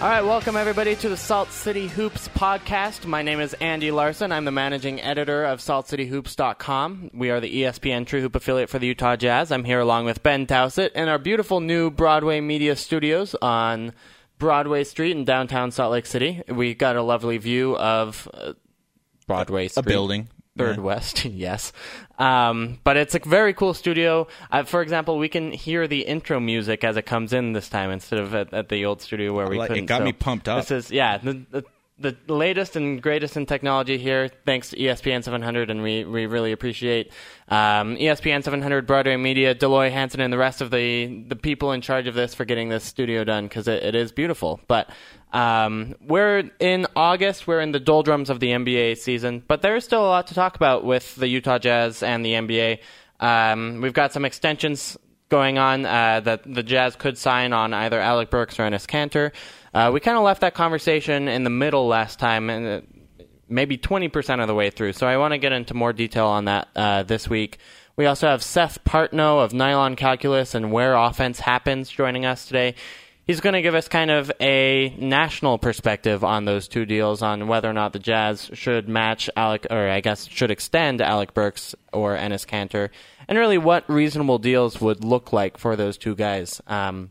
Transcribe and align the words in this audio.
All 0.00 0.08
right, 0.08 0.22
welcome 0.22 0.54
everybody 0.54 0.94
to 0.94 1.08
the 1.08 1.16
Salt 1.16 1.50
City 1.50 1.88
Hoops 1.88 2.28
podcast. 2.28 3.04
My 3.04 3.20
name 3.22 3.40
is 3.40 3.52
Andy 3.54 3.90
Larsen. 3.90 4.30
I'm 4.30 4.44
the 4.44 4.52
managing 4.52 5.00
editor 5.00 5.44
of 5.44 5.58
SaltCityHoops.com. 5.58 7.10
We 7.14 7.30
are 7.30 7.40
the 7.40 7.62
ESPN 7.62 8.06
True 8.06 8.20
Hoop 8.20 8.36
affiliate 8.36 8.70
for 8.70 8.78
the 8.78 8.86
Utah 8.86 9.16
Jazz. 9.16 9.50
I'm 9.50 9.64
here 9.64 9.80
along 9.80 10.04
with 10.04 10.22
Ben 10.22 10.44
Dowsett 10.44 10.92
in 10.94 11.08
our 11.08 11.18
beautiful 11.18 11.58
new 11.58 11.90
Broadway 11.90 12.40
Media 12.40 12.76
Studios 12.76 13.34
on 13.42 13.92
Broadway 14.38 14.84
Street 14.84 15.16
in 15.16 15.24
downtown 15.24 15.72
Salt 15.72 15.90
Lake 15.90 16.06
City. 16.06 16.42
We 16.48 16.74
got 16.74 16.94
a 16.94 17.02
lovely 17.02 17.38
view 17.38 17.76
of 17.76 18.28
uh, 18.32 18.52
Broadway 19.26 19.68
a 19.76 19.82
building. 19.82 20.28
Third 20.56 20.76
Yeah. 20.76 20.82
West, 20.82 21.24
yes. 21.24 21.72
Um, 22.18 22.78
but 22.84 22.96
it's 22.96 23.14
a 23.14 23.20
very 23.20 23.54
cool 23.54 23.74
studio. 23.74 24.26
Uh, 24.50 24.64
for 24.64 24.82
example, 24.82 25.18
we 25.18 25.28
can 25.28 25.52
hear 25.52 25.86
the 25.86 26.00
intro 26.00 26.40
music 26.40 26.82
as 26.84 26.96
it 26.96 27.02
comes 27.06 27.32
in 27.32 27.52
this 27.52 27.68
time 27.68 27.90
instead 27.90 28.18
of 28.18 28.34
at, 28.34 28.52
at 28.52 28.68
the 28.68 28.84
old 28.84 29.00
studio 29.00 29.32
where 29.32 29.48
we 29.48 29.56
like- 29.58 29.70
it 29.70 29.74
couldn't. 29.74 29.86
got 29.86 29.98
So 29.98 30.04
me 30.04 30.12
pumped 30.12 30.48
up. 30.48 30.66
This 30.66 30.70
is 30.86 30.90
yeah, 30.90 31.18
the, 31.18 31.44
the 31.50 31.64
the 32.00 32.16
latest 32.32 32.76
and 32.76 33.02
greatest 33.02 33.36
in 33.36 33.44
technology 33.44 33.98
here. 33.98 34.30
Thanks 34.46 34.70
to 34.70 34.76
ESPN 34.76 35.24
700, 35.24 35.68
and 35.68 35.82
we 35.82 36.04
we 36.04 36.26
really 36.26 36.52
appreciate 36.52 37.10
um, 37.48 37.96
ESPN 37.96 38.44
700, 38.44 38.86
Broadway 38.86 39.16
Media, 39.16 39.52
Deloy 39.54 39.90
Hansen, 39.90 40.20
and 40.20 40.32
the 40.32 40.38
rest 40.38 40.60
of 40.60 40.70
the 40.70 41.24
the 41.28 41.34
people 41.36 41.72
in 41.72 41.80
charge 41.80 42.06
of 42.06 42.14
this 42.14 42.34
for 42.34 42.44
getting 42.44 42.68
this 42.68 42.84
studio 42.84 43.24
done 43.24 43.44
because 43.48 43.66
it, 43.66 43.82
it 43.82 43.94
is 43.96 44.12
beautiful. 44.12 44.60
But 44.68 44.90
um, 45.32 45.94
we're 46.00 46.50
in 46.58 46.86
August. 46.96 47.46
We're 47.46 47.60
in 47.60 47.72
the 47.72 47.80
doldrums 47.80 48.30
of 48.30 48.40
the 48.40 48.48
NBA 48.48 48.98
season, 48.98 49.42
but 49.46 49.62
there 49.62 49.76
is 49.76 49.84
still 49.84 50.04
a 50.04 50.08
lot 50.08 50.28
to 50.28 50.34
talk 50.34 50.56
about 50.56 50.84
with 50.84 51.14
the 51.16 51.28
Utah 51.28 51.58
Jazz 51.58 52.02
and 52.02 52.24
the 52.24 52.32
NBA. 52.32 52.78
Um, 53.20 53.80
we've 53.80 53.92
got 53.92 54.12
some 54.12 54.24
extensions 54.24 54.96
going 55.28 55.58
on 55.58 55.84
uh, 55.84 56.20
that 56.20 56.42
the 56.44 56.62
Jazz 56.62 56.96
could 56.96 57.18
sign 57.18 57.52
on 57.52 57.74
either 57.74 58.00
Alec 58.00 58.30
Burks 58.30 58.58
or 58.58 58.62
Enes 58.62 58.86
Kanter. 58.86 59.32
Uh, 59.74 59.90
we 59.92 60.00
kind 60.00 60.16
of 60.16 60.24
left 60.24 60.40
that 60.40 60.54
conversation 60.54 61.28
in 61.28 61.44
the 61.44 61.50
middle 61.50 61.86
last 61.86 62.18
time, 62.18 62.48
and 62.48 62.66
uh, 62.66 63.24
maybe 63.48 63.76
20% 63.76 64.40
of 64.40 64.46
the 64.46 64.54
way 64.54 64.70
through. 64.70 64.94
So 64.94 65.06
I 65.06 65.18
want 65.18 65.32
to 65.32 65.38
get 65.38 65.52
into 65.52 65.74
more 65.74 65.92
detail 65.92 66.26
on 66.26 66.46
that 66.46 66.68
uh, 66.74 67.02
this 67.02 67.28
week. 67.28 67.58
We 67.96 68.06
also 68.06 68.28
have 68.28 68.42
Seth 68.42 68.82
Partnow 68.84 69.44
of 69.44 69.52
Nylon 69.52 69.96
Calculus 69.96 70.54
and 70.54 70.72
Where 70.72 70.94
Offense 70.94 71.40
Happens 71.40 71.90
joining 71.90 72.24
us 72.24 72.46
today. 72.46 72.76
He's 73.28 73.42
going 73.42 73.52
to 73.52 73.60
give 73.60 73.74
us 73.74 73.88
kind 73.88 74.10
of 74.10 74.32
a 74.40 74.96
national 74.98 75.58
perspective 75.58 76.24
on 76.24 76.46
those 76.46 76.66
two 76.66 76.86
deals, 76.86 77.20
on 77.20 77.46
whether 77.46 77.68
or 77.68 77.74
not 77.74 77.92
the 77.92 77.98
Jazz 77.98 78.50
should 78.54 78.88
match 78.88 79.28
Alec, 79.36 79.66
or 79.68 79.90
I 79.90 80.00
guess 80.00 80.26
should 80.26 80.50
extend 80.50 81.02
Alec 81.02 81.34
Burks 81.34 81.74
or 81.92 82.16
Enes 82.16 82.46
Kanter, 82.46 82.88
and 83.28 83.36
really 83.36 83.58
what 83.58 83.86
reasonable 83.86 84.38
deals 84.38 84.80
would 84.80 85.04
look 85.04 85.30
like 85.30 85.58
for 85.58 85.76
those 85.76 85.98
two 85.98 86.14
guys. 86.14 86.62
Um, 86.66 87.10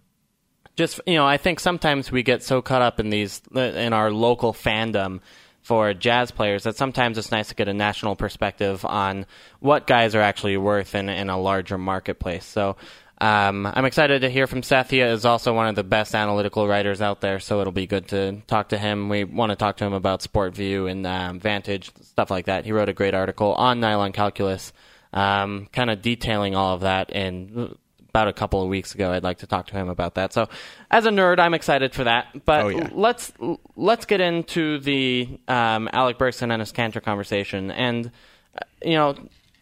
just 0.75 0.99
you 1.05 1.13
know, 1.13 1.27
I 1.27 1.37
think 1.37 1.59
sometimes 1.59 2.11
we 2.11 2.23
get 2.23 2.41
so 2.41 2.63
caught 2.63 2.81
up 2.81 2.99
in 2.99 3.11
these 3.11 3.39
in 3.53 3.93
our 3.93 4.09
local 4.09 4.53
fandom 4.53 5.19
for 5.61 5.93
jazz 5.93 6.31
players 6.31 6.63
that 6.63 6.77
sometimes 6.77 7.19
it's 7.19 7.29
nice 7.29 7.49
to 7.49 7.55
get 7.55 7.67
a 7.67 7.73
national 7.75 8.15
perspective 8.15 8.83
on 8.85 9.27
what 9.59 9.85
guys 9.85 10.15
are 10.15 10.21
actually 10.21 10.57
worth 10.57 10.95
in 10.95 11.09
in 11.09 11.29
a 11.29 11.39
larger 11.39 11.77
marketplace. 11.77 12.43
So. 12.43 12.75
Um, 13.19 13.65
I'm 13.65 13.85
excited 13.85 14.21
to 14.21 14.29
hear 14.29 14.45
from 14.45 14.61
Seth. 14.61 14.91
He 14.91 14.99
is 15.01 15.25
also 15.25 15.53
one 15.53 15.67
of 15.67 15.75
the 15.75 15.83
best 15.83 16.13
analytical 16.13 16.67
writers 16.67 17.01
out 17.01 17.19
there, 17.21 17.39
so 17.39 17.61
it'll 17.61 17.73
be 17.73 17.87
good 17.87 18.07
to 18.09 18.41
talk 18.45 18.69
to 18.69 18.77
him. 18.77 19.09
We 19.09 19.23
want 19.23 19.49
to 19.51 19.55
talk 19.55 19.77
to 19.77 19.85
him 19.85 19.93
about 19.93 20.21
SportVU 20.21 20.89
and 20.91 21.05
um, 21.07 21.39
Vantage, 21.39 21.91
stuff 22.03 22.29
like 22.29 22.45
that. 22.45 22.65
He 22.65 22.71
wrote 22.71 22.89
a 22.89 22.93
great 22.93 23.15
article 23.15 23.53
on 23.55 23.79
nylon 23.79 24.11
calculus, 24.11 24.71
um, 25.13 25.67
kind 25.73 25.89
of 25.89 26.01
detailing 26.03 26.55
all 26.55 26.75
of 26.75 26.81
that 26.81 27.09
in 27.09 27.75
about 28.09 28.27
a 28.27 28.33
couple 28.33 28.61
of 28.61 28.69
weeks 28.69 28.93
ago. 28.93 29.11
I'd 29.11 29.23
like 29.23 29.39
to 29.39 29.47
talk 29.47 29.65
to 29.67 29.73
him 29.73 29.89
about 29.89 30.13
that. 30.15 30.31
So, 30.33 30.47
as 30.91 31.05
a 31.07 31.09
nerd, 31.09 31.39
I'm 31.39 31.55
excited 31.55 31.93
for 31.95 32.03
that. 32.03 32.45
But 32.45 32.65
Oh, 32.65 32.69
yeah. 32.69 32.89
let's 32.93 33.33
let's 33.75 34.05
get 34.05 34.21
into 34.21 34.77
the 34.79 35.39
um, 35.47 35.89
Alec 35.91 36.19
Burks 36.19 36.41
and 36.43 36.51
Enes 36.51 36.71
Kanter 36.71 37.01
conversation. 37.01 37.71
And 37.71 38.11
uh, 38.55 38.59
you 38.83 38.93
know, 38.93 39.15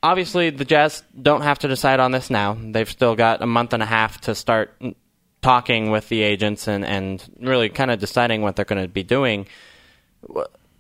obviously, 0.06 0.52
the 0.52 0.66
Jazz 0.66 1.04
don't 1.20 1.42
have 1.42 1.60
to 1.60 1.68
decide 1.68 2.00
on 2.00 2.12
this 2.12 2.30
now. 2.30 2.58
They've 2.60 2.90
still 2.90 3.16
got 3.16 3.42
a 3.42 3.46
month 3.48 3.74
and 3.74 3.82
a 3.82 3.86
half 3.86 4.22
to 4.22 4.36
start 4.36 4.80
talking 5.42 5.92
with 5.92 6.10
the 6.10 6.22
agents 6.22 6.68
and 6.68 6.86
and 6.86 7.24
really 7.40 7.70
kind 7.70 7.92
of 7.92 8.00
deciding 8.00 8.42
what 8.42 8.56
they're 8.56 8.66
going 8.66 8.82
to 8.82 8.88
be 8.88 9.04
doing. 9.04 9.48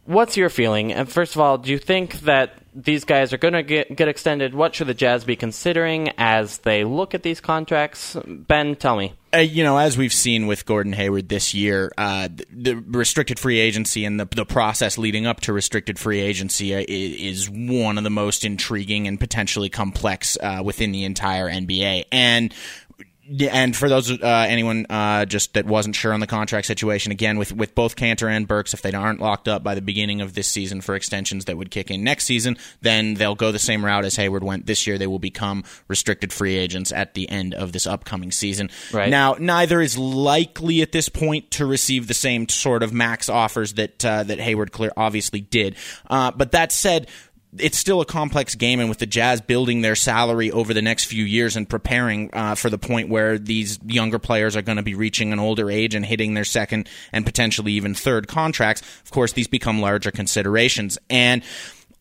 What's 0.06 0.38
your 0.38 0.50
feeling? 0.50 0.94
And 0.94 1.10
first 1.10 1.36
of 1.36 1.42
all, 1.42 1.58
do 1.58 1.72
you 1.72 1.80
think 1.80 2.20
that 2.22 2.54
these 2.74 3.06
guys 3.06 3.34
are 3.34 3.38
going 3.38 3.54
to 3.56 3.64
get 3.64 3.96
get 3.96 4.08
extended? 4.08 4.54
What 4.54 4.76
should 4.76 4.88
the 4.88 4.94
Jazz 4.94 5.26
be 5.26 5.36
considering 5.36 6.10
as 6.18 6.60
they 6.60 6.84
look 6.84 7.16
at 7.16 7.24
these 7.24 7.42
contracts? 7.42 8.16
Ben, 8.26 8.76
tell 8.76 8.96
me. 8.96 9.14
Uh, 9.36 9.40
you 9.40 9.64
know, 9.64 9.78
as 9.78 9.98
we've 9.98 10.14
seen 10.14 10.48
with 10.48 10.66
Gordon 10.66 10.94
Hayward 10.94 11.28
this 11.28 11.54
year, 11.54 11.92
uh, 11.98 12.30
the, 12.30 12.76
the 12.76 12.98
restricted 12.98 13.38
free 13.38 13.60
agency 13.60 14.06
and 14.06 14.18
the 14.18 14.26
the 14.26 14.46
process 14.46 14.98
leading 14.98 15.26
up 15.26 15.42
to 15.42 15.52
restricted 15.52 16.00
free 16.00 16.22
agency 16.22 16.74
uh, 16.74 16.86
is 16.88 17.50
one 17.50 17.98
of 17.98 18.06
the 18.06 18.10
most 18.10 18.46
intriguing 18.46 19.08
and 19.08 19.20
potentially 19.20 19.68
complex 19.68 20.38
uh, 20.42 20.62
within 20.64 20.94
the 20.94 21.04
entire 21.04 21.50
NBA. 21.50 22.06
And 22.14 22.54
and 23.50 23.76
for 23.76 23.90
those 23.90 24.12
uh, 24.12 24.46
anyone 24.48 24.86
uh, 24.90 25.26
just 25.26 25.54
that 25.56 25.66
wasn't 25.66 25.96
sure 25.96 26.14
on 26.14 26.20
the 26.20 26.28
contract 26.28 26.68
situation, 26.68 27.12
again 27.12 27.38
with 27.38 27.52
with 27.54 27.74
both 27.74 27.96
Kanter 27.96 28.30
and 28.30 28.48
Burks, 28.48 28.74
if 28.74 28.82
they 28.82 28.92
aren't 28.92 29.20
locked 29.20 29.48
up 29.48 29.64
by 29.64 29.76
the 29.76 29.82
beginning 29.82 30.22
of 30.22 30.34
this 30.34 30.48
season 30.48 30.82
for 30.82 30.96
extensions 30.96 31.46
that 31.46 31.58
would 31.58 31.72
kick 31.72 31.90
in 31.90 32.04
next 32.04 32.26
season, 32.26 32.58
then 32.82 33.16
they'll 33.16 33.36
go 33.36 33.52
the 33.52 33.60
same 33.60 33.84
route 33.84 34.06
as 34.06 34.16
Hayward 34.16 34.44
went 34.44 34.66
this 34.66 34.86
year. 34.86 34.98
They 34.98 35.08
will 35.08 35.20
become 35.20 35.64
restricted 35.88 36.32
free 36.32 36.56
agents 36.56 36.92
at 36.92 37.14
the 37.14 37.28
end 37.30 37.54
of 37.54 37.72
this 37.72 37.88
upcoming 37.88 38.32
season. 38.32 38.70
Right. 38.94 39.10
Now, 39.10 39.36
neither 39.40 39.82
is 39.82 39.98
likely 39.98 40.82
at 40.82 40.92
this 40.92 41.10
point 41.10 41.52
to 41.52 41.66
receive 41.66 42.08
the 42.08 42.14
same 42.14 42.48
sort 42.48 42.84
of 42.84 42.94
max 42.94 43.30
offers 43.30 43.74
that 43.74 44.06
uh, 44.06 44.24
that 44.24 44.40
Hayward 44.40 44.72
clear 44.72 44.92
obviously 44.96 45.42
did. 45.42 45.76
Uh, 46.10 46.32
but 46.32 46.52
that 46.52 46.72
said. 46.72 47.08
It's 47.60 47.78
still 47.78 48.02
a 48.02 48.06
complex 48.06 48.56
game, 48.56 48.80
and 48.80 48.90
with 48.90 49.00
the 49.00 49.06
Jazz 49.06 49.42
building 49.42 49.82
their 49.82 49.96
salary 49.96 50.52
over 50.52 50.74
the 50.74 50.82
next 50.82 51.06
few 51.06 51.24
years 51.24 51.56
and 51.56 51.68
preparing 51.68 52.30
uh, 52.34 52.56
for 52.56 52.70
the 52.70 52.78
point 52.78 53.10
where 53.10 53.38
these 53.38 53.80
younger 53.86 54.20
players 54.20 54.56
are 54.56 54.62
going 54.62 54.78
to 54.78 54.84
be 54.84 54.96
reaching 54.96 55.32
an 55.34 55.40
older 55.40 55.70
age 55.70 55.96
and 55.96 56.06
hitting 56.06 56.34
their 56.34 56.44
second 56.44 56.90
and 57.12 57.26
potentially 57.26 57.74
even 57.74 57.94
third 57.94 58.28
contracts, 58.28 58.82
of 59.04 59.12
course, 59.12 59.34
these 59.34 59.48
become 59.48 59.82
larger 59.82 60.12
considerations. 60.12 60.98
And 61.10 61.44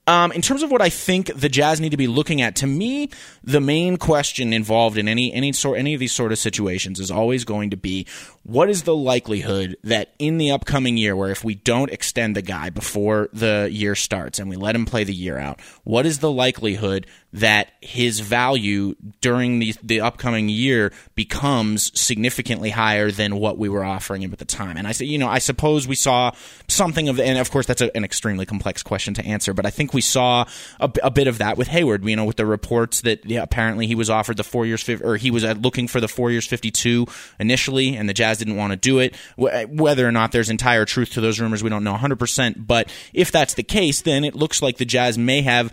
um, 0.07 0.33
in 0.33 0.43
terms 0.43 0.63
of 0.63 0.71
what 0.71 0.83
I 0.83 0.91
think 0.91 1.35
the 1.35 1.49
Jazz 1.49 1.81
need 1.81 1.91
to 1.91 1.97
be 1.97 2.07
looking 2.07 2.43
at, 2.43 2.57
to 2.57 2.67
me, 2.67 3.09
the 3.43 3.61
main 3.61 3.97
question 3.97 4.53
involved 4.53 4.99
in 4.99 5.09
any 5.09 5.33
any 5.33 5.53
sort 5.53 5.79
any 5.79 5.95
of 5.95 6.01
these 6.01 6.13
sort 6.13 6.31
of 6.31 6.39
situations 6.39 7.01
is 7.01 7.11
always 7.11 7.45
going 7.45 7.71
to 7.71 7.77
be 7.77 8.07
what 8.43 8.69
is 8.69 8.83
the 8.83 8.95
likelihood 8.95 9.77
that 9.83 10.15
in 10.19 10.37
the 10.37 10.51
upcoming 10.51 10.99
year, 10.99 11.17
where 11.17 11.31
if 11.31 11.43
we 11.43 11.55
don't 11.55 11.91
extend 11.91 12.37
the 12.37 12.43
guy 12.43 12.69
before 12.69 13.31
the 13.33 13.69
year 13.73 13.95
starts 13.95 14.39
and 14.39 14.51
we 14.51 14.57
let 14.57 14.75
him 14.75 14.85
play 14.85 15.05
the 15.05 15.15
year 15.15 15.39
out, 15.39 15.61
what 15.85 16.05
is 16.05 16.19
the 16.19 16.31
likelihood 16.31 17.07
that 17.35 17.73
his 17.81 18.21
value 18.21 18.95
during 19.21 19.59
the 19.59 19.75
the 19.83 20.01
upcoming 20.01 20.49
year 20.49 20.93
becomes 21.17 21.91
significantly 21.99 22.71
higher 22.71 23.11
than 23.11 23.37
what 23.37 23.59
we 23.59 23.69
were 23.69 23.85
offering 23.85 24.23
him 24.23 24.33
at 24.33 24.39
the 24.39 24.45
time? 24.45 24.77
And 24.77 24.87
I 24.87 24.93
say, 24.93 25.05
you 25.05 25.19
know, 25.19 25.29
I 25.29 25.41
suppose 25.41 25.89
we 25.89 25.97
saw 25.97 26.31
something 26.69 27.09
of, 27.09 27.19
and 27.19 27.37
of 27.39 27.51
course 27.51 27.67
that's 27.67 27.81
a, 27.83 27.95
an 27.97 28.05
extremely 28.05 28.47
complex 28.47 28.85
question 28.85 29.15
to 29.15 29.27
answer, 29.27 29.53
but 29.53 29.67
I 29.67 29.71
think 29.71 29.93
we 29.93 30.01
saw 30.01 30.45
a, 30.79 30.91
a 31.03 31.11
bit 31.11 31.27
of 31.27 31.39
that 31.39 31.59
with 31.59 31.69
Hayward. 31.69 32.05
You 32.05 32.15
know, 32.15 32.25
with 32.25 32.37
the 32.37 32.47
reports 32.47 33.01
that 33.01 33.27
yeah, 33.27 33.43
apparently 33.43 33.89
he 33.89 33.97
was 33.97 34.09
offered 34.09 34.37
the 34.37 34.45
four 34.45 34.65
years, 34.65 34.89
or 34.89 35.17
he 35.17 35.33
was 35.33 35.43
uh, 35.43 35.55
looking 35.59 35.89
for 35.89 36.01
the 36.01 36.09
four 36.09 36.31
years 36.31 36.47
fifty 36.47 36.71
two 36.71 37.07
initially, 37.41 37.97
and 37.97 38.09
the 38.09 38.15
Jazz 38.15 38.39
didn't 38.39 38.57
want 38.57 38.71
to 38.71 38.77
do 38.77 39.01
it. 39.01 39.17
Whether 39.37 40.07
or 40.07 40.13
not 40.13 40.31
there's 40.31 40.51
entire 40.51 40.85
truth 40.85 41.11
to 41.15 41.21
those 41.21 41.41
rumors, 41.41 41.65
we 41.65 41.71
don't 41.71 41.83
know 41.83 41.93
100. 41.93 42.17
percent 42.17 42.67
But 42.67 42.93
if 43.13 43.33
that's 43.33 43.55
the 43.55 43.65
case, 43.65 44.03
then 44.03 44.23
it 44.23 44.37
looks 44.37 44.63
like 44.63 44.77
the 44.77 44.85
Jazz 44.85 45.19
may 45.19 45.43
have 45.43 45.73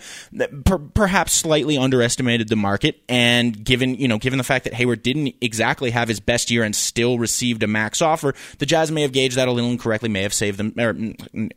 per- 0.65 0.79
perhaps 0.79 1.45
slightly 1.51 1.77
underestimated 1.77 2.47
the 2.47 2.55
market, 2.55 3.01
and 3.09 3.61
given 3.61 3.95
you 3.95 4.07
know 4.07 4.17
given 4.17 4.37
the 4.37 4.43
fact 4.43 4.63
that 4.63 4.73
Hayward 4.73 5.03
didn't 5.03 5.35
exactly 5.41 5.91
have 5.91 6.07
his 6.07 6.21
best 6.21 6.49
year 6.49 6.63
and 6.63 6.73
still 6.73 7.19
received 7.19 7.61
a 7.61 7.67
max 7.67 8.01
offer, 8.01 8.33
the 8.59 8.65
Jazz 8.65 8.89
may 8.89 9.01
have 9.01 9.11
gauged 9.11 9.35
that 9.35 9.49
a 9.49 9.51
little 9.51 9.69
incorrectly, 9.69 10.07
may 10.07 10.21
have 10.21 10.33
saved 10.33 10.57
them 10.57 10.73
or 10.79 10.95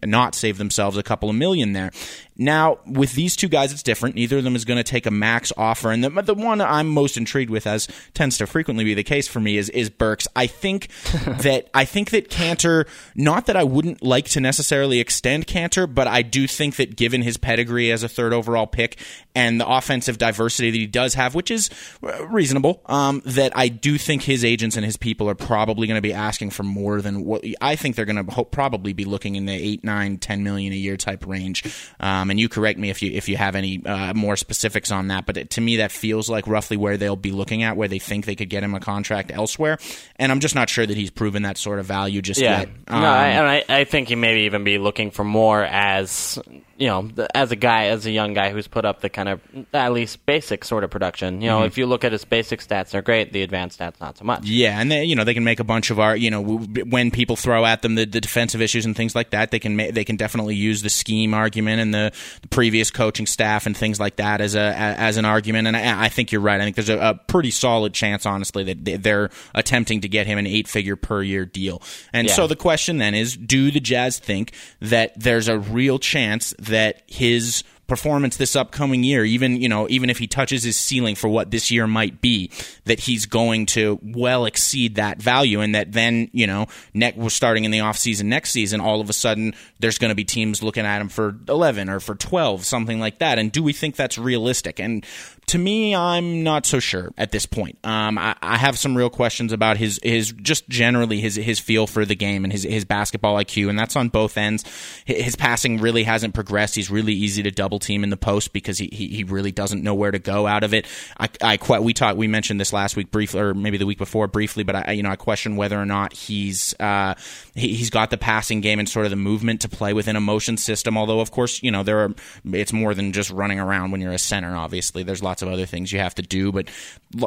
not 0.04 0.34
saved 0.34 0.58
themselves 0.58 0.96
a 0.96 1.04
couple 1.04 1.30
of 1.30 1.36
million 1.36 1.74
there. 1.74 1.92
Now, 2.36 2.78
with 2.86 3.14
these 3.14 3.36
two 3.36 3.48
guys, 3.48 3.72
it's 3.72 3.82
different. 3.82 4.16
Neither 4.16 4.38
of 4.38 4.44
them 4.44 4.56
is 4.56 4.64
going 4.64 4.78
to 4.78 4.82
take 4.82 5.06
a 5.06 5.10
max 5.10 5.52
offer, 5.56 5.92
and 5.92 6.02
the, 6.02 6.10
the 6.22 6.34
one 6.34 6.60
I'm 6.60 6.88
most 6.88 7.16
intrigued 7.16 7.50
with, 7.50 7.66
as 7.66 7.86
tends 8.12 8.38
to 8.38 8.46
frequently 8.46 8.84
be 8.84 8.94
the 8.94 9.04
case 9.04 9.28
for 9.28 9.38
me, 9.38 9.56
is 9.56 9.68
is 9.70 9.88
Burks. 9.88 10.26
I 10.34 10.48
think 10.48 10.88
that 11.12 11.68
I 11.72 11.84
think 11.84 12.10
that 12.10 12.30
Kanter. 12.30 12.88
Not 13.14 13.46
that 13.46 13.56
I 13.56 13.64
wouldn't 13.64 14.02
like 14.02 14.26
to 14.30 14.40
necessarily 14.40 14.98
extend 14.98 15.46
Kanter, 15.46 15.92
but 15.92 16.08
I 16.08 16.22
do 16.22 16.48
think 16.48 16.76
that 16.76 16.96
given 16.96 17.22
his 17.22 17.36
pedigree 17.36 17.92
as 17.92 18.02
a 18.02 18.08
third 18.08 18.32
overall 18.32 18.66
pick 18.66 18.98
and 19.34 19.60
the 19.60 19.68
offensive 19.68 20.18
diversity 20.18 20.70
that 20.70 20.78
he 20.78 20.86
does 20.86 21.14
have, 21.14 21.34
which 21.34 21.50
is 21.50 21.70
uh, 22.02 22.26
reasonable, 22.26 22.82
um, 22.86 23.22
that 23.26 23.56
I 23.56 23.68
do 23.68 23.98
think 23.98 24.22
his 24.22 24.44
agents 24.44 24.76
and 24.76 24.84
his 24.84 24.96
people 24.96 25.28
are 25.28 25.34
probably 25.34 25.86
going 25.86 25.98
to 25.98 26.02
be 26.02 26.12
asking 26.12 26.50
for 26.50 26.62
more 26.64 27.00
than 27.00 27.24
what 27.24 27.44
I 27.60 27.76
think 27.76 27.96
they're 27.96 28.04
going 28.04 28.24
to 28.24 28.44
probably 28.44 28.92
be 28.92 29.04
looking 29.04 29.36
in 29.36 29.46
the 29.46 29.52
eight, 29.52 29.84
nine, 29.84 30.18
ten 30.18 30.42
million 30.42 30.72
a 30.72 30.76
year 30.76 30.96
type 30.96 31.26
range. 31.26 31.64
Um, 32.00 32.23
Um, 32.24 32.30
and 32.30 32.40
you 32.40 32.48
correct 32.48 32.78
me 32.78 32.88
if 32.90 33.02
you 33.02 33.12
if 33.12 33.28
you 33.28 33.36
have 33.36 33.54
any 33.54 33.84
uh, 33.84 34.14
more 34.14 34.36
specifics 34.36 34.90
on 34.90 35.08
that. 35.08 35.26
But 35.26 35.36
it, 35.36 35.50
to 35.50 35.60
me, 35.60 35.76
that 35.76 35.92
feels 35.92 36.30
like 36.30 36.46
roughly 36.46 36.76
where 36.78 36.96
they'll 36.96 37.16
be 37.16 37.32
looking 37.32 37.62
at, 37.62 37.76
where 37.76 37.86
they 37.88 37.98
think 37.98 38.24
they 38.24 38.34
could 38.34 38.48
get 38.48 38.62
him 38.62 38.74
a 38.74 38.80
contract 38.80 39.30
elsewhere. 39.32 39.78
And 40.16 40.32
I'm 40.32 40.40
just 40.40 40.54
not 40.54 40.70
sure 40.70 40.86
that 40.86 40.96
he's 40.96 41.10
proven 41.10 41.42
that 41.42 41.58
sort 41.58 41.78
of 41.78 41.86
value 41.86 42.22
just 42.22 42.40
Yeah. 42.40 42.60
yet. 42.60 42.68
no, 42.88 42.96
Um, 42.96 43.04
I, 43.04 43.26
and 43.28 43.46
I, 43.46 43.64
I 43.80 43.84
think 43.84 44.08
he 44.08 44.14
maybe 44.14 44.40
even 44.42 44.64
be 44.64 44.78
looking 44.78 45.10
for 45.10 45.22
more 45.24 45.62
as 45.62 46.38
you 46.76 46.86
know, 46.88 47.08
as 47.34 47.52
a 47.52 47.56
guy, 47.56 47.86
as 47.86 48.06
a 48.06 48.10
young 48.10 48.34
guy 48.34 48.50
who's 48.50 48.66
put 48.68 48.84
up 48.84 49.00
the 49.00 49.08
kind 49.08 49.28
of 49.28 49.40
at 49.72 49.92
least 49.92 50.24
basic 50.26 50.64
sort 50.64 50.84
of 50.84 50.90
production. 50.90 51.40
You 51.40 51.48
know, 51.48 51.58
Mm-hmm. 51.58 51.66
if 51.66 51.78
you 51.78 51.86
look 51.86 52.04
at 52.04 52.12
his 52.12 52.24
basic 52.24 52.60
stats, 52.60 52.90
they're 52.90 53.02
great. 53.02 53.32
The 53.32 53.42
advanced 53.42 53.78
stats, 53.78 54.00
not 54.00 54.18
so 54.18 54.24
much. 54.24 54.44
Yeah, 54.44 54.80
and 54.80 54.90
they, 54.90 55.04
you 55.04 55.14
know 55.16 55.24
they 55.24 55.34
can 55.34 55.44
make 55.44 55.60
a 55.60 55.64
bunch 55.64 55.90
of 55.90 56.00
art. 56.00 56.18
you 56.20 56.30
know 56.30 56.42
when 56.42 57.10
people 57.10 57.36
throw 57.36 57.64
at 57.64 57.82
them 57.82 57.94
the, 57.94 58.04
the 58.06 58.20
defensive 58.20 58.60
issues 58.60 58.86
and 58.86 58.96
things 58.96 59.14
like 59.14 59.30
that, 59.30 59.50
they 59.50 59.58
can 59.58 59.76
ma- 59.76 59.90
they 59.92 60.04
can 60.04 60.16
definitely 60.16 60.54
use 60.56 60.82
the 60.82 60.90
scheme 60.90 61.32
argument 61.34 61.80
and 61.80 61.94
the, 61.94 62.12
the 62.42 62.48
previous 62.48 62.90
coaching 62.90 63.26
staff 63.26 63.66
and 63.66 63.76
things 63.76 64.00
like 64.00 64.16
that 64.16 64.40
as 64.40 64.54
a, 64.54 64.60
as 64.76 65.16
an 65.16 65.24
argument. 65.24 65.68
And 65.68 65.76
I, 65.76 66.04
I 66.04 66.08
think 66.08 66.32
you're 66.32 66.40
right. 66.40 66.60
I 66.60 66.64
think 66.64 66.76
there's 66.76 66.88
a, 66.88 66.98
a 66.98 67.14
pretty 67.28 67.50
solid 67.50 67.94
chance, 67.94 68.26
honestly, 68.26 68.64
that 68.64 68.84
they- 68.84 68.96
they're 68.96 69.30
attempting 69.54 70.00
to 70.00 70.08
get 70.08 70.26
him 70.26 70.38
an 70.38 70.46
eight 70.46 70.66
figure 70.68 70.96
per 70.96 71.22
year 71.22 71.44
deal. 71.44 71.82
And 72.12 72.26
Yeah. 72.28 72.34
so 72.34 72.46
the 72.46 72.56
question 72.56 72.98
then 72.98 73.14
is, 73.14 73.36
do 73.36 73.70
the 73.70 73.80
Jazz 73.80 74.18
think 74.18 74.52
that 74.80 75.12
there's 75.18 75.48
a 75.48 75.58
real 75.58 75.98
chance 75.98 76.54
that 76.66 77.02
his 77.06 77.64
performance 77.86 78.36
this 78.36 78.56
upcoming 78.56 79.04
year, 79.04 79.24
even 79.24 79.60
you 79.60 79.68
know, 79.68 79.86
even 79.88 80.10
if 80.10 80.18
he 80.18 80.26
touches 80.26 80.62
his 80.62 80.76
ceiling 80.76 81.14
for 81.14 81.28
what 81.28 81.50
this 81.50 81.70
year 81.70 81.86
might 81.86 82.20
be, 82.20 82.50
that 82.84 83.00
he's 83.00 83.26
going 83.26 83.66
to 83.66 83.98
well 84.02 84.46
exceed 84.46 84.94
that 84.94 85.20
value, 85.20 85.60
and 85.60 85.74
that 85.74 85.92
then 85.92 86.30
you 86.32 86.46
know, 86.46 86.66
next 86.92 87.16
we're 87.16 87.28
starting 87.28 87.64
in 87.64 87.70
the 87.70 87.80
off 87.80 87.96
season 87.96 88.28
next 88.28 88.50
season, 88.50 88.80
all 88.80 89.00
of 89.00 89.10
a 89.10 89.12
sudden 89.12 89.54
there's 89.80 89.98
going 89.98 90.10
to 90.10 90.14
be 90.14 90.24
teams 90.24 90.62
looking 90.62 90.86
at 90.86 91.00
him 91.00 91.08
for 91.08 91.36
11 91.48 91.88
or 91.88 92.00
for 92.00 92.14
12, 92.14 92.64
something 92.64 93.00
like 93.00 93.18
that. 93.18 93.38
And 93.38 93.52
do 93.52 93.62
we 93.62 93.72
think 93.72 93.96
that's 93.96 94.16
realistic? 94.18 94.80
And 94.80 95.04
to 95.46 95.58
me, 95.58 95.94
I'm 95.94 96.42
not 96.42 96.64
so 96.64 96.80
sure 96.80 97.12
at 97.18 97.30
this 97.30 97.46
point. 97.46 97.78
Um, 97.84 98.18
I, 98.18 98.34
I 98.40 98.56
have 98.56 98.78
some 98.78 98.96
real 98.96 99.10
questions 99.10 99.52
about 99.52 99.76
his 99.76 100.00
his 100.02 100.32
just 100.32 100.68
generally 100.68 101.20
his 101.20 101.34
his 101.36 101.58
feel 101.58 101.86
for 101.86 102.04
the 102.04 102.14
game 102.14 102.44
and 102.44 102.52
his 102.52 102.62
his 102.62 102.84
basketball 102.84 103.36
IQ, 103.36 103.68
and 103.68 103.78
that's 103.78 103.96
on 103.96 104.08
both 104.08 104.38
ends. 104.38 104.64
His 105.04 105.36
passing 105.36 105.78
really 105.78 106.04
hasn't 106.04 106.34
progressed. 106.34 106.74
He's 106.76 106.90
really 106.90 107.12
easy 107.12 107.42
to 107.42 107.50
double 107.50 107.78
team 107.78 108.04
in 108.04 108.10
the 108.10 108.16
post 108.16 108.52
because 108.52 108.78
he 108.78 108.88
he, 108.92 109.08
he 109.08 109.24
really 109.24 109.52
doesn't 109.52 109.82
know 109.82 109.94
where 109.94 110.10
to 110.10 110.18
go 110.18 110.46
out 110.46 110.64
of 110.64 110.72
it. 110.72 110.86
I, 111.18 111.28
I 111.42 111.80
we 111.80 111.92
talked 111.92 112.16
we 112.16 112.26
mentioned 112.26 112.58
this 112.58 112.72
last 112.72 112.96
week 112.96 113.10
briefly 113.10 113.40
or 113.40 113.54
maybe 113.54 113.76
the 113.76 113.86
week 113.86 113.98
before 113.98 114.26
briefly, 114.26 114.64
but 114.64 114.88
I 114.88 114.92
you 114.92 115.02
know 115.02 115.10
I 115.10 115.16
question 115.16 115.56
whether 115.56 115.80
or 115.80 115.86
not 115.86 116.14
he's 116.14 116.74
uh, 116.80 117.14
he, 117.54 117.74
he's 117.74 117.90
got 117.90 118.10
the 118.10 118.18
passing 118.18 118.60
game 118.60 118.78
and 118.78 118.88
sort 118.88 119.04
of 119.04 119.10
the 119.10 119.16
movement 119.16 119.60
to 119.60 119.68
play 119.68 119.92
within 119.92 120.16
a 120.16 120.20
motion 120.20 120.56
system. 120.56 120.96
Although 120.96 121.20
of 121.20 121.30
course 121.30 121.62
you 121.62 121.70
know 121.70 121.82
there 121.82 122.00
are 122.00 122.14
it's 122.52 122.72
more 122.72 122.94
than 122.94 123.12
just 123.12 123.30
running 123.30 123.60
around 123.60 123.90
when 123.90 124.00
you're 124.00 124.12
a 124.12 124.18
center. 124.18 124.56
Obviously, 124.56 125.02
there's 125.02 125.22
lots 125.22 125.33
of 125.42 125.48
other 125.48 125.66
things 125.66 125.92
you 125.92 125.98
have 125.98 126.14
to 126.16 126.22
do, 126.22 126.52
but 126.52 126.68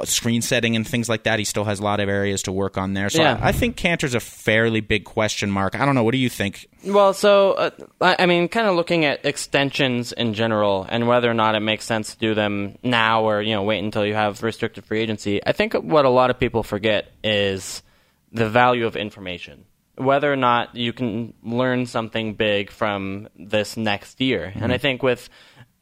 screen 0.06 0.42
setting 0.42 0.76
and 0.76 0.88
things 0.88 1.08
like 1.10 1.24
that, 1.24 1.40
he 1.40 1.46
still 1.46 1.64
has 1.64 1.80
a 1.80 1.84
lot 1.84 2.00
of 2.00 2.10
areas 2.10 2.44
to 2.44 2.52
work 2.52 2.78
on 2.78 2.94
there. 2.94 3.10
So 3.10 3.22
Yeah. 3.22 3.40
I, 3.42 3.50
I 3.50 3.52
think 3.52 3.76
Kanter's 3.76 4.14
a 4.16 4.20
fairly 4.20 4.82
big 4.82 5.06
question 5.06 5.50
mark. 5.52 5.76
I 5.76 5.86
don't 5.86 5.96
know. 5.96 6.04
What 6.04 6.12
do 6.12 6.18
you 6.18 6.30
think? 6.30 6.68
Well, 6.86 7.14
so 7.14 7.54
uh, 7.54 7.70
I 8.02 8.16
I 8.20 8.26
mean, 8.26 8.48
kind 8.48 8.68
of 8.68 8.76
looking 8.76 9.06
at 9.06 9.26
extensions 9.26 10.12
in 10.12 10.34
general 10.34 10.86
and 10.90 11.08
whether 11.08 11.30
or 11.30 11.34
not 11.34 11.56
it 11.56 11.62
makes 11.62 11.86
sense 11.86 12.14
to 12.14 12.20
do 12.20 12.34
them 12.34 12.78
now 12.84 13.24
or 13.24 13.42
you 13.42 13.54
know 13.54 13.64
wait 13.64 13.80
until 13.84 14.06
you 14.06 14.14
have 14.14 14.44
restricted 14.44 14.86
free 14.86 15.00
agency. 15.02 15.46
I 15.46 15.52
think 15.54 15.74
what 15.74 16.06
a 16.06 16.10
lot 16.10 16.30
of 16.30 16.40
people 16.40 16.64
forget 16.64 17.12
is 17.24 17.82
the 18.32 18.50
value 18.50 18.86
of 18.86 18.96
information. 18.96 19.66
Whether 19.96 20.32
or 20.32 20.36
not 20.36 20.76
you 20.76 20.94
can 20.94 21.34
learn 21.42 21.88
something 21.88 22.36
big 22.36 22.70
from 22.70 23.30
this 23.36 23.76
next 23.76 24.22
year, 24.22 24.54
and 24.56 24.72
I 24.72 24.78
think 24.78 25.02
with 25.02 25.28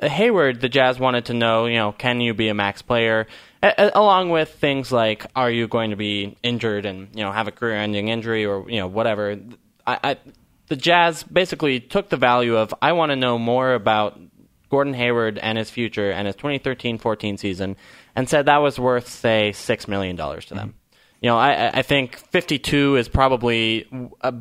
Uh, 0.01 0.09
Hayward, 0.09 0.62
the 0.62 0.69
Jazz 0.69 1.00
wanted 1.00 1.25
to 1.25 1.33
know, 1.33 1.65
you 1.65 1.75
know, 1.75 1.92
can 1.92 2.21
you 2.21 2.33
be 2.33 2.50
a 2.50 2.53
max 2.53 2.81
player, 2.81 3.27
a- 3.63 3.92
along 3.95 4.30
with 4.30 4.50
things 4.50 4.92
like, 4.92 5.25
are 5.36 5.50
you 5.50 5.68
going 5.68 5.92
to 5.92 5.95
be 5.95 6.38
injured 6.44 6.86
and 6.86 7.09
you 7.13 7.24
know 7.24 7.31
have 7.31 7.47
a 7.47 7.51
career-ending 7.51 8.07
injury 8.07 8.45
or 8.45 8.69
you 8.69 8.80
know 8.80 8.88
whatever. 8.88 9.38
I, 9.86 10.00
I 10.03 10.18
the 10.68 10.75
Jazz 10.75 11.24
basically 11.24 11.80
took 11.80 12.09
the 12.09 12.18
value 12.18 12.57
of 12.57 12.74
I 12.81 12.94
want 12.94 13.12
to 13.12 13.15
know 13.15 13.38
more 13.38 13.74
about 13.74 14.19
Gordon 14.69 14.94
Hayward 14.94 15.38
and 15.38 15.57
his 15.57 15.69
future 15.69 16.12
and 16.12 16.27
his 16.27 16.36
2013-14 16.36 17.39
season, 17.39 17.77
and 18.15 18.27
said 18.27 18.48
that 18.48 18.57
was 18.57 18.80
worth 18.80 19.07
say 19.07 19.51
six 19.51 19.88
million 19.88 20.15
dollars 20.15 20.45
to 20.45 20.53
them. 20.56 20.69
Mm-hmm. 20.69 20.80
You 21.21 21.30
know, 21.30 21.38
I, 21.38 21.80
I 21.80 21.81
think 21.81 22.18
52 22.18 22.98
is 22.98 23.07
probably 23.07 23.88
a, 24.21 24.33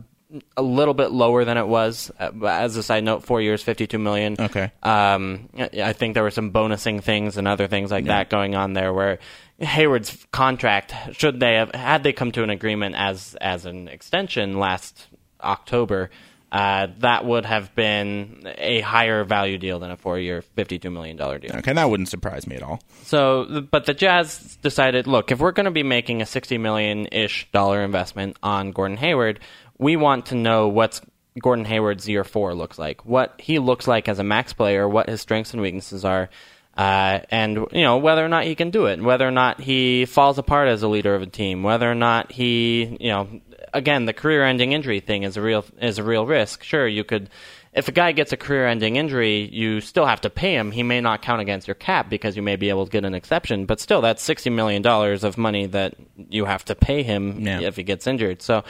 a 0.56 0.62
little 0.62 0.94
bit 0.94 1.10
lower 1.10 1.44
than 1.44 1.56
it 1.56 1.66
was. 1.66 2.10
Uh, 2.18 2.30
As 2.46 2.76
a 2.76 2.82
side 2.82 3.04
note, 3.04 3.24
four 3.24 3.40
years, 3.40 3.62
52 3.62 3.98
million. 3.98 4.36
Okay. 4.38 4.72
Um, 4.82 5.48
I 5.58 5.92
think 5.92 6.14
there 6.14 6.22
were 6.22 6.30
some 6.30 6.50
bonusing 6.50 7.02
things 7.02 7.36
and 7.36 7.46
other 7.46 7.66
things 7.66 7.90
like 7.90 8.06
that 8.06 8.30
going 8.30 8.54
on 8.54 8.72
there 8.72 8.92
where 8.92 9.18
Hayward's 9.58 10.26
contract, 10.32 10.94
should 11.12 11.40
they 11.40 11.54
have 11.54 11.72
had 11.72 12.02
they 12.02 12.12
come 12.12 12.32
to 12.32 12.42
an 12.42 12.50
agreement 12.50 12.96
as 12.96 13.36
as 13.40 13.66
an 13.66 13.88
extension 13.88 14.58
last 14.58 15.06
October, 15.40 16.10
uh, 16.50 16.88
that 16.98 17.24
would 17.24 17.44
have 17.44 17.74
been 17.74 18.42
a 18.58 18.80
higher 18.80 19.24
value 19.24 19.58
deal 19.58 19.78
than 19.78 19.90
a 19.90 19.96
four-year, 19.96 20.42
fifty-two 20.42 20.90
million 20.90 21.16
dollar 21.16 21.38
deal. 21.38 21.54
Okay, 21.56 21.72
that 21.72 21.90
wouldn't 21.90 22.08
surprise 22.08 22.46
me 22.46 22.56
at 22.56 22.62
all. 22.62 22.80
So, 23.04 23.60
but 23.70 23.86
the 23.86 23.94
Jazz 23.94 24.56
decided, 24.62 25.06
look, 25.06 25.30
if 25.30 25.38
we're 25.38 25.52
going 25.52 25.64
to 25.64 25.70
be 25.72 25.82
making 25.82 26.22
a 26.22 26.26
sixty 26.26 26.58
million-ish 26.58 27.48
dollar 27.52 27.82
investment 27.82 28.36
on 28.42 28.70
Gordon 28.72 28.96
Hayward, 28.96 29.40
we 29.78 29.96
want 29.96 30.26
to 30.26 30.34
know 30.34 30.68
what's 30.68 31.00
Gordon 31.42 31.64
Hayward's 31.64 32.08
year 32.08 32.24
four 32.24 32.54
looks 32.54 32.78
like, 32.78 33.04
what 33.04 33.34
he 33.38 33.58
looks 33.58 33.88
like 33.88 34.08
as 34.08 34.18
a 34.18 34.24
max 34.24 34.52
player, 34.52 34.88
what 34.88 35.08
his 35.08 35.20
strengths 35.20 35.52
and 35.52 35.60
weaknesses 35.60 36.04
are, 36.04 36.30
uh, 36.76 37.20
and 37.30 37.56
you 37.72 37.82
know 37.82 37.98
whether 37.98 38.24
or 38.24 38.28
not 38.28 38.44
he 38.44 38.54
can 38.54 38.70
do 38.70 38.86
it, 38.86 39.00
whether 39.02 39.26
or 39.26 39.30
not 39.32 39.60
he 39.60 40.04
falls 40.06 40.38
apart 40.38 40.68
as 40.68 40.82
a 40.82 40.88
leader 40.88 41.14
of 41.14 41.22
a 41.22 41.26
team, 41.26 41.62
whether 41.62 41.90
or 41.90 41.94
not 41.94 42.30
he, 42.32 42.96
you 43.00 43.08
know, 43.10 43.40
again, 43.72 44.04
the 44.06 44.12
career-ending 44.12 44.72
injury 44.72 45.00
thing 45.00 45.24
is 45.24 45.36
a 45.36 45.40
real 45.42 45.64
is 45.80 45.98
a 45.98 46.04
real 46.04 46.24
risk. 46.26 46.62
Sure, 46.62 46.86
you 46.86 47.02
could. 47.04 47.30
If 47.72 47.88
a 47.88 47.92
guy 47.92 48.12
gets 48.12 48.32
a 48.32 48.36
career-ending 48.36 48.94
injury, 48.94 49.48
you 49.52 49.80
still 49.80 50.06
have 50.06 50.20
to 50.20 50.30
pay 50.30 50.54
him. 50.54 50.70
He 50.70 50.84
may 50.84 51.00
not 51.00 51.22
count 51.22 51.40
against 51.42 51.66
your 51.66 51.74
cap 51.74 52.08
because 52.08 52.36
you 52.36 52.42
may 52.42 52.54
be 52.54 52.68
able 52.68 52.84
to 52.86 52.90
get 52.92 53.04
an 53.04 53.14
exception, 53.16 53.66
but 53.66 53.80
still, 53.80 54.00
that's 54.00 54.22
sixty 54.22 54.48
million 54.50 54.80
dollars 54.80 55.24
of 55.24 55.36
money 55.36 55.66
that 55.66 55.96
you 56.16 56.44
have 56.44 56.64
to 56.66 56.76
pay 56.76 57.02
him 57.02 57.40
Yeah. 57.40 57.60
if 57.62 57.74
he 57.74 57.82
gets 57.82 58.06
injured. 58.06 58.42
So, 58.42 58.62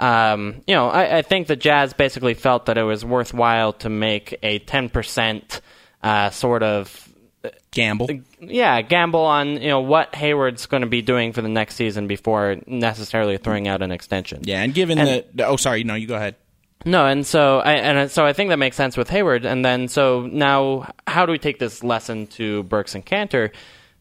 um, 0.00 0.62
you 0.66 0.74
know, 0.74 0.88
I, 0.88 1.18
I 1.18 1.22
think 1.22 1.46
the 1.46 1.56
Jazz 1.56 1.92
basically 1.92 2.34
felt 2.34 2.66
that 2.66 2.78
it 2.78 2.82
was 2.84 3.04
worthwhile 3.04 3.72
to 3.74 3.88
make 3.88 4.38
a 4.42 4.58
ten 4.60 4.88
percent 4.88 5.60
uh, 6.02 6.30
sort 6.30 6.62
of 6.62 7.04
Gamble. 7.70 8.08
yeah, 8.40 8.82
gamble 8.82 9.20
on 9.20 9.60
you 9.62 9.68
know 9.68 9.80
what 9.80 10.14
Hayward's 10.14 10.66
going 10.66 10.80
to 10.80 10.88
be 10.88 11.02
doing 11.02 11.32
for 11.32 11.42
the 11.42 11.48
next 11.48 11.76
season 11.76 12.06
before 12.06 12.56
necessarily 12.66 13.36
throwing 13.38 13.68
out 13.68 13.82
an 13.82 13.92
extension. 13.92 14.40
Yeah, 14.44 14.62
and 14.62 14.74
given 14.74 14.98
And- 14.98 15.24
that. 15.34 15.46
Oh, 15.48 15.56
sorry. 15.56 15.84
No, 15.84 15.94
you 15.94 16.06
go 16.06 16.16
ahead. 16.16 16.34
No, 16.84 17.06
and 17.06 17.26
so 17.26 17.58
I, 17.58 17.72
and 17.74 18.10
so 18.10 18.24
I 18.24 18.32
think 18.32 18.50
that 18.50 18.56
makes 18.58 18.76
sense 18.76 18.96
with 18.96 19.10
Hayward. 19.10 19.44
And 19.44 19.64
then 19.64 19.88
so 19.88 20.26
now, 20.26 20.92
how 21.06 21.26
do 21.26 21.32
we 21.32 21.38
take 21.38 21.58
this 21.58 21.82
lesson 21.84 22.26
to 22.28 22.62
Burks 22.64 22.94
and 22.94 23.04
Cantor? 23.04 23.52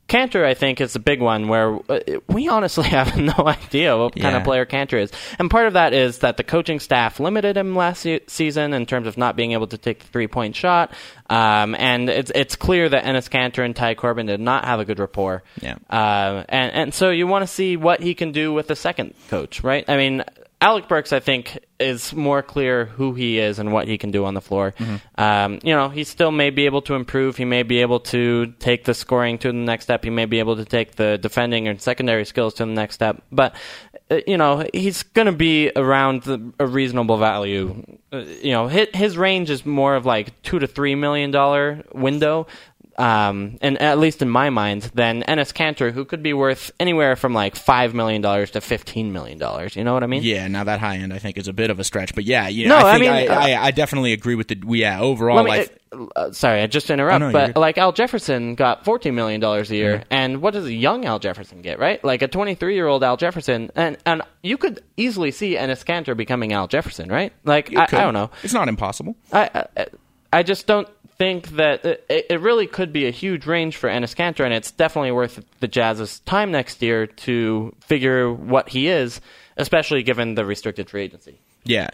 Kanter, 0.07 0.45
I 0.45 0.53
think, 0.53 0.79
is 0.79 0.95
a 0.95 0.99
big 0.99 1.21
one 1.21 1.47
where 1.49 1.77
uh, 1.89 1.99
we 2.27 2.47
honestly 2.47 2.83
have 2.89 3.17
no 3.17 3.33
idea 3.45 3.97
what 3.97 4.13
kind 4.13 4.23
Yeah. 4.33 4.37
of 4.37 4.43
player 4.43 4.65
Kanter 4.65 5.01
is. 5.01 5.11
And 5.37 5.49
part 5.51 5.67
of 5.67 5.73
that 5.73 5.93
is 5.93 6.19
that 6.19 6.37
the 6.37 6.43
coaching 6.43 6.79
staff 6.79 7.19
limited 7.19 7.57
him 7.57 7.75
last 7.75 8.01
se- 8.03 8.21
season 8.27 8.73
in 8.73 8.85
terms 8.85 9.07
of 9.07 9.17
not 9.17 9.35
being 9.35 9.51
able 9.51 9.67
to 9.67 9.77
take 9.77 9.99
the 9.99 10.07
three 10.07 10.27
point 10.27 10.55
shot. 10.55 10.93
Um, 11.29 11.75
and 11.77 12.09
it's 12.09 12.31
it's 12.33 12.55
clear 12.55 12.87
that 12.87 13.03
Enes 13.03 13.29
Kanter 13.29 13.65
and 13.65 13.75
Ty 13.75 13.95
Corbin 13.95 14.27
did 14.27 14.39
not 14.39 14.63
have 14.63 14.79
a 14.79 14.85
good 14.85 14.99
rapport. 14.99 15.43
Yeah. 15.61 15.75
Uh, 15.89 16.43
and 16.47 16.71
and 16.73 16.93
so 16.93 17.09
you 17.09 17.27
want 17.27 17.43
to 17.43 17.47
see 17.47 17.75
what 17.75 17.99
he 18.01 18.13
can 18.13 18.31
do 18.31 18.53
with 18.53 18.67
the 18.67 18.75
second 18.77 19.13
coach, 19.29 19.61
right? 19.61 19.83
I 19.89 19.97
mean, 19.97 20.23
Alec 20.59 20.87
Burks, 20.87 21.13
I 21.13 21.19
think, 21.19 21.59
is 21.79 22.13
more 22.13 22.41
clear 22.41 22.85
who 22.85 23.13
he 23.13 23.37
is 23.37 23.59
and 23.59 23.71
what 23.71 23.87
he 23.87 23.99
can 23.99 24.09
do 24.09 24.25
on 24.25 24.33
the 24.33 24.41
floor. 24.41 24.73
Um, 25.15 25.59
you 25.63 25.75
know, 25.75 25.89
he 25.89 26.03
still 26.03 26.31
may 26.31 26.49
be 26.49 26.65
able 26.65 26.81
to 26.83 26.95
improve. 26.95 27.37
He 27.37 27.45
may 27.45 27.61
be 27.61 27.81
able 27.81 27.99
to 27.99 28.47
take 28.59 28.83
the 28.83 28.95
scoring 28.95 29.37
to 29.39 29.49
the 29.49 29.53
next 29.53 29.83
step. 29.83 30.03
He 30.03 30.09
may 30.09 30.25
be 30.25 30.39
able 30.39 30.55
to 30.55 30.65
take 30.65 30.95
the 30.95 31.19
defending 31.19 31.67
and 31.67 31.79
secondary 31.79 32.25
skills 32.25 32.55
to 32.55 32.65
the 32.65 32.71
next 32.71 32.95
step. 32.95 33.21
But 33.31 33.55
uh, 34.09 34.21
you 34.25 34.37
know, 34.37 34.65
he's 34.73 35.03
going 35.03 35.27
to 35.27 35.31
be 35.31 35.71
around 35.75 36.23
the, 36.23 36.53
a 36.59 36.65
reasonable 36.65 37.17
value. 37.17 37.83
Uh, 38.11 38.19
you 38.41 38.51
know, 38.51 38.67
his, 38.67 38.87
his 38.93 39.17
range 39.17 39.49
is 39.49 39.65
more 39.65 39.95
of 39.95 40.05
like 40.05 40.41
two 40.41 40.59
to 40.59 40.65
three 40.67 40.95
million 40.95 41.29
dollar 41.29 41.83
window 41.93 42.47
um, 42.97 43.57
and 43.61 43.79
at 43.81 43.99
least 43.99 44.21
in 44.21 44.29
my 44.29 44.49
mind, 44.49 44.89
than 44.93 45.23
Enes 45.23 45.53
Kanter, 45.53 45.91
who 45.91 46.03
could 46.05 46.23
be 46.23 46.33
worth 46.33 46.71
anywhere 46.79 47.15
from 47.15 47.33
like 47.33 47.55
five 47.55 47.93
million 47.93 48.21
dollars 48.21 48.51
to 48.51 48.61
fifteen 48.61 49.13
million 49.13 49.37
dollars. 49.37 49.75
You 49.75 49.83
know 49.83 49.93
what 49.93 50.03
I 50.03 50.07
mean? 50.07 50.23
Yeah, 50.23 50.47
now 50.47 50.63
that 50.63 50.79
high 50.79 50.97
end 50.97 51.13
I 51.13 51.19
think 51.19 51.37
is 51.37 51.47
a 51.47 51.53
bit 51.53 51.69
of 51.69 51.79
a 51.79 51.83
stretch, 51.83 52.15
but 52.15 52.23
yeah, 52.23 52.47
yeah. 52.47 52.69
No, 52.69 52.77
I, 52.77 52.93
I 52.93 52.97
mean, 52.97 53.11
I, 53.11 53.27
uh, 53.27 53.39
I, 53.39 53.65
I 53.67 53.71
definitely 53.71 54.13
agree 54.13 54.35
with 54.35 54.47
the 54.47 54.57
yeah 54.69 54.99
overall. 54.99 55.43
Me- 55.43 55.49
like, 55.49 55.77
uh, 56.15 56.31
sorry, 56.31 56.61
I 56.61 56.67
just 56.67 56.89
interrupt, 56.89 57.21
Oh, 57.23 57.27
no, 57.27 57.31
but 57.31 57.55
like 57.57 57.77
Al 57.77 57.91
Jefferson 57.91 58.55
got 58.55 58.83
fourteen 58.83 59.15
million 59.15 59.39
dollars 59.41 59.69
a 59.71 59.75
year, 59.75 60.03
and 60.09 60.41
what 60.41 60.53
does 60.53 60.65
a 60.65 60.73
young 60.73 61.05
Al 61.05 61.19
Jefferson 61.19 61.61
get? 61.61 61.79
Right, 61.79 62.03
like 62.03 62.21
a 62.21 62.27
twenty-three-year-old 62.27 63.03
Al 63.03 63.17
Jefferson, 63.17 63.69
and 63.75 63.97
and 64.05 64.21
you 64.41 64.57
could 64.57 64.83
easily 64.97 65.31
see 65.31 65.55
Enes 65.55 65.85
Kanter 65.85 66.17
becoming 66.17 66.51
Al 66.53 66.67
Jefferson, 66.67 67.09
right? 67.09 67.31
Like 67.43 67.75
I. 67.75 67.83
I 67.83 67.85
don't 67.85 68.13
know, 68.13 68.31
It's 68.43 68.53
not 68.53 68.67
impossible. 68.67 69.15
I, 69.31 69.65
I 69.77 69.85
I 70.33 70.43
just 70.43 70.67
don't 70.67 70.87
think 71.17 71.49
that 71.49 71.83
it, 71.85 72.05
it 72.29 72.41
really 72.41 72.67
could 72.67 72.93
be 72.93 73.07
a 73.07 73.11
huge 73.11 73.45
range 73.45 73.77
for 73.77 73.89
Enes 73.89 74.15
Kanter, 74.15 74.45
and 74.45 74.53
it's 74.53 74.71
definitely 74.71 75.11
worth 75.11 75.43
the 75.59 75.67
Jazz's 75.67 76.19
time 76.21 76.51
next 76.51 76.81
year 76.81 77.07
to 77.07 77.75
figure 77.81 78.31
what 78.31 78.69
he 78.69 78.87
is, 78.87 79.19
especially 79.57 80.03
given 80.03 80.35
the 80.35 80.45
restricted 80.45 80.89
free 80.89 81.03
agency. 81.03 81.39
Yeah, 81.63 81.89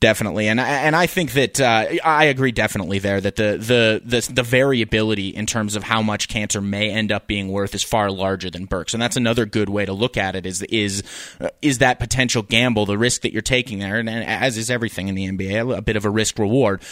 definitely. 0.00 0.48
And 0.48 0.60
I, 0.60 0.68
and 0.68 0.96
I 0.96 1.06
think 1.06 1.32
that 1.32 1.60
uh, 1.60 1.86
I 2.04 2.24
agree 2.24 2.52
definitely 2.52 2.98
there 2.98 3.20
that 3.20 3.36
the, 3.36 3.58
the 3.58 4.02
the 4.04 4.32
the 4.32 4.42
variability 4.42 5.28
in 5.28 5.46
terms 5.46 5.76
of 5.76 5.84
how 5.84 6.02
much 6.02 6.28
Kanter 6.28 6.62
may 6.62 6.90
end 6.90 7.12
up 7.12 7.26
being 7.26 7.48
worth 7.48 7.74
is 7.74 7.82
far 7.82 8.10
larger 8.10 8.50
than 8.50 8.64
Burks 8.64 8.94
and 8.94 9.02
that's 9.02 9.16
another 9.16 9.46
good 9.46 9.68
way 9.68 9.84
to 9.84 9.92
look 9.92 10.16
at 10.16 10.34
it 10.34 10.46
is 10.46 10.62
is 10.62 11.02
uh, 11.40 11.48
is 11.62 11.78
that 11.78 11.98
potential 11.98 12.42
gamble 12.42 12.86
the 12.86 12.98
risk 12.98 13.22
that 13.22 13.32
you're 13.32 13.42
taking 13.42 13.78
there? 13.78 13.98
And, 13.98 14.08
and 14.08 14.24
as 14.24 14.56
is 14.56 14.70
everything 14.70 15.08
in 15.08 15.14
the 15.14 15.30
NBA 15.30 15.76
a 15.76 15.82
bit 15.82 15.96
of 15.96 16.04
a 16.04 16.10
risk 16.10 16.38
reward. 16.38 16.82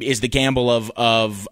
Is 0.00 0.20
the 0.20 0.28
gamble 0.28 0.70
of 0.70 0.90
of 0.96 1.48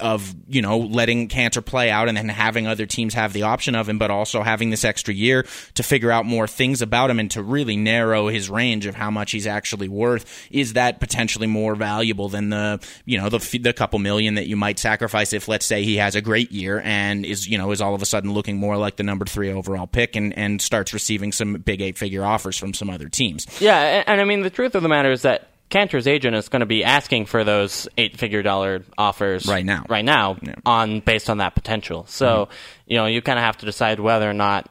of 0.00 0.34
you 0.48 0.62
know 0.62 0.78
letting 0.78 1.28
Kanter 1.28 1.64
play 1.64 1.90
out 1.90 2.08
and 2.08 2.16
then 2.16 2.28
having 2.28 2.66
other 2.66 2.86
teams 2.86 3.14
have 3.14 3.32
the 3.32 3.42
option 3.42 3.74
of 3.74 3.88
him, 3.88 3.98
but 3.98 4.10
also 4.10 4.42
having 4.42 4.70
this 4.70 4.84
extra 4.84 5.12
year 5.12 5.46
to 5.74 5.82
figure 5.82 6.10
out 6.10 6.24
more 6.24 6.46
things 6.46 6.82
about 6.82 7.10
him 7.10 7.18
and 7.18 7.30
to 7.32 7.42
really 7.42 7.76
narrow 7.76 8.28
his 8.28 8.48
range 8.48 8.86
of 8.86 8.94
how 8.94 9.10
much 9.10 9.32
he's 9.32 9.46
actually 9.46 9.88
worth. 9.88 10.48
Is 10.50 10.74
that 10.74 11.00
potentially 11.00 11.46
more 11.46 11.74
valuable 11.74 12.28
than 12.28 12.50
the 12.50 12.80
you 13.04 13.18
know 13.18 13.28
the 13.28 13.58
the 13.58 13.72
couple 13.72 13.98
million 13.98 14.34
that 14.34 14.46
you 14.46 14.56
might 14.56 14.78
sacrifice 14.78 15.32
if 15.32 15.48
let's 15.48 15.66
say 15.66 15.82
he 15.82 15.96
has 15.96 16.14
a 16.14 16.20
great 16.20 16.52
year 16.52 16.80
and 16.84 17.24
is 17.24 17.46
you 17.46 17.58
know 17.58 17.70
is 17.72 17.80
all 17.80 17.94
of 17.94 18.02
a 18.02 18.06
sudden 18.06 18.32
looking 18.32 18.56
more 18.56 18.76
like 18.76 18.96
the 18.96 19.02
number 19.02 19.24
three 19.24 19.52
overall 19.52 19.86
pick 19.86 20.16
and 20.16 20.36
and 20.36 20.60
starts 20.60 20.92
receiving 20.92 21.32
some 21.32 21.54
big 21.54 21.80
eight 21.80 21.98
figure 21.98 22.24
offers 22.24 22.56
from 22.56 22.74
some 22.74 22.90
other 22.90 23.08
teams. 23.08 23.46
Yeah, 23.60 23.78
and, 23.78 24.08
and 24.08 24.20
I 24.20 24.24
mean 24.24 24.42
the 24.42 24.50
truth 24.50 24.74
of 24.74 24.82
the 24.82 24.88
matter 24.88 25.12
is 25.12 25.22
that 25.22 25.51
Kanter's 25.72 26.06
agent 26.06 26.36
is 26.36 26.48
going 26.48 26.60
to 26.60 26.66
be 26.66 26.84
asking 26.84 27.26
for 27.26 27.44
those 27.44 27.88
eight 27.96 28.18
figure 28.18 28.42
dollar 28.42 28.84
offers 28.98 29.46
right 29.46 29.64
now, 29.64 29.84
right 29.88 30.04
now 30.04 30.36
yeah. 30.42 30.54
on 30.66 31.00
based 31.00 31.30
on 31.30 31.38
that 31.38 31.54
potential. 31.54 32.04
So 32.06 32.26
mm-hmm. 32.46 32.52
you 32.86 32.96
know 32.98 33.06
you 33.06 33.22
kind 33.22 33.38
of 33.38 33.44
have 33.44 33.56
to 33.58 33.66
decide 33.66 33.98
whether 33.98 34.28
or 34.28 34.34
not 34.34 34.68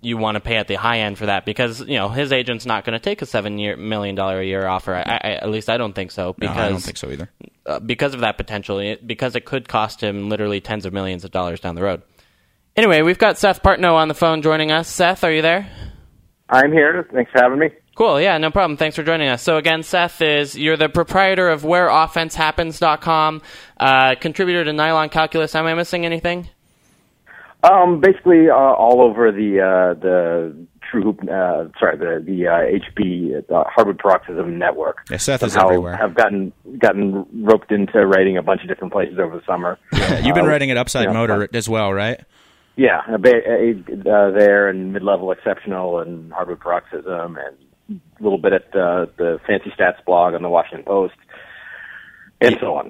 you 0.00 0.16
want 0.16 0.36
to 0.36 0.40
pay 0.40 0.56
at 0.56 0.68
the 0.68 0.76
high 0.76 1.00
end 1.00 1.18
for 1.18 1.26
that 1.26 1.44
because 1.44 1.80
you 1.80 1.96
know 1.96 2.08
his 2.08 2.30
agent's 2.30 2.64
not 2.64 2.84
going 2.84 2.92
to 2.92 3.02
take 3.02 3.20
a 3.20 3.26
seven 3.26 3.58
year 3.58 3.76
million 3.76 4.14
dollar 4.14 4.40
a 4.40 4.44
year 4.44 4.66
offer. 4.66 4.94
I, 4.94 5.00
I, 5.02 5.30
at 5.32 5.50
least 5.50 5.68
I 5.68 5.76
don't 5.76 5.92
think 5.92 6.12
so. 6.12 6.34
Because, 6.34 6.56
no, 6.56 6.62
I 6.62 6.68
don't 6.68 6.80
think 6.80 6.96
so 6.96 7.10
either. 7.10 7.28
Uh, 7.66 7.80
because 7.80 8.14
of 8.14 8.20
that 8.20 8.36
potential, 8.36 8.96
because 9.04 9.34
it 9.34 9.44
could 9.44 9.68
cost 9.68 10.00
him 10.00 10.28
literally 10.28 10.60
tens 10.60 10.86
of 10.86 10.92
millions 10.92 11.24
of 11.24 11.32
dollars 11.32 11.58
down 11.60 11.74
the 11.74 11.82
road. 11.82 12.02
Anyway, 12.76 13.02
we've 13.02 13.18
got 13.18 13.38
Seth 13.38 13.60
Partnow 13.60 13.94
on 13.94 14.06
the 14.06 14.14
phone 14.14 14.40
joining 14.40 14.70
us. 14.70 14.88
Seth, 14.88 15.24
are 15.24 15.32
you 15.32 15.42
there? 15.42 15.68
I'm 16.48 16.70
here. 16.70 17.08
Thanks 17.12 17.32
for 17.32 17.42
having 17.42 17.58
me. 17.58 17.70
Cool. 17.98 18.20
Yeah, 18.20 18.38
no 18.38 18.52
problem. 18.52 18.76
Thanks 18.76 18.94
for 18.94 19.02
joining 19.02 19.26
us. 19.26 19.42
So 19.42 19.56
again, 19.56 19.82
Seth 19.82 20.22
is 20.22 20.56
you're 20.56 20.76
the 20.76 20.88
proprietor 20.88 21.48
of 21.48 21.62
WhereOffenseHappens.com, 21.62 23.42
uh, 23.76 24.14
contributor 24.20 24.62
to 24.62 24.72
Nylon 24.72 25.08
Calculus. 25.08 25.56
Am 25.56 25.66
I 25.66 25.74
missing 25.74 26.06
anything? 26.06 26.48
Um, 27.64 28.00
basically, 28.00 28.50
uh, 28.50 28.54
all 28.54 29.02
over 29.02 29.32
the 29.32 29.60
uh, 29.60 30.00
the 30.00 30.54
True 30.88 31.02
Hoop, 31.02 31.22
uh, 31.22 31.76
sorry, 31.80 31.98
the 31.98 32.22
the 32.24 32.46
uh, 32.46 33.00
HB 33.00 33.48
the 33.48 33.64
Hardwood 33.66 33.98
Paroxysm 33.98 34.56
Network. 34.56 34.98
Yeah, 35.10 35.16
Seth 35.16 35.42
is 35.42 35.56
everywhere. 35.56 36.00
I've 36.00 36.14
gotten 36.14 36.52
gotten 36.78 37.26
roped 37.42 37.72
into 37.72 38.06
writing 38.06 38.36
a 38.36 38.42
bunch 38.44 38.62
of 38.62 38.68
different 38.68 38.92
places 38.92 39.18
over 39.18 39.36
the 39.36 39.44
summer. 39.44 39.76
You've 40.22 40.36
been 40.36 40.44
uh, 40.44 40.50
writing 40.50 40.70
at 40.70 40.76
Upside 40.76 41.06
you 41.06 41.08
know, 41.08 41.26
Motor 41.26 41.48
as 41.52 41.68
well, 41.68 41.92
right? 41.92 42.20
Yeah, 42.76 43.00
a, 43.08 43.14
a, 43.14 43.70
uh, 43.72 44.30
there 44.30 44.68
and 44.68 44.92
mid 44.92 45.02
level 45.02 45.32
exceptional 45.32 45.98
and 45.98 46.32
Hardwood 46.32 46.60
Paroxysm 46.60 47.36
and 47.36 47.56
a 47.67 47.67
little 48.20 48.38
bit 48.38 48.52
at 48.52 48.72
the, 48.72 49.10
the 49.16 49.40
Fancy 49.46 49.70
Stats 49.70 50.04
blog 50.04 50.34
on 50.34 50.42
the 50.42 50.48
Washington 50.48 50.84
Post 50.84 51.14
and 52.40 52.56
so 52.60 52.74
on. 52.74 52.88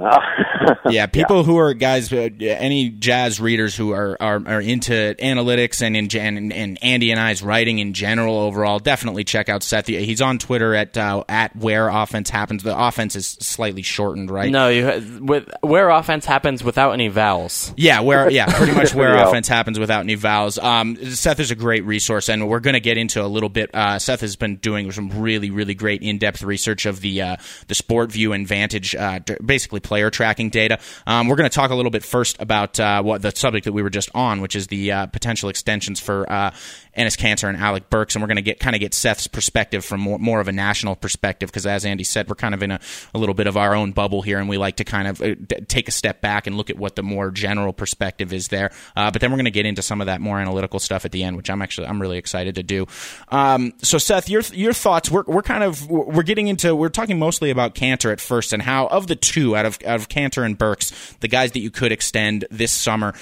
yeah, 0.93 1.07
people 1.07 1.39
yeah. 1.39 1.43
who 1.43 1.57
are 1.57 1.73
guys, 1.73 2.13
uh, 2.13 2.29
any 2.41 2.91
jazz 2.91 3.41
readers 3.41 3.75
who 3.75 3.93
are, 3.93 4.17
are, 4.21 4.43
are 4.47 4.61
into 4.61 5.15
analytics 5.19 5.81
and 5.83 5.97
in 5.97 6.09
and, 6.19 6.53
and 6.53 6.79
Andy 6.83 7.11
and 7.11 7.21
I's 7.21 7.43
writing 7.43 7.79
in 7.79 7.95
general 7.95 8.37
overall, 8.37 8.79
definitely 8.79 9.25
check 9.25 9.49
out 9.49 9.63
Seth. 9.63 9.87
He's 9.87 10.21
on 10.21 10.39
Twitter 10.39 10.75
at 10.75 10.97
uh, 10.97 11.25
at 11.29 11.57
where 11.57 11.89
offense 11.89 12.29
happens. 12.29 12.63
The 12.63 12.79
offense 12.79 13.17
is 13.17 13.27
slightly 13.27 13.83
shortened, 13.83 14.31
right? 14.31 14.51
No, 14.51 14.69
you 14.69 15.21
with 15.23 15.49
where 15.63 15.89
offense 15.89 16.27
happens 16.27 16.63
without 16.63 16.93
any 16.93 17.09
vowels. 17.09 17.73
Yeah, 17.77 18.01
where 18.01 18.31
yeah, 18.31 18.55
pretty 18.55 18.73
much 18.75 18.95
where 18.95 19.17
offense 19.17 19.49
happens 19.49 19.79
without 19.79 20.01
any 20.01 20.15
vowels. 20.15 20.59
Um, 20.59 20.97
Seth 21.15 21.41
is 21.41 21.51
a 21.51 21.57
great 21.57 21.85
resource, 21.85 22.29
and 22.29 22.49
we're 22.49 22.61
going 22.61 22.75
to 22.75 22.81
get 22.81 22.99
into 22.99 23.25
a 23.25 23.27
little 23.27 23.49
bit. 23.49 23.75
Uh, 23.75 23.99
Seth 23.99 24.21
has 24.21 24.37
been 24.37 24.57
doing 24.57 24.93
some 24.93 25.09
really 25.21 25.51
really 25.51 25.75
great 25.75 26.03
in 26.03 26.19
depth 26.19 26.43
research 26.43 26.85
of 26.85 27.01
the 27.01 27.23
uh, 27.23 27.37
the 27.69 27.75
SportVU 27.75 28.35
and 28.35 28.47
Vantage 28.47 28.95
uh, 28.95 29.21
basically 29.45 29.81
player 29.81 30.11
tracking 30.11 30.51
data. 30.51 30.79
Um, 31.07 31.29
we're 31.29 31.37
going 31.37 31.49
to 31.49 31.55
talk 31.55 31.71
a 31.71 31.75
little 31.75 31.91
bit 31.91 32.05
first 32.05 32.41
about 32.41 32.79
uh, 32.79 33.03
what 33.03 33.23
the 33.23 33.31
subject 33.35 33.65
that 33.65 33.73
we 33.73 33.83
were 33.83 33.91
just 33.91 34.11
on, 34.15 34.41
which 34.41 34.57
is 34.57 34.69
the 34.69 34.93
uh, 34.93 35.07
potential 35.07 35.49
extensions 35.49 36.01
for 36.01 36.31
uh, 36.31 36.51
Enes 36.99 37.17
Kanter 37.17 37.49
and 37.49 37.57
Alec 37.57 37.89
Burks, 37.91 38.15
and 38.15 38.23
we're 38.23 38.27
going 38.27 38.37
to 38.37 38.43
get 38.43 38.59
kind 38.59 38.75
of 38.75 38.81
get 38.81 38.93
Seth's 38.93 39.29
perspective 39.29 39.85
from 39.85 40.01
more, 40.01 40.19
more 40.19 40.41
of 40.41 40.49
a 40.49 40.53
national 40.53 40.97
perspective 40.97 41.49
because, 41.49 41.67
as 41.67 41.85
Andy 41.85 42.05
said, 42.05 42.29
we're 42.29 42.35
kind 42.35 42.55
of 42.55 42.63
in 42.63 42.73
a, 42.73 42.81
a, 43.15 43.19
little 43.19 43.35
bit 43.35 43.47
of 43.47 43.57
our 43.57 43.75
own 43.75 43.93
bubble 43.93 44.23
here, 44.23 44.39
and 44.39 44.49
we 44.49 44.59
like 44.59 44.77
to 44.77 44.85
kind 44.85 45.07
of 45.07 45.23
uh, 45.23 45.35
d- 45.35 45.61
take 45.69 45.89
a 45.89 45.93
step 45.93 46.21
back 46.21 46.47
and 46.47 46.57
look 46.57 46.71
at 46.71 46.77
what 46.77 46.97
the 46.97 47.03
more 47.03 47.31
general 47.31 47.73
perspective 47.73 48.33
is 48.33 48.49
there. 48.49 48.73
Uh, 48.97 49.11
but 49.11 49.21
then 49.21 49.31
we're 49.31 49.37
going 49.37 49.45
to 49.45 49.51
get 49.51 49.67
into 49.67 49.81
some 49.81 50.01
of 50.01 50.07
that 50.07 50.21
more 50.21 50.41
analytical 50.41 50.81
stuff 50.81 51.05
at 51.05 51.13
the 51.13 51.23
end, 51.23 51.37
which 51.37 51.49
I'm 51.49 51.63
actually 51.63 51.87
I'm 51.87 52.03
really 52.03 52.19
excited 52.19 52.57
to 52.57 52.63
do. 52.63 52.87
Um, 53.29 53.73
so, 53.83 53.99
Seth, 53.99 54.29
your 54.29 54.43
your 54.53 54.73
thoughts? 54.73 55.11
We're 55.11 55.25
we're 55.27 55.43
kind 55.43 55.63
of 55.63 55.89
we're 55.89 56.23
getting 56.23 56.49
into 56.49 56.75
we're 56.75 56.89
talking 56.89 57.19
mostly 57.19 57.51
about 57.51 57.75
Kanter 57.75 58.11
at 58.11 58.21
first 58.21 58.53
and 58.53 58.63
how 58.63 58.87
of 58.89 59.07
the 59.07 59.17
two 59.29 59.57
out 59.57 59.67
of 59.67 59.79
out 59.87 59.97
of 59.97 60.09
Kanter 60.09 60.45
and 60.45 60.57
Burks, 60.57 61.15
the 61.21 61.29
guys 61.29 61.53
that 61.53 61.61
you 61.61 61.71
could 61.71 61.93
extend 61.93 62.47
this 62.51 62.73
summer. 62.73 63.15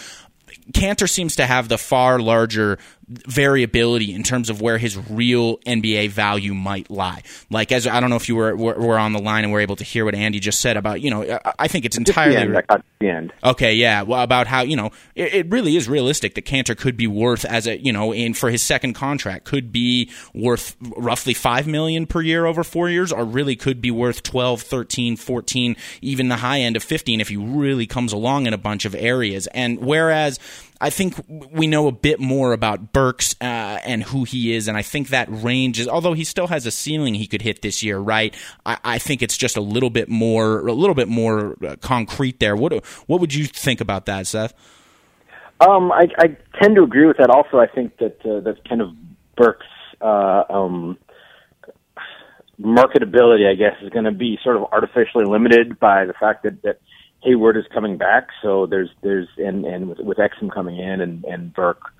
Kanter 0.72 1.08
seems 1.08 1.36
to 1.36 1.46
have 1.46 1.68
the 1.68 1.78
far 1.78 2.18
larger 2.18 2.78
variability 3.08 4.12
in 4.12 4.22
terms 4.22 4.50
of 4.50 4.60
where 4.60 4.78
his 4.78 4.96
real 5.08 5.58
NBA 5.58 6.10
value 6.10 6.54
might 6.54 6.90
lie. 6.90 7.22
Like 7.50 7.70
as 7.70 7.86
I 7.86 8.00
don't 8.00 8.10
know 8.10 8.16
if 8.16 8.28
you 8.28 8.34
were 8.34 8.56
were, 8.56 8.74
were 8.74 8.98
on 8.98 9.12
the 9.12 9.20
line 9.20 9.44
and 9.44 9.52
were 9.52 9.60
able 9.60 9.76
to 9.76 9.84
hear 9.84 10.04
what 10.04 10.14
Andy 10.14 10.40
just 10.40 10.60
said 10.60 10.76
about 10.76 11.00
you 11.00 11.10
know 11.10 11.38
I 11.58 11.68
think 11.68 11.84
it's 11.84 11.96
entirely 11.96 12.34
the 12.34 12.40
end. 12.40 12.82
The 12.98 13.08
end. 13.08 13.32
Okay, 13.44 13.74
yeah, 13.74 14.02
well, 14.02 14.22
about 14.22 14.46
how 14.46 14.62
you 14.62 14.74
know 14.74 14.90
it, 15.14 15.34
it, 15.34 15.50
really 15.50 15.76
is 15.76 15.88
realistic 15.88 16.34
that 16.34 16.44
Kanter 16.46 16.76
could 16.76 16.96
be 16.96 17.06
worth 17.06 17.44
as 17.44 17.66
a 17.66 17.78
you 17.78 17.92
know 17.92 18.12
in 18.12 18.34
for 18.34 18.50
his 18.50 18.62
second 18.62 18.94
contract 18.94 19.44
could 19.44 19.70
be 19.70 20.10
worth 20.34 20.76
roughly 20.80 21.34
5 21.34 21.66
million 21.66 22.06
per 22.06 22.20
year 22.20 22.46
over 22.46 22.64
4 22.64 22.88
years 22.88 23.12
or 23.12 23.24
really 23.24 23.54
could 23.54 23.80
be 23.80 23.90
worth 23.90 24.22
12, 24.22 24.62
13, 24.62 25.16
14, 25.16 25.76
even 26.00 26.28
the 26.28 26.36
high 26.36 26.60
end 26.60 26.74
of 26.74 26.82
15 26.82 27.20
if 27.20 27.28
he 27.28 27.36
really 27.36 27.86
comes 27.86 28.12
along 28.12 28.46
in 28.46 28.54
a 28.54 28.58
bunch 28.58 28.84
of 28.84 28.94
areas. 28.94 29.46
And 29.48 29.78
whereas 29.78 30.40
I 30.80 30.90
think 30.90 31.14
we 31.28 31.66
know 31.66 31.86
a 31.86 31.92
bit 31.92 32.20
more 32.20 32.52
about 32.52 32.92
Burks 32.92 33.34
uh, 33.40 33.44
and 33.44 34.02
who 34.02 34.24
he 34.24 34.54
is, 34.54 34.68
and 34.68 34.76
I 34.76 34.82
think 34.82 35.08
that 35.08 35.28
range 35.30 35.80
is. 35.80 35.88
Although 35.88 36.12
he 36.12 36.24
still 36.24 36.48
has 36.48 36.66
a 36.66 36.70
ceiling 36.70 37.14
he 37.14 37.26
could 37.26 37.42
hit 37.42 37.62
this 37.62 37.82
year, 37.82 37.98
right? 37.98 38.34
I, 38.64 38.78
I 38.84 38.98
think 38.98 39.22
it's 39.22 39.36
just 39.36 39.56
a 39.56 39.60
little 39.60 39.90
bit 39.90 40.08
more, 40.08 40.66
a 40.66 40.72
little 40.72 40.94
bit 40.94 41.08
more 41.08 41.56
uh, 41.66 41.76
concrete 41.80 42.40
there. 42.40 42.56
What 42.56 42.84
what 43.06 43.20
would 43.20 43.34
you 43.34 43.46
think 43.46 43.80
about 43.80 44.06
that, 44.06 44.26
Seth? 44.26 44.52
Um, 45.60 45.90
I, 45.90 46.08
I 46.18 46.36
tend 46.60 46.76
to 46.76 46.82
agree 46.82 47.06
with 47.06 47.16
that. 47.16 47.30
Also, 47.30 47.58
I 47.58 47.66
think 47.66 47.96
that 47.98 48.18
uh, 48.24 48.68
kind 48.68 48.82
of 48.82 48.90
Burks' 49.36 49.64
uh, 50.02 50.42
um, 50.50 50.98
marketability, 52.60 53.50
I 53.50 53.54
guess, 53.54 53.74
is 53.82 53.90
going 53.90 54.04
to 54.04 54.12
be 54.12 54.38
sort 54.42 54.56
of 54.56 54.64
artificially 54.72 55.24
limited 55.24 55.78
by 55.78 56.04
the 56.04 56.12
fact 56.12 56.42
that 56.42 56.62
that 56.62 56.80
Hayward 57.22 57.56
is 57.56 57.64
coming 57.72 57.96
back, 57.96 58.28
so 58.42 58.66
there's 58.66 58.90
there's 59.02 59.28
and 59.36 59.64
and 59.64 59.88
with, 59.88 59.98
with 59.98 60.18
Exum 60.18 60.52
coming 60.52 60.78
in 60.78 61.00
and 61.00 61.24
and 61.24 61.52
Burke, 61.52 61.92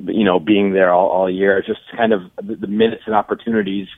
you 0.00 0.24
know, 0.24 0.38
being 0.38 0.72
there 0.72 0.92
all, 0.92 1.08
all 1.08 1.30
year, 1.30 1.62
just 1.66 1.80
kind 1.96 2.12
of 2.12 2.22
the, 2.36 2.54
the 2.54 2.66
minutes 2.66 3.02
and 3.06 3.14
opportunities 3.14 3.88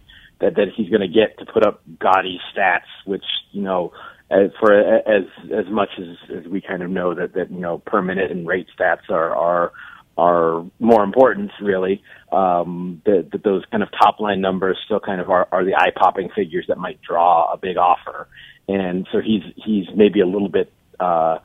that 0.41 0.55
that 0.57 0.69
he's 0.75 0.89
going 0.89 1.03
to 1.03 1.09
get 1.09 1.39
to 1.39 1.53
put 1.53 1.67
up 1.67 1.83
gaudy 1.99 2.41
stats, 2.55 2.89
which 3.05 3.25
you 3.53 3.63
know, 3.63 3.93
as 4.31 4.51
for 4.59 4.73
as 4.73 5.25
as 5.53 5.67
much 5.71 5.91
as 5.99 6.39
as 6.39 6.47
we 6.47 6.61
kind 6.61 6.83
of 6.83 6.91
know 6.91 7.15
that 7.15 7.35
that 7.35 7.51
you 7.51 7.61
know 7.61 7.79
per 7.79 8.01
minute 8.01 8.31
and 8.31 8.47
rate 8.47 8.67
stats 8.79 9.11
are 9.11 9.35
are 9.35 9.73
are 10.17 10.65
more 10.79 11.03
important 11.03 11.51
really 11.63 12.03
um 12.33 13.01
that, 13.07 13.29
that 13.33 13.43
those 13.43 13.65
kind 13.71 13.83
of 13.83 13.89
top 13.91 14.21
line 14.21 14.41
numbers 14.41 14.77
still 14.85 15.01
kind 15.01 15.21
of 15.21 15.31
are, 15.31 15.49
are 15.51 15.65
the 15.65 15.75
eye 15.75 15.91
popping 15.97 16.29
figures 16.35 16.65
that 16.69 16.77
might 16.77 17.01
draw 17.03 17.53
a 17.53 17.57
big 17.57 17.77
offer 17.77 18.29
and 18.69 19.07
so 19.13 19.21
he's 19.21 19.43
he's 19.57 19.87
maybe 19.95 20.21
a 20.21 20.27
little 20.27 20.49
bit 20.49 20.73
uh, 20.99 21.39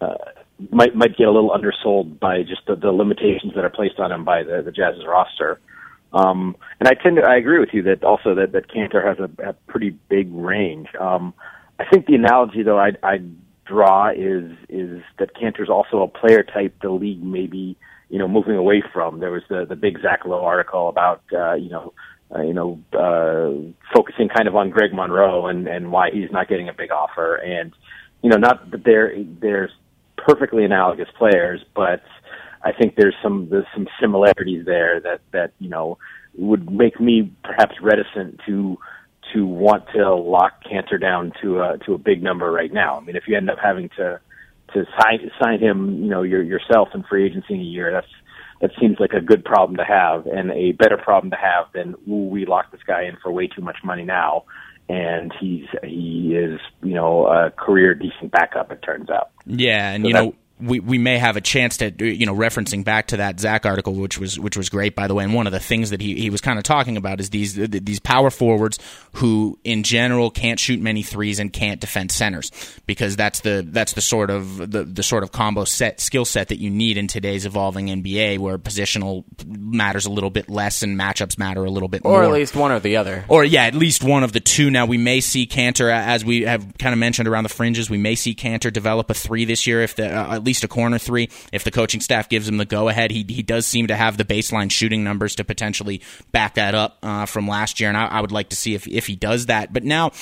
uh, 0.00 0.14
might 0.70 0.94
might 0.94 1.16
get 1.16 1.26
a 1.26 1.30
little 1.30 1.52
undersold 1.52 2.20
by 2.20 2.42
just 2.42 2.66
the, 2.66 2.76
the 2.76 2.92
limitations 2.92 3.54
that 3.54 3.64
are 3.64 3.70
placed 3.70 3.98
on 3.98 4.12
him 4.12 4.24
by 4.24 4.42
the, 4.42 4.62
the 4.62 4.72
Jazz's 4.72 5.04
roster. 5.06 5.60
Um, 6.12 6.56
and 6.78 6.88
I 6.88 6.94
tend 6.94 7.16
to 7.16 7.22
I 7.22 7.36
agree 7.36 7.58
with 7.58 7.70
you 7.72 7.82
that 7.84 8.04
also 8.04 8.34
that 8.34 8.52
that 8.52 8.68
Kanter 8.68 9.04
has 9.04 9.18
a, 9.18 9.50
a 9.50 9.52
pretty 9.66 9.90
big 10.08 10.32
range. 10.32 10.88
Um, 10.98 11.34
I 11.78 11.84
think 11.90 12.06
the 12.06 12.14
analogy 12.14 12.62
though 12.62 12.78
I 12.78 12.92
I 13.02 13.20
draw 13.64 14.10
is 14.10 14.52
is 14.68 15.02
that 15.18 15.34
Kanter's 15.34 15.70
also 15.70 16.02
a 16.02 16.08
player 16.08 16.42
type 16.42 16.74
the 16.82 16.90
league 16.90 17.22
maybe 17.22 17.76
you 18.10 18.18
know 18.18 18.28
moving 18.28 18.56
away 18.56 18.82
from. 18.92 19.20
There 19.20 19.32
was 19.32 19.42
the 19.48 19.64
the 19.64 19.76
big 19.76 20.00
Zach 20.02 20.24
Lowe 20.24 20.44
article 20.44 20.88
about 20.88 21.22
uh, 21.32 21.54
you 21.54 21.70
know 21.70 21.94
uh, 22.34 22.42
you 22.42 22.54
know, 22.54 22.80
uh, 22.92 23.72
focusing 23.94 24.28
kind 24.28 24.48
of 24.48 24.56
on 24.56 24.70
Greg 24.70 24.92
Monroe 24.92 25.46
and, 25.46 25.66
and 25.66 25.92
why 25.92 26.10
he's 26.10 26.30
not 26.30 26.48
getting 26.48 26.68
a 26.68 26.72
big 26.72 26.90
offer. 26.90 27.36
And, 27.36 27.72
you 28.22 28.30
know, 28.30 28.38
not 28.38 28.70
that 28.70 28.84
they're 28.84 29.12
they're 29.40 29.70
perfectly 30.16 30.64
analogous 30.64 31.08
players, 31.18 31.60
but 31.74 32.02
I 32.62 32.72
think 32.72 32.94
there's 32.96 33.16
some 33.22 33.48
there's 33.50 33.66
some 33.74 33.88
similarities 34.00 34.64
there 34.64 35.00
that 35.00 35.20
that 35.32 35.52
you 35.58 35.68
know 35.68 35.98
would 36.36 36.70
make 36.70 37.00
me 37.00 37.32
perhaps 37.42 37.74
reticent 37.82 38.40
to 38.46 38.78
to 39.34 39.46
want 39.46 39.84
to 39.94 40.14
lock 40.14 40.62
Kanter 40.64 41.00
down 41.00 41.32
to 41.42 41.60
a 41.60 41.78
to 41.86 41.94
a 41.94 41.98
big 41.98 42.22
number 42.22 42.50
right 42.50 42.72
now. 42.72 42.96
I 42.96 43.00
mean, 43.00 43.16
if 43.16 43.24
you 43.26 43.36
end 43.36 43.50
up 43.50 43.58
having 43.62 43.88
to 43.96 44.20
to 44.74 44.84
sign 45.00 45.30
sign 45.42 45.58
him, 45.58 46.02
you 46.02 46.08
know, 46.08 46.22
your, 46.22 46.42
yourself 46.42 46.88
in 46.94 47.02
free 47.02 47.26
agency 47.26 47.54
in 47.54 47.60
a 47.60 47.64
year, 47.64 47.92
that's 47.92 48.06
that 48.62 48.70
seems 48.80 48.98
like 49.00 49.12
a 49.12 49.20
good 49.20 49.44
problem 49.44 49.76
to 49.76 49.84
have 49.84 50.24
and 50.26 50.50
a 50.52 50.72
better 50.72 50.96
problem 50.96 51.30
to 51.32 51.36
have 51.36 51.66
than 51.74 51.94
ooh, 52.08 52.28
we 52.28 52.46
locked 52.46 52.72
this 52.72 52.80
guy 52.86 53.02
in 53.02 53.18
for 53.22 53.30
way 53.30 53.48
too 53.48 53.60
much 53.60 53.76
money 53.84 54.04
now 54.04 54.44
and 54.88 55.32
he's 55.38 55.66
he 55.82 56.34
is 56.34 56.60
you 56.82 56.94
know 56.94 57.26
a 57.26 57.50
career 57.50 57.94
decent 57.94 58.30
backup 58.30 58.72
it 58.72 58.80
turns 58.82 59.10
out. 59.10 59.30
Yeah 59.44 59.92
and 59.92 60.04
so 60.04 60.08
you 60.08 60.14
know 60.14 60.34
we, 60.62 60.80
we 60.80 60.98
may 60.98 61.18
have 61.18 61.36
a 61.36 61.40
chance 61.40 61.78
to 61.78 61.92
you 61.98 62.26
know 62.26 62.34
referencing 62.34 62.84
back 62.84 63.08
to 63.08 63.16
that 63.18 63.40
Zach 63.40 63.66
article 63.66 63.94
which 63.94 64.18
was 64.18 64.38
which 64.38 64.56
was 64.56 64.68
great 64.68 64.94
by 64.94 65.06
the 65.06 65.14
way. 65.14 65.24
And 65.24 65.34
one 65.34 65.46
of 65.46 65.52
the 65.52 65.60
things 65.60 65.90
that 65.90 66.00
he, 66.00 66.14
he 66.14 66.30
was 66.30 66.40
kind 66.40 66.58
of 66.58 66.64
talking 66.64 66.96
about 66.96 67.20
is 67.20 67.30
these 67.30 67.54
these 67.54 68.00
power 68.00 68.30
forwards 68.30 68.78
who 69.14 69.58
in 69.64 69.82
general 69.82 70.30
can't 70.30 70.60
shoot 70.60 70.80
many 70.80 71.02
threes 71.02 71.38
and 71.38 71.52
can't 71.52 71.80
defend 71.80 72.12
centers 72.12 72.50
because 72.86 73.16
that's 73.16 73.40
the 73.40 73.66
that's 73.68 73.94
the 73.94 74.00
sort 74.00 74.30
of 74.30 74.70
the, 74.70 74.84
the 74.84 75.02
sort 75.02 75.22
of 75.22 75.32
combo 75.32 75.64
set 75.64 76.00
skill 76.00 76.24
set 76.24 76.48
that 76.48 76.58
you 76.58 76.70
need 76.70 76.96
in 76.96 77.08
today's 77.08 77.44
evolving 77.44 77.86
NBA 77.86 78.38
where 78.38 78.58
positional 78.58 79.24
matters 79.46 80.06
a 80.06 80.10
little 80.10 80.30
bit 80.30 80.48
less 80.48 80.82
and 80.82 80.98
matchups 80.98 81.38
matter 81.38 81.64
a 81.64 81.70
little 81.70 81.88
bit 81.88 82.02
or 82.04 82.12
more. 82.12 82.20
or 82.22 82.24
at 82.24 82.32
least 82.32 82.54
one 82.54 82.70
or 82.70 82.80
the 82.80 82.96
other. 82.96 83.24
Or 83.28 83.44
yeah 83.44 83.64
at 83.64 83.74
least 83.74 84.04
one 84.04 84.22
of 84.22 84.32
the 84.32 84.40
two. 84.40 84.70
Now 84.70 84.86
we 84.86 84.98
may 84.98 85.20
see 85.20 85.46
Kanter 85.46 85.92
as 85.92 86.24
we 86.24 86.42
have 86.42 86.66
kind 86.78 86.92
of 86.92 86.98
mentioned 86.98 87.28
around 87.28 87.42
the 87.42 87.48
fringes 87.48 87.90
we 87.90 87.98
may 87.98 88.14
see 88.14 88.34
Kanter 88.34 88.72
develop 88.72 89.10
a 89.10 89.14
three 89.14 89.44
this 89.44 89.66
year 89.66 89.82
if 89.82 89.96
the 89.96 90.06
uh, 90.06 90.36
at 90.36 90.44
least 90.44 90.51
least 90.52 90.64
a 90.64 90.68
corner 90.68 90.98
three. 90.98 91.30
If 91.50 91.64
the 91.64 91.70
coaching 91.70 92.02
staff 92.02 92.28
gives 92.28 92.46
him 92.46 92.58
the 92.58 92.66
go 92.66 92.90
ahead, 92.90 93.10
he 93.10 93.24
he 93.26 93.42
does 93.42 93.66
seem 93.66 93.86
to 93.86 93.96
have 93.96 94.18
the 94.18 94.24
baseline 94.24 94.70
shooting 94.70 95.02
numbers 95.02 95.34
to 95.36 95.44
potentially 95.44 96.02
back 96.30 96.56
that 96.56 96.74
up 96.74 96.98
uh, 97.02 97.24
from 97.24 97.48
last 97.48 97.80
year, 97.80 97.88
and 97.88 97.96
I, 97.96 98.06
I, 98.06 98.20
would 98.20 98.32
like 98.32 98.50
to 98.50 98.56
see 98.56 98.74
if 98.74 98.86
if 98.86 99.06
he 99.06 99.16
does 99.16 99.46
that. 99.46 99.72
But 99.72 99.82
now 99.82 100.12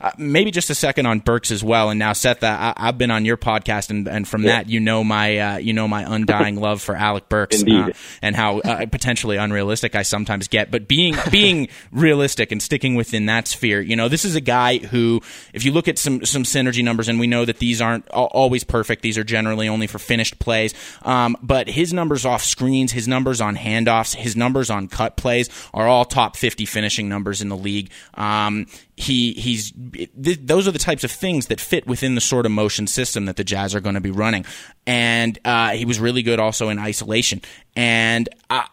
uh, 0.00 0.10
maybe 0.18 0.50
just 0.50 0.70
a 0.70 0.74
second 0.74 1.06
on 1.06 1.20
Burks 1.20 1.50
as 1.50 1.62
well. 1.62 1.90
And 1.90 1.98
now, 1.98 2.12
Seth, 2.12 2.42
I, 2.42 2.74
have 2.76 2.98
been 2.98 3.10
on 3.10 3.24
your 3.24 3.36
podcast, 3.36 3.90
and, 3.90 4.06
and 4.08 4.26
from 4.26 4.42
yeah. 4.42 4.56
that, 4.56 4.68
you 4.68 4.80
know 4.80 5.02
my 5.04 5.38
uh, 5.38 5.56
you 5.58 5.72
know 5.72 5.88
my 5.88 6.02
undying 6.14 6.60
love 6.60 6.82
for 6.82 6.94
Alec 6.94 7.28
Burks 7.28 7.62
uh, 7.62 7.90
and 8.22 8.36
how 8.36 8.60
uh, 8.60 8.86
potentially 8.86 9.36
unrealistic 9.36 9.94
I 9.94 10.02
sometimes 10.02 10.48
get. 10.48 10.70
But 10.70 10.88
being 10.88 11.16
being 11.30 11.68
realistic 11.92 12.52
and 12.52 12.62
sticking 12.62 12.94
within 12.94 13.26
that 13.26 13.48
sphere, 13.48 13.80
you 13.80 13.96
know, 13.96 14.08
this 14.08 14.24
is 14.24 14.34
a 14.34 14.40
guy 14.40 14.78
who, 14.78 15.20
if 15.52 15.64
you 15.64 15.72
look 15.72 15.88
at 15.88 15.98
some 15.98 16.24
some 16.24 16.42
synergy 16.42 16.84
numbers, 16.84 17.08
and 17.08 17.18
we 17.18 17.26
know 17.26 17.44
that 17.44 17.58
these 17.58 17.80
aren't 17.80 18.08
always 18.10 18.64
perfect; 18.64 19.02
these 19.02 19.18
are 19.18 19.24
generally 19.24 19.68
only 19.68 19.86
for 19.86 19.98
finished 19.98 20.38
plays. 20.38 20.74
Um, 21.02 21.36
but 21.42 21.68
his 21.68 21.92
numbers 21.92 22.24
off 22.24 22.42
screens, 22.42 22.92
his 22.92 23.08
numbers 23.08 23.40
on 23.40 23.56
handoffs, 23.56 24.14
his 24.14 24.36
numbers 24.36 24.70
on 24.70 24.88
cut 24.88 25.16
plays 25.16 25.48
are 25.72 25.86
all 25.86 26.04
top 26.04 26.36
50 26.36 26.66
finishing 26.66 27.08
numbers 27.08 27.42
in 27.42 27.48
the 27.48 27.56
league. 27.56 27.90
Um, 28.14 28.66
he 28.96 29.34
he's 29.34 29.72
th- 29.72 30.40
those 30.42 30.66
are 30.66 30.70
the 30.70 30.78
types 30.78 31.04
of 31.04 31.10
things 31.10 31.46
that 31.46 31.60
fit 31.60 31.86
within 31.86 32.14
the 32.14 32.20
sort 32.20 32.46
of 32.46 32.52
motion 32.52 32.86
system 32.86 33.26
that 33.26 33.36
the 33.36 33.44
Jazz 33.44 33.74
are 33.74 33.80
going 33.80 33.94
to 33.94 34.00
be 34.00 34.10
running, 34.10 34.46
and 34.86 35.38
uh, 35.44 35.70
he 35.70 35.84
was 35.84 36.00
really 36.00 36.22
good 36.22 36.40
also 36.40 36.70
in 36.70 36.78
isolation. 36.78 37.42
And 37.74 38.28
I, 38.48 38.68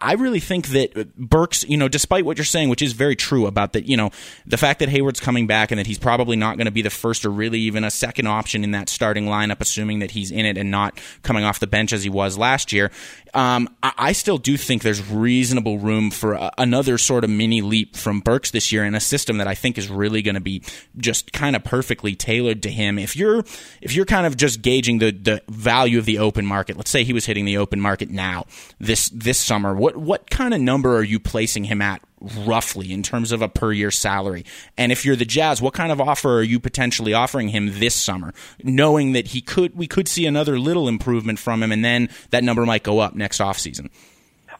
I 0.00 0.14
really 0.14 0.40
think 0.40 0.68
that 0.68 1.16
Burks, 1.16 1.64
you 1.64 1.76
know, 1.76 1.88
despite 1.88 2.24
what 2.24 2.38
you're 2.38 2.44
saying, 2.44 2.68
which 2.68 2.82
is 2.82 2.92
very 2.92 3.16
true 3.16 3.46
about 3.46 3.72
that, 3.72 3.86
you 3.86 3.96
know, 3.96 4.10
the 4.46 4.56
fact 4.56 4.80
that 4.80 4.88
Hayward's 4.88 5.20
coming 5.20 5.46
back 5.46 5.70
and 5.70 5.78
that 5.78 5.86
he's 5.86 5.98
probably 5.98 6.36
not 6.36 6.56
going 6.56 6.66
to 6.66 6.72
be 6.72 6.82
the 6.82 6.90
first 6.90 7.24
or 7.24 7.30
really 7.30 7.60
even 7.60 7.84
a 7.84 7.90
second 7.90 8.26
option 8.26 8.64
in 8.64 8.72
that 8.72 8.88
starting 8.88 9.26
lineup, 9.26 9.60
assuming 9.60 10.00
that 10.00 10.12
he's 10.12 10.30
in 10.30 10.44
it 10.44 10.56
and 10.56 10.70
not 10.70 11.00
coming 11.22 11.44
off 11.44 11.60
the 11.60 11.66
bench 11.66 11.92
as 11.92 12.02
he 12.02 12.10
was 12.10 12.36
last 12.38 12.72
year. 12.72 12.90
Um, 13.34 13.68
I, 13.82 14.12
still 14.12 14.38
do 14.38 14.56
think 14.56 14.82
there's 14.82 15.06
reasonable 15.10 15.78
room 15.78 16.10
for 16.10 16.32
a, 16.32 16.50
another 16.58 16.98
sort 16.98 17.24
of 17.24 17.30
mini 17.30 17.60
leap 17.60 17.94
from 17.94 18.20
Burks 18.20 18.50
this 18.50 18.72
year 18.72 18.84
in 18.84 18.94
a 18.94 19.00
system 19.00 19.38
that 19.38 19.46
I 19.46 19.54
think 19.54 19.76
is 19.76 19.88
really 19.88 20.22
going 20.22 20.34
to 20.34 20.40
be 20.40 20.62
just 20.96 21.32
kind 21.32 21.54
of 21.54 21.62
perfectly 21.62 22.14
tailored 22.14 22.62
to 22.62 22.70
him. 22.70 22.98
If 22.98 23.16
you're 23.16 23.44
if 23.82 23.94
you're 23.94 24.06
kind 24.06 24.26
of 24.26 24.36
just 24.36 24.62
gauging 24.62 24.98
the 24.98 25.10
the 25.10 25.42
value 25.48 25.98
of 25.98 26.06
the 26.06 26.18
open 26.18 26.46
market, 26.46 26.76
let's 26.76 26.90
say 26.90 27.04
he 27.04 27.12
was 27.12 27.26
hitting 27.26 27.44
the 27.44 27.58
open 27.58 27.80
market 27.80 28.10
now 28.10 28.46
this 28.80 29.10
this 29.10 29.38
summer 29.38 29.74
what 29.78 29.96
what 29.96 30.28
kind 30.28 30.52
of 30.52 30.60
number 30.60 30.96
are 30.96 31.02
you 31.02 31.18
placing 31.18 31.64
him 31.64 31.80
at 31.80 32.02
roughly 32.20 32.92
in 32.92 33.02
terms 33.02 33.32
of 33.32 33.42
a 33.42 33.48
per 33.48 33.72
year 33.72 33.90
salary? 33.90 34.44
And 34.76 34.92
if 34.92 35.04
you're 35.04 35.16
the 35.16 35.24
Jazz, 35.24 35.62
what 35.62 35.74
kind 35.74 35.92
of 35.92 36.00
offer 36.00 36.38
are 36.38 36.42
you 36.42 36.60
potentially 36.60 37.14
offering 37.14 37.48
him 37.48 37.78
this 37.78 37.94
summer, 37.94 38.34
knowing 38.62 39.12
that 39.12 39.28
he 39.28 39.40
could 39.40 39.76
we 39.76 39.86
could 39.86 40.08
see 40.08 40.26
another 40.26 40.58
little 40.58 40.88
improvement 40.88 41.38
from 41.38 41.62
him, 41.62 41.72
and 41.72 41.84
then 41.84 42.08
that 42.30 42.44
number 42.44 42.66
might 42.66 42.82
go 42.82 42.98
up 42.98 43.14
next 43.14 43.38
offseason? 43.38 43.90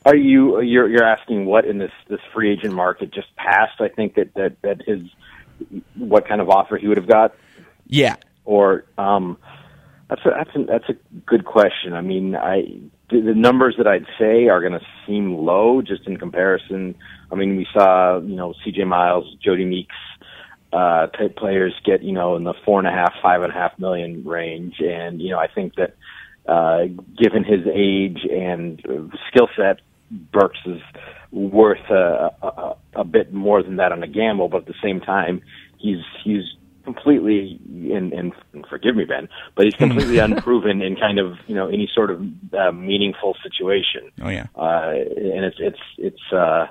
Are 0.06 0.16
you 0.16 0.60
you're 0.60 0.88
you're 0.88 1.04
asking 1.04 1.44
what 1.46 1.64
in 1.64 1.78
this 1.78 1.92
this 2.08 2.20
free 2.32 2.52
agent 2.52 2.74
market 2.74 3.12
just 3.12 3.34
passed? 3.36 3.80
I 3.80 3.88
think 3.88 4.14
that 4.14 4.32
that 4.34 4.62
that 4.62 4.82
his 4.86 5.02
what 5.96 6.28
kind 6.28 6.40
of 6.40 6.48
offer 6.48 6.76
he 6.76 6.86
would 6.88 6.96
have 6.96 7.08
got. 7.08 7.34
Yeah. 7.86 8.16
Or 8.44 8.84
um, 8.96 9.36
that's 10.08 10.22
a 10.24 10.30
that's 10.30 10.56
a 10.56 10.64
that's 10.64 10.88
a 10.88 10.94
good 11.26 11.44
question. 11.44 11.92
I 11.92 12.00
mean, 12.00 12.36
I 12.36 12.80
the, 13.10 13.20
the 13.20 13.34
numbers 13.34 13.74
that 13.78 13.86
I'd 13.86 14.06
say 14.18 14.48
are 14.48 14.60
going 14.60 14.72
to 14.72 14.86
seem 15.06 15.34
low 15.34 15.82
just 15.82 16.06
in 16.06 16.16
comparison. 16.16 16.94
I 17.30 17.34
mean, 17.34 17.56
we 17.56 17.66
saw, 17.72 18.20
you 18.20 18.36
know, 18.36 18.54
CJ 18.64 18.86
Miles, 18.86 19.36
Jodie 19.44 19.66
Meeks, 19.66 19.96
uh, 20.72 21.06
type 21.06 21.36
players 21.36 21.74
get, 21.84 22.02
you 22.02 22.12
know, 22.12 22.36
in 22.36 22.44
the 22.44 22.54
four 22.64 22.78
and 22.78 22.86
a 22.86 22.90
half, 22.90 23.12
five 23.22 23.42
and 23.42 23.50
a 23.50 23.54
half 23.54 23.78
million 23.78 24.24
range. 24.24 24.76
And, 24.80 25.20
you 25.20 25.30
know, 25.30 25.38
I 25.38 25.48
think 25.48 25.74
that, 25.76 25.96
uh, 26.46 26.86
given 27.16 27.44
his 27.44 27.66
age 27.66 28.20
and 28.30 28.80
skill 29.28 29.48
set, 29.56 29.80
Burks 30.10 30.58
is 30.64 30.80
worth 31.30 31.90
a, 31.90 32.30
a, 32.42 32.76
a 32.96 33.04
bit 33.04 33.32
more 33.32 33.62
than 33.62 33.76
that 33.76 33.92
on 33.92 34.02
a 34.02 34.06
gamble, 34.06 34.48
but 34.48 34.62
at 34.62 34.66
the 34.66 34.74
same 34.82 35.00
time, 35.00 35.42
he's, 35.78 36.02
he's 36.24 36.44
completely 36.94 37.60
and, 37.92 38.12
and 38.12 38.32
forgive 38.68 38.96
me 38.96 39.04
Ben, 39.04 39.28
but 39.54 39.66
he's 39.66 39.74
completely 39.74 40.18
unproven 40.26 40.80
in 40.80 40.96
kind 40.96 41.18
of 41.18 41.36
you 41.46 41.54
know 41.54 41.68
any 41.68 41.88
sort 41.94 42.10
of 42.10 42.22
uh, 42.54 42.72
meaningful 42.72 43.36
situation. 43.42 44.10
Oh 44.22 44.30
yeah, 44.30 44.46
uh, 44.56 44.90
and 44.90 45.44
it's 45.44 45.56
it's 45.58 45.80
it's 45.98 46.32
uh, 46.32 46.66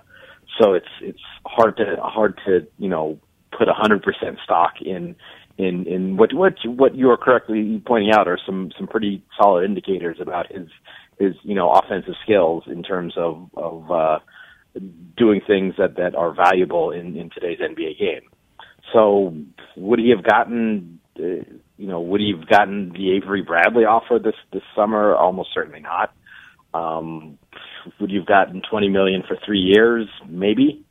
so 0.60 0.74
it's 0.74 0.88
it's 1.02 1.22
hard 1.46 1.78
to 1.78 1.98
hard 2.02 2.40
to 2.46 2.68
you 2.80 2.90
know 2.90 3.20
put 3.58 3.68
a 3.68 3.74
hundred 3.74 4.02
percent 4.02 4.40
stock 4.44 4.74
in 4.82 5.16
in 5.58 5.86
in 5.86 6.18
what 6.18 6.34
what 6.34 6.56
what 6.66 6.96
you 6.96 7.10
are 7.12 7.18
correctly 7.18 7.82
pointing 7.86 8.12
out 8.12 8.28
are 8.28 8.40
some 8.44 8.72
some 8.78 8.88
pretty 8.88 9.24
solid 9.40 9.66
indicators 9.66 10.18
about 10.20 10.52
his 10.52 10.68
his 11.20 11.36
you 11.44 11.54
know 11.54 11.70
offensive 11.72 12.16
skills 12.24 12.64
in 12.66 12.82
terms 12.82 13.14
of 13.18 13.50
of 13.56 13.92
uh, 13.92 14.20
doing 15.16 15.42
things 15.46 15.76
that 15.78 15.96
that 15.98 16.16
are 16.16 16.34
valuable 16.34 16.92
in 16.92 17.16
in 17.16 17.30
today's 17.30 17.60
NBA 17.60 18.00
game. 18.00 18.22
So 18.94 19.36
would 19.76 20.00
he 20.00 20.10
have 20.10 20.24
gotten, 20.24 21.00
uh, 21.20 21.44
you 21.78 21.88
know, 21.88 22.02
would 22.02 22.22
he 22.22 22.34
have 22.38 22.48
gotten 22.48 22.92
the 22.92 23.12
Avery 23.12 23.42
Bradley 23.42 23.86
offer 23.86 24.20
this 24.20 24.36
this 24.52 24.64
summer? 24.76 25.16
Almost 25.16 25.50
certainly 25.54 25.82
not. 25.82 26.14
Um, 26.74 27.38
would 28.00 28.12
you 28.12 28.20
have 28.20 28.28
gotten 28.28 28.62
twenty 28.70 28.90
million 28.90 29.24
for 29.28 29.38
three 29.46 29.60
years? 29.60 30.08
Maybe. 30.28 30.84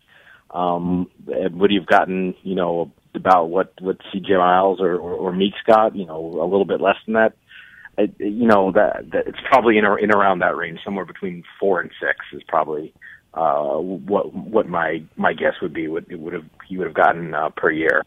Um, 0.51 1.11
would 1.27 1.71
you 1.71 1.81
have 1.81 1.89
gotten, 1.89 2.35
you 2.43 2.55
know, 2.55 2.93
about 3.15 3.47
what 3.47 3.73
what 3.81 3.99
CJ 4.15 4.39
Miles 4.39 4.81
or, 4.81 4.95
or, 4.95 5.15
or 5.15 5.33
Meeks 5.33 5.59
got? 5.67 5.97
You 5.97 6.07
know, 6.07 6.19
a 6.41 6.45
little 6.45 6.65
bit 6.65 6.81
less 6.81 6.97
than 7.05 7.15
that. 7.15 7.35
You 8.19 8.47
know 8.47 8.73
that, 8.73 9.11
that 9.13 9.27
it's 9.27 9.39
probably 9.49 9.79
in, 9.79 9.85
in 10.01 10.15
around 10.15 10.41
that 10.41 10.57
range, 10.57 10.81
somewhere 10.85 11.07
between 11.07 11.45
four 11.59 11.81
and 11.81 11.91
six 12.01 12.19
is 12.33 12.43
probably 12.47 12.93
uh, 13.37 13.79
what 13.79 14.35
what 14.35 14.69
my 14.69 15.03
my 15.17 15.33
guess 15.33 15.55
would 15.61 15.75
be 15.75 15.89
would 15.89 16.07
would 16.11 16.33
have 16.33 16.45
he 16.69 16.79
would 16.79 16.87
have 16.87 16.97
gotten 16.97 17.35
uh, 17.35 17.51
per 17.51 17.71
year 17.71 18.03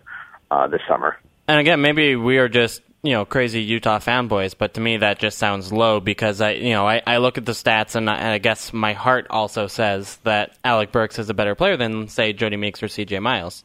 uh, 0.52 0.68
this 0.68 0.82
summer. 0.88 1.18
And 1.48 1.60
again, 1.60 1.82
maybe 1.82 2.16
we 2.16 2.38
are 2.38 2.50
just 2.50 2.82
you 3.04 3.14
know 3.14 3.26
crazy 3.26 3.62
Utah 3.62 4.00
fanboys, 4.00 4.56
but 4.58 4.74
to 4.74 4.82
me 4.82 4.98
that 4.98 5.20
just 5.20 5.38
sounds 5.38 5.72
low 5.72 6.00
because 6.00 6.42
I 6.42 6.52
you 6.52 6.72
know 6.72 6.88
I, 6.88 7.02
I 7.06 7.18
look 7.18 7.38
at 7.38 7.46
the 7.46 7.52
stats 7.52 7.96
and 7.96 8.10
I, 8.10 8.16
and 8.16 8.28
I 8.28 8.38
guess 8.40 8.74
my 8.74 8.94
heart 8.94 9.28
also 9.30 9.68
says 9.68 10.18
that 10.24 10.58
Alec 10.64 10.92
Burks 10.92 11.20
is 11.20 11.30
a 11.30 11.34
better 11.34 11.56
player 11.56 11.78
than 11.78 12.08
say 12.08 12.34
Jodie 12.34 12.60
Meeks 12.60 12.82
or 12.82 12.88
C.J. 12.88 13.20
Miles. 13.20 13.64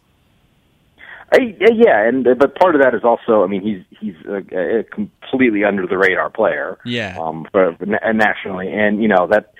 I, 1.32 1.56
yeah, 1.58 2.06
and 2.06 2.24
but 2.38 2.54
part 2.54 2.74
of 2.74 2.82
that 2.82 2.94
is 2.94 3.02
also, 3.02 3.42
I 3.42 3.46
mean, 3.46 3.62
he's 3.62 3.98
he's 3.98 4.14
a, 4.26 4.80
a 4.80 4.84
completely 4.84 5.64
under 5.64 5.86
the 5.86 5.96
radar 5.96 6.30
player, 6.30 6.78
yeah, 6.84 7.16
um, 7.18 7.46
for, 7.50 7.76
nationally, 8.12 8.68
and 8.70 9.02
you 9.02 9.08
know 9.08 9.26
that 9.28 9.46
uh, 9.46 9.53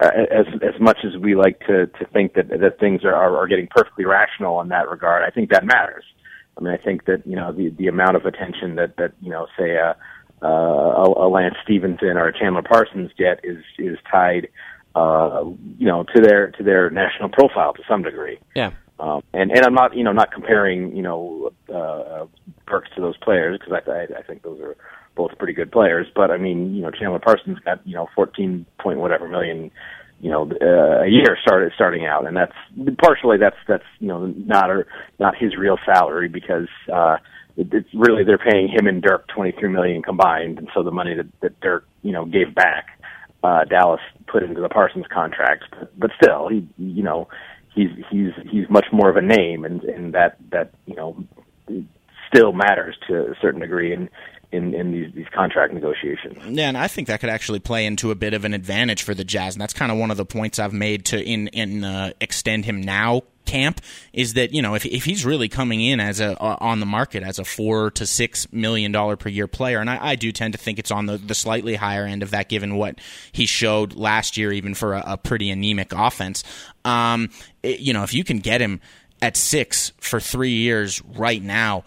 as 0.00 0.46
as 0.62 0.80
much 0.80 0.98
as 1.04 1.16
we 1.20 1.34
like 1.34 1.60
to 1.66 1.86
to 1.86 2.04
think 2.12 2.34
that 2.34 2.48
that 2.48 2.78
things 2.78 3.04
are 3.04 3.14
are 3.14 3.46
getting 3.46 3.68
perfectly 3.68 4.04
rational 4.04 4.60
in 4.60 4.68
that 4.68 4.88
regard, 4.88 5.24
I 5.24 5.30
think 5.30 5.50
that 5.50 5.64
matters. 5.64 6.04
I 6.56 6.60
mean, 6.60 6.72
I 6.72 6.76
think 6.76 7.04
that 7.06 7.26
you 7.26 7.36
know 7.36 7.52
the 7.52 7.70
the 7.70 7.88
amount 7.88 8.16
of 8.16 8.24
attention 8.24 8.76
that 8.76 8.96
that 8.96 9.12
you 9.20 9.30
know 9.30 9.46
say 9.58 9.76
a 9.76 9.96
a, 10.42 10.46
a 10.46 11.28
Lance 11.28 11.56
Stephenson 11.64 12.16
or 12.16 12.28
a 12.28 12.38
Chandler 12.38 12.62
Parsons 12.62 13.10
get 13.18 13.40
is 13.42 13.62
is 13.78 13.98
tied 14.10 14.48
uh, 14.94 15.44
you 15.78 15.86
know 15.86 16.04
to 16.14 16.20
their 16.20 16.50
to 16.52 16.62
their 16.62 16.90
national 16.90 17.28
profile 17.28 17.72
to 17.74 17.82
some 17.88 18.02
degree. 18.02 18.38
Yeah. 18.54 18.70
Um, 19.00 19.22
and 19.32 19.50
and 19.50 19.64
I'm 19.64 19.74
not 19.74 19.96
you 19.96 20.04
know 20.04 20.12
not 20.12 20.32
comparing 20.32 20.96
you 20.96 21.02
know 21.02 21.52
uh, 21.72 22.26
Burks 22.68 22.90
to 22.94 23.00
those 23.00 23.16
players 23.18 23.58
because 23.58 23.80
I, 23.86 23.90
I 23.90 24.18
I 24.18 24.22
think 24.22 24.42
those 24.42 24.60
are 24.60 24.76
both 25.16 25.36
pretty 25.38 25.54
good 25.54 25.72
players. 25.72 26.06
But 26.14 26.30
I 26.30 26.36
mean 26.38 26.74
you 26.74 26.82
know 26.82 26.90
Chandler 26.90 27.18
Parsons 27.18 27.58
got 27.64 27.86
you 27.86 27.94
know 27.94 28.08
14 28.14 28.66
point 28.78 28.98
whatever 28.98 29.28
million 29.28 29.70
you 30.20 30.30
know 30.30 30.50
uh, 30.60 31.04
a 31.04 31.08
year 31.08 31.36
started 31.42 31.72
starting 31.74 32.06
out, 32.06 32.26
and 32.26 32.36
that's 32.36 32.54
partially 33.02 33.38
that's 33.38 33.56
that's 33.66 33.84
you 33.98 34.08
know 34.08 34.26
not 34.26 34.70
a, 34.70 34.84
not 35.18 35.34
his 35.36 35.56
real 35.56 35.78
salary 35.84 36.28
because. 36.28 36.68
uh 36.92 37.16
it's 37.60 37.88
really 37.92 38.22
they're 38.22 38.38
paying 38.38 38.68
him 38.68 38.86
and 38.86 39.02
Dirk 39.02 39.26
23 39.34 39.68
million 39.68 40.00
combined, 40.00 40.58
and 40.58 40.68
so 40.72 40.84
the 40.84 40.92
money 40.92 41.16
that, 41.16 41.26
that 41.40 41.58
Dirk 41.60 41.88
you 42.02 42.12
know 42.12 42.24
gave 42.24 42.54
back, 42.54 43.00
uh, 43.42 43.64
Dallas 43.64 44.00
put 44.28 44.44
into 44.44 44.60
the 44.60 44.68
Parsons 44.68 45.06
contract. 45.12 45.64
But, 45.70 45.98
but 45.98 46.10
still, 46.22 46.48
he 46.48 46.68
you 46.76 47.02
know 47.02 47.26
he's 47.74 47.90
he's 48.10 48.30
he's 48.50 48.68
much 48.70 48.86
more 48.92 49.10
of 49.10 49.16
a 49.16 49.22
name, 49.22 49.64
and 49.64 49.82
and 49.82 50.14
that 50.14 50.36
that 50.50 50.70
you 50.86 50.94
know 50.94 51.24
still 52.32 52.52
matters 52.52 52.96
to 53.08 53.30
a 53.30 53.34
certain 53.40 53.60
degree, 53.60 53.92
and 53.92 54.08
in, 54.50 54.74
in 54.74 54.92
these, 54.92 55.12
these 55.14 55.26
contract 55.34 55.74
negotiations. 55.74 56.38
Yeah, 56.46 56.68
and 56.68 56.78
I 56.78 56.88
think 56.88 57.08
that 57.08 57.20
could 57.20 57.28
actually 57.28 57.60
play 57.60 57.84
into 57.84 58.10
a 58.10 58.14
bit 58.14 58.32
of 58.32 58.44
an 58.44 58.54
advantage 58.54 59.02
for 59.02 59.14
the 59.14 59.24
Jazz, 59.24 59.54
and 59.54 59.60
that's 59.60 59.74
kind 59.74 59.92
of 59.92 59.98
one 59.98 60.10
of 60.10 60.16
the 60.16 60.24
points 60.24 60.58
I've 60.58 60.72
made 60.72 61.04
to 61.06 61.22
in 61.22 61.48
in 61.48 61.84
uh, 61.84 62.12
extend 62.20 62.64
him 62.64 62.80
now 62.80 63.22
camp 63.48 63.80
is 64.12 64.34
that 64.34 64.52
you 64.52 64.60
know 64.60 64.74
if 64.74 64.84
if 64.84 65.06
he's 65.06 65.24
really 65.24 65.48
coming 65.48 65.80
in 65.80 66.00
as 66.00 66.20
a 66.20 66.40
uh, 66.40 66.56
on 66.60 66.80
the 66.80 66.86
market 66.86 67.22
as 67.22 67.38
a 67.38 67.44
four 67.44 67.90
to 67.90 68.06
six 68.06 68.50
million 68.52 68.92
dollar 68.92 69.16
per 69.16 69.28
year 69.28 69.48
player, 69.48 69.80
and 69.80 69.90
I, 69.90 70.10
I, 70.10 70.16
do 70.16 70.30
tend 70.32 70.52
to 70.52 70.58
think 70.58 70.78
it's 70.78 70.90
on 70.90 71.06
the, 71.06 71.16
the 71.16 71.34
slightly 71.34 71.74
higher 71.74 72.04
end 72.04 72.22
of 72.22 72.30
that, 72.30 72.48
given 72.48 72.76
what 72.76 72.98
he 73.32 73.46
showed 73.46 73.94
last 73.94 74.36
year, 74.36 74.52
even 74.52 74.74
for 74.74 74.94
a, 74.94 75.02
a 75.06 75.16
pretty 75.16 75.50
anemic 75.50 75.92
offense. 75.92 76.44
Um, 76.84 77.30
it, 77.62 77.80
you 77.80 77.92
know, 77.92 78.02
if 78.02 78.12
you 78.12 78.22
can 78.22 78.38
get 78.38 78.60
him 78.60 78.80
at 79.20 79.36
six 79.36 79.92
for 79.98 80.20
three 80.20 80.52
years 80.52 81.02
right 81.02 81.42
now. 81.42 81.84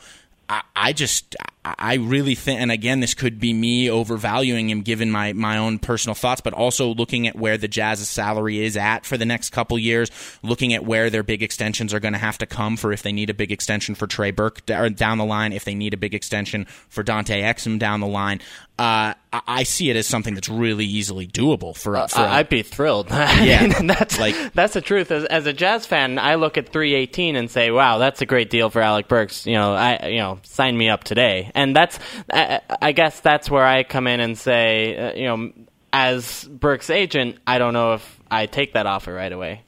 I, 0.52 0.64
I 0.76 0.92
just 0.92 1.38
I 1.64 1.96
really 1.96 2.34
think, 2.34 2.60
and 2.60 2.72
again, 2.72 3.02
this 3.02 3.14
could 3.14 3.40
be 3.40 3.54
me 3.54 3.88
overvaluing 3.88 4.70
him 4.70 4.82
given 4.82 5.12
my, 5.12 5.34
my 5.34 5.58
own 5.58 5.78
personal 5.78 6.16
thoughts, 6.16 6.42
but 6.42 6.54
also 6.54 6.96
looking 6.96 7.28
at 7.28 7.36
where 7.36 7.56
the 7.56 7.68
Jazz's 7.68 8.10
salary 8.10 8.64
is 8.66 8.76
at 8.76 9.06
for 9.06 9.16
the 9.16 9.26
next 9.26 9.52
couple 9.52 9.78
years, 9.78 10.10
looking 10.42 10.74
at 10.74 10.84
where 10.84 11.12
their 11.12 11.22
big 11.22 11.44
extensions 11.44 11.94
are 11.94 12.00
going 12.00 12.14
to 12.14 12.20
have 12.20 12.40
to 12.40 12.48
come 12.48 12.78
for 12.78 12.92
if 12.92 13.04
they 13.04 13.12
need 13.12 13.30
a 13.30 13.36
big 13.36 13.52
extension 13.52 13.94
for 13.94 14.08
Trey 14.08 14.32
Burke 14.32 14.66
down 14.66 15.18
the 15.20 15.26
line, 15.26 15.54
if 15.54 15.64
they 15.64 15.76
need 15.76 15.94
a 15.94 15.98
big 15.98 16.16
extension 16.16 16.66
for 16.90 17.04
Dante 17.04 17.42
Exum 17.44 17.78
down 17.78 18.00
the 18.00 18.08
line. 18.08 18.42
Uh, 18.82 19.14
I 19.32 19.62
see 19.62 19.92
it 19.92 19.96
as 19.96 20.08
something 20.08 20.34
that's 20.34 20.50
really 20.50 20.86
easily 20.86 21.28
doable 21.28 21.78
for. 21.78 21.96
Uh, 21.96 22.08
I'd 22.16 22.50
be 22.50 22.64
thrilled. 22.64 23.10
yeah, 23.12 23.68
that's 23.84 24.20
like 24.20 24.36
that's 24.54 24.74
the 24.74 24.82
truth. 24.82 25.12
As, 25.12 25.24
as, 25.26 25.46
a 25.46 25.54
Jazz 25.54 25.86
fan, 25.86 26.18
I 26.18 26.36
look 26.36 26.58
at 26.58 26.70
three 26.70 26.96
eighteen 26.96 27.36
and 27.36 27.50
say, 27.50 27.70
"Wow, 27.70 28.00
that's 28.00 28.24
a 28.24 28.26
great 28.26 28.50
deal 28.50 28.72
for 28.72 28.82
Alec 28.82 29.08
Burks." 29.08 29.46
You 29.46 29.54
know, 29.54 29.74
I 29.74 30.08
you 30.08 30.18
know, 30.18 30.40
sign 30.42 30.76
me 30.76 30.90
up 30.90 31.04
today. 31.04 31.51
And 31.54 31.76
that's, 31.76 32.00
I, 32.32 32.62
I 32.82 32.92
guess, 32.92 33.20
that's 33.20 33.50
where 33.50 33.66
I 33.66 33.84
come 33.84 34.08
in 34.08 34.20
and 34.20 34.38
say, 34.38 34.98
uh, 34.98 35.14
you 35.14 35.26
know, 35.26 35.52
as 35.94 36.44
Burks' 36.46 36.90
agent, 36.90 37.38
I 37.46 37.58
don't 37.58 37.74
know 37.74 37.94
if 37.94 38.20
I 38.30 38.46
take 38.46 38.74
that 38.74 38.86
offer 38.86 39.14
right 39.14 39.32
away. 39.32 39.62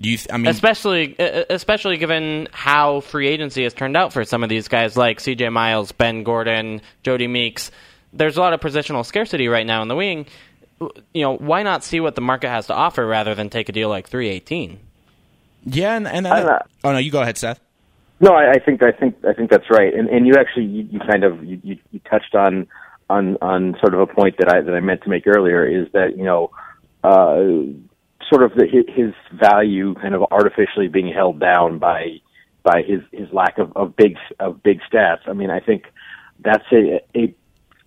Do 0.00 0.10
you? 0.10 0.16
Th- 0.16 0.32
I 0.32 0.38
mean, 0.38 0.46
especially 0.46 1.14
especially 1.18 1.98
given 1.98 2.48
how 2.50 3.00
free 3.00 3.28
agency 3.28 3.64
has 3.64 3.74
turned 3.74 3.96
out 3.96 4.12
for 4.12 4.24
some 4.24 4.42
of 4.42 4.48
these 4.48 4.68
guys 4.68 4.96
like 4.96 5.20
C.J. 5.20 5.50
Miles, 5.50 5.92
Ben 5.92 6.22
Gordon, 6.22 6.80
Jodie 7.04 7.28
Meeks 7.28 7.70
there's 8.12 8.36
a 8.36 8.40
lot 8.40 8.52
of 8.52 8.60
positional 8.60 9.04
scarcity 9.04 9.48
right 9.48 9.66
now 9.66 9.82
in 9.82 9.88
the 9.88 9.96
wing. 9.96 10.26
You 11.14 11.22
know, 11.22 11.36
why 11.36 11.62
not 11.62 11.84
see 11.84 12.00
what 12.00 12.14
the 12.14 12.20
market 12.20 12.48
has 12.48 12.66
to 12.66 12.74
offer 12.74 13.06
rather 13.06 13.34
than 13.34 13.50
take 13.50 13.68
a 13.68 13.72
deal 13.72 13.88
like 13.88 14.08
318? 14.08 14.78
Yeah, 15.64 15.96
and, 15.96 16.08
and 16.08 16.26
that, 16.26 16.66
oh 16.82 16.92
no, 16.92 16.98
you 16.98 17.12
go 17.12 17.22
ahead, 17.22 17.38
Seth. 17.38 17.60
No, 18.22 18.34
I, 18.34 18.52
I 18.52 18.58
think 18.64 18.82
I 18.84 18.92
think 18.92 19.16
I 19.28 19.32
think 19.32 19.50
that's 19.50 19.68
right, 19.68 19.92
and 19.92 20.08
and 20.08 20.26
you 20.28 20.34
actually 20.38 20.66
you, 20.66 20.88
you 20.92 21.00
kind 21.00 21.24
of 21.24 21.44
you, 21.44 21.60
you, 21.90 22.00
touched 22.08 22.36
on 22.36 22.68
on 23.10 23.36
on 23.42 23.76
sort 23.80 23.94
of 23.94 24.00
a 24.00 24.06
point 24.06 24.36
that 24.38 24.48
I 24.48 24.60
that 24.60 24.72
I 24.72 24.78
meant 24.78 25.02
to 25.02 25.10
make 25.10 25.26
earlier 25.26 25.66
is 25.66 25.88
that 25.92 26.16
you 26.16 26.22
know 26.22 26.52
uh, 27.02 27.42
sort 28.30 28.44
of 28.44 28.52
the, 28.54 28.66
his 28.88 29.12
value 29.34 29.94
kind 29.94 30.14
of 30.14 30.22
artificially 30.30 30.86
being 30.86 31.12
held 31.12 31.40
down 31.40 31.80
by 31.80 32.20
by 32.62 32.82
his 32.86 33.00
his 33.10 33.28
lack 33.32 33.58
of, 33.58 33.72
of 33.74 33.96
big 33.96 34.16
of 34.38 34.62
big 34.62 34.78
stats. 34.82 35.26
I 35.26 35.32
mean, 35.32 35.50
I 35.50 35.58
think 35.58 35.86
that's 36.44 36.64
a 36.70 37.00
a 37.16 37.34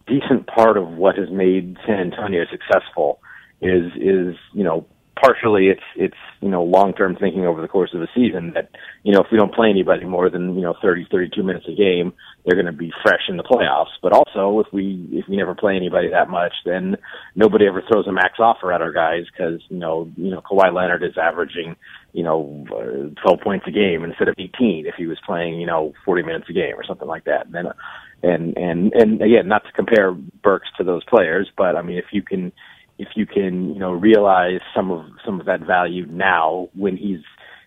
decent 0.06 0.48
part 0.48 0.76
of 0.76 0.90
what 0.90 1.18
has 1.18 1.30
made 1.30 1.78
San 1.88 2.12
Antonio 2.12 2.44
successful 2.52 3.22
is 3.62 3.90
is 3.96 4.36
you 4.52 4.66
know 4.66 4.86
partially 5.20 5.68
it's 5.68 5.84
it's 5.96 6.18
you 6.42 6.50
know 6.50 6.64
long 6.64 6.94
term 6.94 7.16
thinking 7.16 7.46
over 7.46 7.62
the 7.62 7.68
course 7.68 7.92
of 7.94 8.02
a 8.02 8.08
season 8.14 8.52
that 8.54 8.70
you 9.04 9.14
know 9.14 9.22
if 9.22 9.28
we 9.32 9.38
don't 9.38 9.54
play 9.54 9.70
anybody 9.70 10.06
more 10.06 10.30
than 10.30 10.56
you 10.56 10.62
know 10.62 10.76
30 10.82 11.08
32 11.10 11.44
minutes 11.44 11.66
a 11.68 11.76
game 11.76 12.14
they're 12.46 12.62
going 12.62 12.72
to 12.72 12.78
be 12.78 12.92
fresh 13.02 13.24
in 13.28 13.38
the 13.38 13.44
playoffs. 13.44 13.96
But 14.04 14.14
also 14.14 14.60
if 14.60 14.72
we 14.72 15.08
if 15.12 15.26
we 15.28 15.38
never 15.38 15.56
play 15.56 15.76
anybody 15.76 16.10
that 16.10 16.30
much 16.30 16.54
then 16.66 16.98
nobody 17.36 17.66
ever 17.68 17.82
throws 17.82 18.08
a 18.08 18.12
max 18.12 18.40
offer 18.40 18.72
at 18.72 18.82
our 18.82 18.92
guys 18.92 19.24
cuz 19.38 19.62
you 19.70 19.78
know 19.78 20.12
you 20.18 20.30
know 20.32 20.42
Kawhi 20.42 20.74
Leonard 20.74 21.04
is 21.04 21.18
averaging 21.18 21.76
you 22.14 22.24
know 22.24 22.66
uh, 22.72 23.22
12 23.22 23.40
points 23.42 23.66
a 23.68 23.72
game 23.72 24.04
instead 24.04 24.28
of 24.28 24.36
18 24.38 24.86
if 24.86 24.96
he 24.96 25.08
was 25.08 25.18
playing 25.26 25.60
you 25.60 25.66
know 25.66 25.94
40 26.04 26.24
minutes 26.24 26.50
a 26.50 26.54
game 26.54 26.76
or 26.76 26.84
something 26.84 27.08
like 27.08 27.24
that. 27.26 27.46
And 27.46 27.56
then 27.56 27.66
and 28.24 28.58
and 28.58 28.94
and 28.94 29.22
again, 29.22 29.48
not 29.48 29.64
to 29.66 29.72
compare 29.72 30.12
Burks 30.12 30.68
to 30.78 30.84
those 30.84 31.04
players, 31.06 31.50
but 31.56 31.76
I 31.76 31.82
mean, 31.82 31.98
if 31.98 32.06
you 32.12 32.22
can 32.22 32.52
if 32.98 33.10
you 33.16 33.26
can 33.26 33.74
you 33.74 33.80
know 33.80 33.92
realize 33.92 34.62
some 34.76 34.92
of 34.92 35.06
some 35.26 35.40
of 35.40 35.46
that 35.46 35.62
value 35.62 36.06
now 36.08 36.70
when 36.74 36.98
he's 36.98 37.22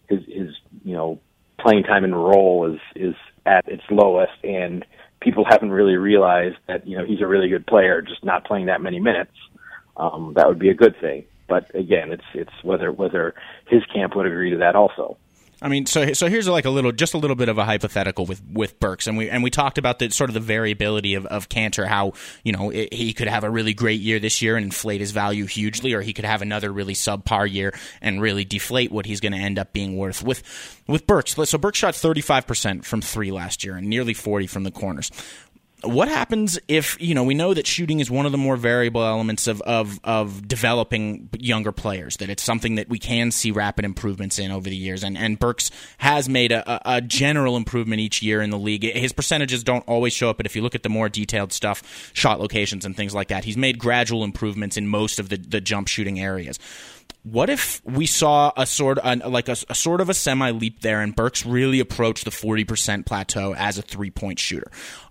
his 0.08 0.20
his 0.26 0.56
you 0.84 0.94
know 0.94 1.20
playing 1.58 1.82
time 1.82 2.04
and 2.04 2.14
role 2.14 2.72
is 2.72 2.80
is 2.94 3.14
at 3.46 3.66
its 3.68 3.82
lowest 3.90 4.32
and 4.44 4.84
people 5.20 5.44
haven't 5.48 5.70
really 5.70 5.96
realized 5.96 6.56
that 6.66 6.86
you 6.86 6.96
know 6.96 7.04
he's 7.04 7.20
a 7.20 7.26
really 7.26 7.48
good 7.48 7.66
player 7.66 8.00
just 8.02 8.24
not 8.24 8.44
playing 8.44 8.66
that 8.66 8.80
many 8.80 9.00
minutes 9.00 9.32
um 9.96 10.32
that 10.36 10.46
would 10.48 10.58
be 10.58 10.70
a 10.70 10.74
good 10.74 10.98
thing. 11.00 11.24
But 11.48 11.74
again 11.74 12.12
it's 12.12 12.24
it's 12.34 12.52
whether 12.62 12.92
whether 12.92 13.34
his 13.68 13.84
camp 13.86 14.16
would 14.16 14.26
agree 14.26 14.50
to 14.50 14.58
that 14.58 14.76
also 14.76 15.16
I 15.60 15.68
mean, 15.68 15.86
so 15.86 16.12
so 16.12 16.28
here's 16.28 16.46
like 16.46 16.66
a 16.66 16.70
little, 16.70 16.92
just 16.92 17.14
a 17.14 17.18
little 17.18 17.34
bit 17.34 17.48
of 17.48 17.58
a 17.58 17.64
hypothetical 17.64 18.26
with 18.26 18.40
with 18.52 18.78
Burks, 18.78 19.08
and 19.08 19.18
we 19.18 19.28
and 19.28 19.42
we 19.42 19.50
talked 19.50 19.76
about 19.76 19.98
the 19.98 20.10
sort 20.10 20.30
of 20.30 20.34
the 20.34 20.40
variability 20.40 21.14
of 21.14 21.26
of 21.26 21.48
Kanter, 21.48 21.86
how 21.86 22.12
you 22.44 22.52
know 22.52 22.70
it, 22.70 22.92
he 22.92 23.12
could 23.12 23.26
have 23.26 23.42
a 23.42 23.50
really 23.50 23.74
great 23.74 24.00
year 24.00 24.20
this 24.20 24.40
year 24.40 24.56
and 24.56 24.64
inflate 24.64 25.00
his 25.00 25.10
value 25.10 25.46
hugely, 25.46 25.94
or 25.94 26.00
he 26.00 26.12
could 26.12 26.24
have 26.24 26.42
another 26.42 26.72
really 26.72 26.94
subpar 26.94 27.50
year 27.50 27.74
and 28.00 28.22
really 28.22 28.44
deflate 28.44 28.92
what 28.92 29.06
he's 29.06 29.20
going 29.20 29.32
to 29.32 29.38
end 29.38 29.58
up 29.58 29.72
being 29.72 29.96
worth. 29.96 30.22
With 30.22 30.44
with 30.86 31.06
Burks, 31.06 31.34
so 31.34 31.58
Burks 31.58 31.78
shot 31.78 31.96
35 31.96 32.46
percent 32.46 32.84
from 32.84 33.00
three 33.00 33.32
last 33.32 33.64
year 33.64 33.76
and 33.76 33.88
nearly 33.88 34.14
40 34.14 34.46
from 34.46 34.62
the 34.62 34.70
corners 34.70 35.10
what 35.84 36.08
happens 36.08 36.58
if 36.66 37.00
you 37.00 37.14
know 37.14 37.22
we 37.22 37.34
know 37.34 37.54
that 37.54 37.66
shooting 37.66 38.00
is 38.00 38.10
one 38.10 38.26
of 38.26 38.32
the 38.32 38.38
more 38.38 38.56
variable 38.56 39.04
elements 39.04 39.46
of, 39.46 39.60
of 39.62 40.00
of 40.02 40.46
developing 40.48 41.28
younger 41.38 41.70
players 41.70 42.16
that 42.16 42.28
it's 42.28 42.42
something 42.42 42.74
that 42.74 42.88
we 42.88 42.98
can 42.98 43.30
see 43.30 43.52
rapid 43.52 43.84
improvements 43.84 44.38
in 44.38 44.50
over 44.50 44.68
the 44.68 44.76
years. 44.76 45.04
And 45.04 45.16
and 45.16 45.38
Burks 45.38 45.70
has 45.98 46.28
made 46.28 46.50
a, 46.50 46.96
a 46.96 47.00
general 47.00 47.56
improvement 47.56 48.00
each 48.00 48.22
year 48.22 48.42
in 48.42 48.50
the 48.50 48.58
league. 48.58 48.82
His 48.82 49.12
percentages 49.12 49.62
don't 49.62 49.86
always 49.86 50.12
show 50.12 50.30
up 50.30 50.36
but 50.36 50.46
if 50.46 50.56
you 50.56 50.62
look 50.62 50.74
at 50.74 50.82
the 50.82 50.88
more 50.88 51.08
detailed 51.08 51.52
stuff 51.52 52.10
shot 52.12 52.40
locations 52.40 52.84
and 52.84 52.96
things 52.96 53.14
like 53.14 53.28
that 53.28 53.44
he's 53.44 53.56
made 53.56 53.78
gradual 53.78 54.24
improvements 54.24 54.76
in 54.76 54.88
most 54.88 55.20
of 55.20 55.28
the, 55.28 55.36
the 55.36 55.60
jump 55.60 55.86
shooting 55.88 56.18
areas. 56.18 56.58
What 57.24 57.50
if 57.50 57.82
we 57.84 58.06
saw 58.06 58.52
a 58.56 58.64
sort 58.64 58.98
of 58.98 59.30
like 59.30 59.48
a, 59.48 59.56
a, 59.68 59.74
sort 59.74 60.00
of 60.00 60.08
a 60.08 60.14
semi 60.14 60.50
leap 60.50 60.80
there 60.80 61.00
and 61.00 61.14
Burks 61.14 61.44
really 61.44 61.80
approached 61.80 62.24
the 62.24 62.30
40% 62.30 63.06
plateau 63.06 63.54
as 63.54 63.76
a 63.76 63.82
three 63.82 64.10
point 64.10 64.38
shooter? 64.38 64.70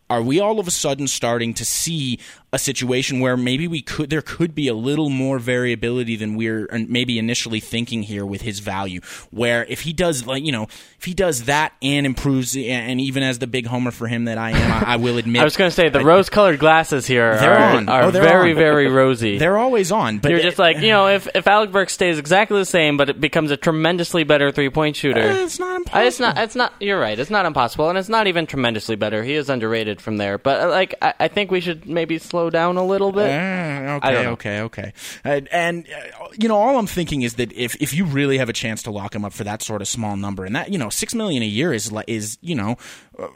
Are 0.09 0.21
we 0.21 0.39
all 0.39 0.59
of 0.59 0.67
a 0.67 0.71
sudden 0.71 1.07
starting 1.07 1.53
to 1.55 1.65
see 1.65 2.19
a 2.57 2.59
situation 2.59 3.19
where 3.19 3.37
maybe 3.37 3.67
we 3.67 3.81
could 3.81 4.09
there 4.09 4.23
could 4.23 4.55
be 4.55 4.67
a 4.67 4.73
little 4.73 5.09
more 5.09 5.37
variability 5.37 6.15
than 6.15 6.35
we're 6.35 6.67
maybe 6.89 7.19
initially 7.19 7.59
thinking 7.59 8.01
here 8.01 8.25
with 8.25 8.41
his 8.41 8.59
value. 8.59 8.99
Where 9.29 9.63
if 9.65 9.81
he 9.81 9.93
does 9.93 10.25
like 10.25 10.43
you 10.43 10.51
know 10.51 10.63
if 10.97 11.03
he 11.03 11.13
does 11.13 11.43
that 11.43 11.73
and 11.83 12.07
improves 12.07 12.57
and 12.57 12.99
even 12.99 13.21
as 13.21 13.37
the 13.37 13.45
big 13.45 13.67
homer 13.67 13.91
for 13.91 14.07
him 14.07 14.25
that 14.25 14.39
I 14.39 14.51
am 14.51 14.71
I, 14.71 14.93
I 14.93 14.95
will 14.95 15.17
admit 15.23 15.39
I 15.39 15.45
was 15.45 15.55
going 15.55 15.69
to 15.69 15.75
say 15.75 15.89
the 15.89 16.03
rose 16.03 16.29
colored 16.31 16.57
glasses 16.57 17.05
here 17.05 17.37
they're 17.39 17.59
are, 17.59 17.77
on. 17.77 17.89
are 17.89 18.03
oh, 18.05 18.11
very 18.11 18.51
on. 18.51 18.57
very 18.57 18.87
rosy. 18.87 19.37
They're 19.47 19.59
always 19.59 19.91
on 19.91 20.17
but 20.17 20.31
you're 20.31 20.39
just 20.39 20.57
like 20.57 20.77
you 20.77 20.89
know 20.89 21.09
if 21.09 21.27
if 21.35 21.45
Alec 21.45 21.71
Burks 21.71 21.93
stays 21.93 22.17
exactly 22.17 22.57
the 22.57 22.65
same 22.65 22.97
but 22.97 23.09
it 23.09 23.21
becomes 23.21 23.51
a 23.51 23.57
tremendously 23.57 24.23
better 24.23 24.51
three 24.51 24.71
point 24.71 24.95
shooter. 24.95 25.21
Uh, 25.21 25.43
it's 25.45 25.59
not 25.59 25.75
impossible 25.75 26.07
it's 26.07 26.19
not 26.19 26.37
it's 26.39 26.55
not 26.55 26.73
you're 26.79 26.99
right 26.99 27.19
it's 27.19 27.29
not 27.29 27.45
impossible 27.45 27.87
and 27.89 27.99
it's 27.99 28.09
not 28.09 28.25
even 28.25 28.47
tremendously 28.47 28.95
better. 28.95 29.23
He 29.23 29.35
is 29.35 29.47
underrated 29.47 30.01
from 30.01 30.17
there 30.17 30.39
but 30.39 30.61
uh, 30.61 30.69
like 30.69 30.95
I, 31.03 31.13
I 31.19 31.27
think 31.27 31.51
we 31.51 31.61
should 31.61 31.85
maybe 31.85 32.17
slow 32.47 32.59
down 32.59 32.77
a 32.77 32.85
little 32.85 33.11
bit 33.11 33.29
uh, 33.29 33.99
okay, 34.03 34.27
okay, 34.27 34.61
okay. 34.61 34.93
And, 35.23 35.47
and 35.51 35.87
uh, 35.87 36.27
you 36.37 36.47
know, 36.47 36.55
all 36.55 36.77
I'm 36.77 36.87
thinking 36.87 37.21
is 37.21 37.35
that 37.35 37.51
if 37.53 37.75
if 37.81 37.93
you 37.93 38.05
really 38.05 38.37
have 38.37 38.49
a 38.49 38.53
chance 38.53 38.83
to 38.83 38.91
lock 38.91 39.15
him 39.15 39.25
up 39.25 39.33
for 39.33 39.43
that 39.43 39.61
sort 39.61 39.81
of 39.81 39.87
small 39.87 40.15
number, 40.15 40.45
and 40.45 40.55
that 40.55 40.71
you 40.71 40.77
know, 40.77 40.89
six 40.89 41.15
million 41.15 41.43
a 41.43 41.47
year 41.47 41.73
is 41.73 41.91
is 42.07 42.37
you 42.41 42.55
know. 42.55 42.77
Uh, 43.17 43.27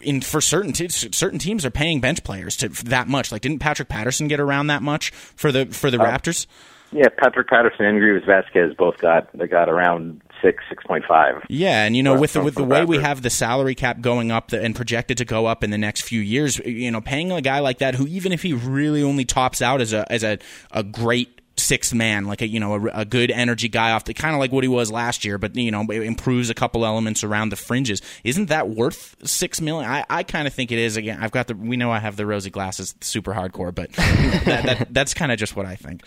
in 0.00 0.22
for 0.22 0.40
certain 0.40 0.72
te- 0.72 0.88
certain 0.88 1.38
teams 1.38 1.66
are 1.66 1.70
paying 1.70 2.00
bench 2.00 2.24
players 2.24 2.56
to 2.56 2.68
that 2.86 3.08
much. 3.08 3.30
Like, 3.30 3.42
didn't 3.42 3.58
Patrick 3.58 3.90
Patterson 3.90 4.26
get 4.26 4.40
around 4.40 4.68
that 4.68 4.82
much 4.82 5.10
for 5.10 5.52
the 5.52 5.66
for 5.66 5.90
the 5.90 6.00
uh, 6.00 6.06
Raptors? 6.06 6.46
Yeah, 6.92 7.08
Patrick 7.18 7.46
Patterson 7.48 7.84
and 7.84 8.00
Greivis 8.00 8.24
Vasquez 8.24 8.72
both 8.78 8.96
got 8.96 9.28
they 9.36 9.46
got 9.46 9.68
around 9.68 10.22
six 10.42 10.64
six 10.68 10.84
point 10.84 11.04
five. 11.06 11.44
Yeah, 11.48 11.84
and 11.84 11.96
you 11.96 12.02
know 12.02 12.14
From- 12.14 12.20
with 12.20 12.32
the, 12.34 12.42
with 12.42 12.54
the 12.54 12.64
way 12.64 12.84
we 12.84 12.98
have 12.98 13.22
the 13.22 13.30
salary 13.30 13.74
cap 13.74 14.00
going 14.00 14.30
up 14.30 14.48
the, 14.48 14.62
and 14.62 14.74
projected 14.74 15.18
to 15.18 15.24
go 15.24 15.46
up 15.46 15.64
in 15.64 15.70
the 15.70 15.78
next 15.78 16.02
few 16.02 16.20
years, 16.20 16.58
you 16.58 16.90
know, 16.90 17.00
paying 17.00 17.32
a 17.32 17.40
guy 17.40 17.60
like 17.60 17.78
that 17.78 17.94
who 17.94 18.06
even 18.06 18.32
if 18.32 18.42
he 18.42 18.52
really 18.52 19.02
only 19.02 19.24
tops 19.24 19.62
out 19.62 19.80
as 19.80 19.92
a 19.92 20.10
as 20.12 20.22
a, 20.22 20.38
a 20.70 20.82
great 20.82 21.40
sixth 21.58 21.94
man, 21.94 22.24
like 22.26 22.42
a 22.42 22.46
you 22.46 22.60
know 22.60 22.74
a, 22.74 23.00
a 23.00 23.04
good 23.04 23.30
energy 23.30 23.68
guy 23.68 23.92
off 23.92 24.04
the 24.04 24.14
kind 24.14 24.34
of 24.34 24.40
like 24.40 24.52
what 24.52 24.64
he 24.64 24.68
was 24.68 24.90
last 24.90 25.24
year, 25.24 25.38
but 25.38 25.56
you 25.56 25.70
know 25.70 25.80
improves 25.90 26.50
a 26.50 26.54
couple 26.54 26.84
elements 26.84 27.24
around 27.24 27.50
the 27.50 27.56
fringes. 27.56 28.02
Isn't 28.24 28.46
that 28.46 28.68
worth 28.68 29.16
six 29.24 29.60
million? 29.60 29.90
I, 29.90 30.04
I 30.08 30.22
kind 30.22 30.46
of 30.46 30.54
think 30.54 30.72
it 30.72 30.78
is. 30.78 30.96
Again, 30.96 31.18
I've 31.20 31.32
got 31.32 31.48
the 31.48 31.54
we 31.54 31.76
know 31.76 31.90
I 31.90 31.98
have 31.98 32.16
the 32.16 32.26
rosy 32.26 32.50
glasses, 32.50 32.94
super 33.00 33.32
hardcore, 33.32 33.74
but 33.74 33.92
that, 33.92 34.64
that, 34.64 34.88
that's 34.92 35.14
kind 35.14 35.32
of 35.32 35.38
just 35.38 35.56
what 35.56 35.66
I 35.66 35.76
think. 35.76 36.02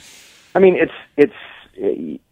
I 0.56 0.60
mean, 0.60 0.76
it's 0.76 0.94
it's 1.18 1.34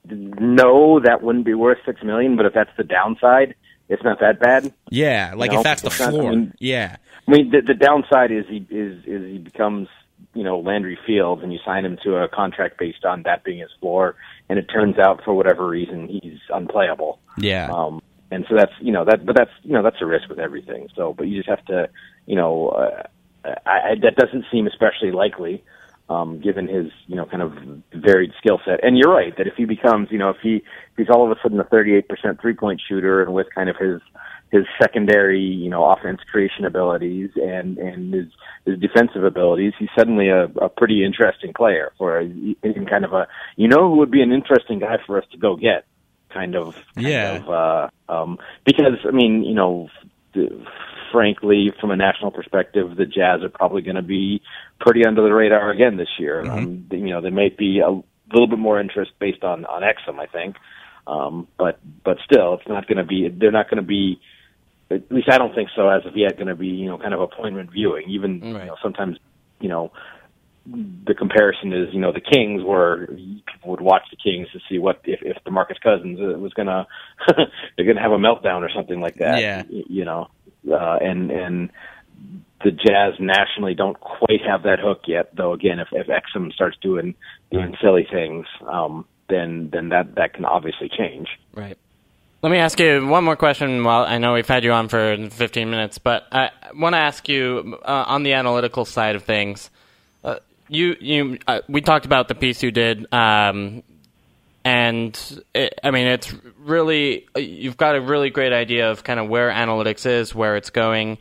no, 0.10 1.00
that 1.00 1.22
wouldn't 1.24 1.46
be 1.46 1.54
worth 1.54 1.78
six 1.86 2.04
million. 2.04 2.36
But 2.38 2.46
if 2.46 2.54
that's 2.54 2.70
the 2.78 2.84
downside, 2.84 3.56
it's 3.90 4.04
not 4.04 4.20
that 4.20 4.40
bad. 4.40 4.74
Yeah, 4.90 5.34
like 5.36 5.52
No, 5.52 5.60
if 5.60 5.64
that's 5.64 5.82
the 5.82 5.88
it's 5.88 6.00
not- 6.00 6.10
I 6.10 6.12
floor. 6.12 6.32
mean- 6.32 6.54
yeah. 6.60 6.98
I 7.28 7.32
mean, 7.32 7.52
the, 7.52 7.62
the 7.62 7.74
downside 7.74 8.32
is 8.32 8.46
he 8.48 8.66
is 8.70 9.04
is 9.06 9.22
he 9.32 9.38
becomes 9.38 9.90
you 10.34 10.44
know 10.44 10.60
Landry 10.60 10.98
Fields, 11.06 11.44
and 11.44 11.52
you 11.52 11.60
sign 11.66 11.84
him 11.84 11.98
to 12.04 12.16
a 12.18 12.30
contract 12.30 12.78
based 12.80 13.04
on 13.04 13.24
that 13.24 13.44
being 13.44 13.60
his 13.60 13.72
floor, 13.82 14.16
and 14.48 14.58
it 14.58 14.64
turns 14.74 14.98
out 14.98 15.24
for 15.26 15.34
whatever 15.34 15.68
reason 15.68 16.08
he's 16.08 16.40
unplayable. 16.50 17.20
Yeah. 17.38 17.70
Um, 17.70 18.02
and 18.32 18.46
so 18.50 18.56
that's 18.56 18.72
you 18.80 18.94
know 18.94 19.04
that, 19.04 19.26
but 19.26 19.36
that's 19.36 19.52
you 19.64 19.74
know 19.74 19.84
that's 19.84 20.02
a 20.02 20.06
risk 20.06 20.30
with 20.30 20.40
everything. 20.40 20.88
So, 20.96 21.14
but 21.14 21.28
you 21.28 21.36
just 21.38 21.50
have 21.50 21.66
to, 21.66 21.90
you 22.28 22.36
know, 22.38 22.70
uh, 22.70 23.04
I, 23.66 23.72
I, 23.92 23.96
that 24.04 24.16
doesn't 24.16 24.46
seem 24.52 24.66
especially 24.68 25.12
likely, 25.12 25.64
um, 26.10 26.40
given 26.42 26.68
his 26.68 26.88
you 27.08 27.16
know 27.16 27.26
kind 27.26 27.42
of 27.42 27.54
varied 27.94 28.32
skill 28.38 28.60
set. 28.66 28.84
And 28.84 28.98
you're 28.98 29.14
right 29.14 29.36
that 29.38 29.48
if 29.48 29.56
he 29.56 29.66
becomes, 29.66 30.10
you 30.12 30.18
know, 30.18 30.30
if 30.30 30.38
he 30.42 30.56
if 30.58 30.98
he's 30.98 31.10
all 31.10 31.30
of 31.30 31.38
a 31.38 31.40
sudden 31.42 31.60
a 31.60 31.66
38% 31.66 32.42
three 32.42 32.54
point 32.54 32.82
shooter, 32.88 33.22
and 33.22 33.34
with 33.34 33.48
kind 33.54 33.70
of 33.70 33.76
his 33.78 34.02
his 34.50 34.64
secondary, 34.82 35.42
you 35.42 35.70
know, 35.70 35.84
offense 35.84 36.22
creation 36.32 36.64
abilities 36.66 37.32
and 37.36 37.78
and 37.78 38.14
his 38.14 38.28
his 38.66 38.80
defensive 38.80 39.24
abilities, 39.24 39.74
he's 39.78 39.90
suddenly 39.98 40.30
a, 40.30 40.46
a 40.62 40.70
pretty 40.70 41.04
interesting 41.06 41.54
player 41.54 41.92
for 41.98 42.20
a, 42.20 42.24
in 42.24 42.86
kind 42.90 43.04
of 43.06 43.14
a 43.14 43.28
you 43.58 43.68
know 43.68 43.90
who 43.90 43.98
would 43.98 44.12
be 44.12 44.22
an 44.22 44.32
interesting 44.32 44.80
guy 44.80 44.98
for 45.06 45.18
us 45.18 45.26
to 45.32 45.38
go 45.38 45.56
get 45.56 45.86
kind 46.34 46.56
of 46.56 46.74
kind 46.96 47.08
Yeah. 47.08 47.36
of, 47.44 47.50
uh, 47.50 48.14
um, 48.14 48.38
because 48.66 48.98
I 49.06 49.12
mean 49.12 49.44
you 49.44 49.54
know 49.56 49.90
the, 50.34 50.66
frankly 51.12 51.72
from 51.80 51.92
a 51.92 51.96
national 51.96 52.32
perspective 52.32 52.96
the 52.96 53.06
Jazz 53.06 53.44
are 53.44 53.50
probably 53.50 53.82
going 53.82 53.96
to 53.96 54.02
be 54.02 54.42
pretty 54.80 55.06
under 55.06 55.22
the 55.22 55.34
radar 55.34 55.72
again 55.72 55.98
this 55.98 56.10
year. 56.20 56.46
Um, 56.50 56.88
you 56.92 57.10
know 57.10 57.22
there 57.22 57.32
may 57.32 57.50
be 57.50 57.80
a 57.80 57.90
little 58.32 58.48
bit 58.48 58.60
more 58.60 58.80
interest 58.80 59.12
based 59.20 59.44
on 59.44 59.66
on 59.66 59.82
Exum 59.82 60.20
I 60.20 60.26
think. 60.28 60.56
Um, 61.08 61.48
but 61.58 61.80
but 62.04 62.18
still 62.26 62.56
it's 62.56 62.68
not 62.68 62.88
going 62.88 62.98
to 62.98 63.06
be 63.06 63.30
they're 63.30 63.52
not 63.52 63.70
going 63.70 63.82
to 63.82 63.88
be 63.88 64.20
at 64.90 65.12
least 65.12 65.30
I 65.30 65.38
don't 65.38 65.54
think 65.54 65.70
so 65.76 65.90
as 65.90 66.06
of 66.06 66.16
yet 66.16 66.36
going 66.36 66.48
to 66.48 66.56
be 66.56 66.68
you 66.68 66.88
know 66.88 66.98
kind 66.98 67.14
of 67.14 67.22
appointment 67.22 67.72
viewing. 67.72 68.10
Even 68.10 68.42
you 68.44 68.54
know 68.54 68.76
sometimes 68.82 69.18
you 69.60 69.70
know 69.70 69.92
the 70.70 71.14
comparison 71.14 71.72
is, 71.72 71.94
you 71.94 72.00
know, 72.00 72.12
the 72.12 72.22
Kings 72.22 72.64
where 72.64 73.08
people 73.08 73.72
would 73.72 73.82
watch 73.82 74.04
the 74.12 74.18
Kings 74.18 74.48
to 74.52 74.60
see 74.70 74.80
what 74.80 75.02
if 75.06 75.22
if 75.22 75.38
DeMarcus 75.46 75.80
Cousins 75.82 76.20
uh, 76.20 76.38
was 76.38 76.54
gonna 76.54 76.88
they're 77.78 77.86
gonna 77.86 78.02
have 78.02 78.12
a 78.12 78.18
meltdown 78.18 78.62
or 78.62 78.70
something 78.76 79.00
like 79.00 79.16
that. 79.16 79.42
Yeah. 79.42 79.64
you 79.70 80.04
know, 80.04 80.28
uh, 80.70 80.98
and 81.02 81.32
and 81.32 81.70
the 82.64 82.72
Jazz 82.72 83.14
nationally 83.20 83.76
don't 83.76 84.00
quite 84.00 84.42
have 84.46 84.64
that 84.64 84.80
hook 84.80 85.02
yet. 85.08 85.36
Though 85.36 85.54
again, 85.54 85.80
if 85.80 85.88
if 85.92 86.08
Exum 86.08 86.52
starts 86.52 86.78
doing 86.82 87.16
doing 87.52 87.76
silly 87.82 88.08
things, 88.12 88.46
um, 88.68 89.06
then 89.30 89.70
then 89.72 89.90
that 89.90 90.16
that 90.16 90.34
can 90.34 90.44
obviously 90.44 90.90
change. 90.90 91.28
Right. 91.54 91.78
Let 92.44 92.52
me 92.52 92.60
ask 92.60 92.80
you 92.80 93.06
one 93.08 93.24
more 93.24 93.36
question. 93.36 93.84
While 93.84 94.04
I 94.04 94.18
know 94.18 94.34
we've 94.34 94.48
had 94.48 94.64
you 94.64 94.72
on 94.72 94.90
for 94.90 95.18
15 95.30 95.70
minutes, 95.70 95.98
but 95.98 96.28
I 96.32 96.52
want 96.76 96.94
to 96.94 97.00
ask 97.00 97.28
you 97.30 97.80
uh, 97.84 98.06
on 98.08 98.24
the 98.24 98.34
analytical 98.34 98.86
side 98.86 99.16
of 99.16 99.24
things. 99.24 99.72
Uh, 100.68 100.74
you, 100.76 100.96
you, 101.00 101.40
uh, 101.48 101.62
we 101.68 101.82
talked 101.82 102.06
about 102.06 102.28
the 102.28 102.36
piece 102.36 102.64
you 102.64 102.72
did, 102.72 103.12
um, 103.14 103.84
and 104.64 105.44
it, 105.54 105.80
I 105.84 105.92
mean, 105.92 106.08
it's 106.08 106.34
really 106.60 107.28
you've 107.36 107.78
got 107.78 107.96
a 107.96 108.02
really 108.02 108.30
great 108.30 108.54
idea 108.54 108.92
of 108.92 109.04
kind 109.04 109.20
of 109.20 109.30
where 109.30 109.50
analytics 109.50 110.06
is, 110.06 110.36
where 110.36 110.58
it's 110.58 110.70
going. 110.70 111.18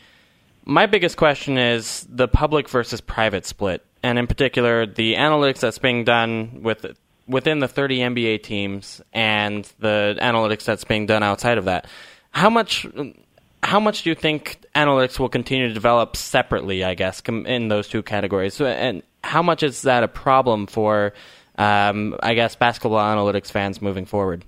My 0.64 0.86
biggest 0.86 1.16
question 1.16 1.56
is 1.58 2.06
the 2.10 2.26
public 2.26 2.68
versus 2.68 3.00
private 3.00 3.46
split, 3.46 3.84
and 4.02 4.18
in 4.18 4.26
particular, 4.26 4.84
the 4.84 5.14
analytics 5.14 5.60
that's 5.60 5.78
being 5.78 6.04
done 6.04 6.62
with 6.62 6.84
within 7.28 7.58
the 7.58 7.68
30 7.68 7.98
NBA 7.98 8.42
teams 8.42 9.00
and 9.12 9.70
the 9.80 10.16
analytics 10.20 10.64
that's 10.64 10.84
being 10.84 11.06
done 11.06 11.22
outside 11.22 11.58
of 11.58 11.64
that. 11.64 11.86
How 12.30 12.50
much 12.50 12.86
how 13.62 13.80
much 13.80 14.02
do 14.02 14.10
you 14.10 14.14
think 14.14 14.60
analytics 14.74 15.18
will 15.18 15.28
continue 15.28 15.68
to 15.68 15.74
develop 15.74 16.16
separately, 16.16 16.84
I 16.84 16.94
guess, 16.94 17.20
in 17.20 17.68
those 17.68 17.88
two 17.88 18.02
categories? 18.02 18.60
And 18.60 19.02
how 19.26 19.42
much 19.42 19.62
is 19.62 19.82
that 19.82 20.02
a 20.02 20.08
problem 20.08 20.66
for 20.66 21.12
um, 21.58 22.16
I 22.22 22.34
guess 22.34 22.54
basketball 22.54 22.98
analytics 22.98 23.50
fans 23.50 23.82
moving 23.82 24.06
forward? 24.06 24.44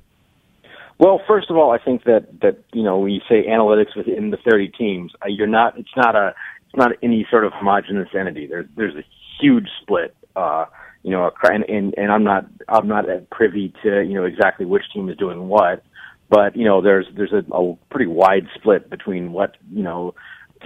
Well, 0.98 1.20
first 1.28 1.50
of 1.50 1.56
all, 1.56 1.70
I 1.70 1.78
think 1.78 2.04
that 2.04 2.40
that 2.40 2.58
you 2.72 2.82
know 2.82 2.98
when 2.98 3.12
you 3.12 3.20
say 3.28 3.46
analytics 3.46 3.96
within 3.96 4.30
the 4.30 4.36
30 4.36 4.68
teams, 4.68 5.12
uh, 5.22 5.28
you're 5.28 5.46
not. 5.46 5.78
It's 5.78 5.96
not 5.96 6.16
a. 6.16 6.34
It's 6.66 6.76
not 6.76 6.92
any 7.02 7.26
sort 7.30 7.44
of 7.44 7.52
homogenous 7.52 8.08
entity. 8.18 8.46
There's 8.46 8.66
there's 8.76 8.94
a 8.96 9.04
huge 9.40 9.68
split. 9.82 10.14
Uh, 10.36 10.66
you 11.02 11.10
know, 11.10 11.30
and, 11.44 11.64
and 11.64 11.94
and 11.96 12.12
I'm 12.12 12.24
not 12.24 12.46
I'm 12.68 12.88
not 12.88 13.06
privy 13.30 13.72
to 13.82 14.02
you 14.02 14.14
know 14.14 14.24
exactly 14.24 14.66
which 14.66 14.82
team 14.92 15.08
is 15.08 15.16
doing 15.16 15.48
what, 15.48 15.84
but 16.28 16.56
you 16.56 16.64
know 16.64 16.82
there's 16.82 17.06
there's 17.16 17.32
a, 17.32 17.44
a 17.52 17.76
pretty 17.90 18.06
wide 18.06 18.48
split 18.56 18.90
between 18.90 19.32
what 19.32 19.56
you 19.72 19.82
know 19.82 20.14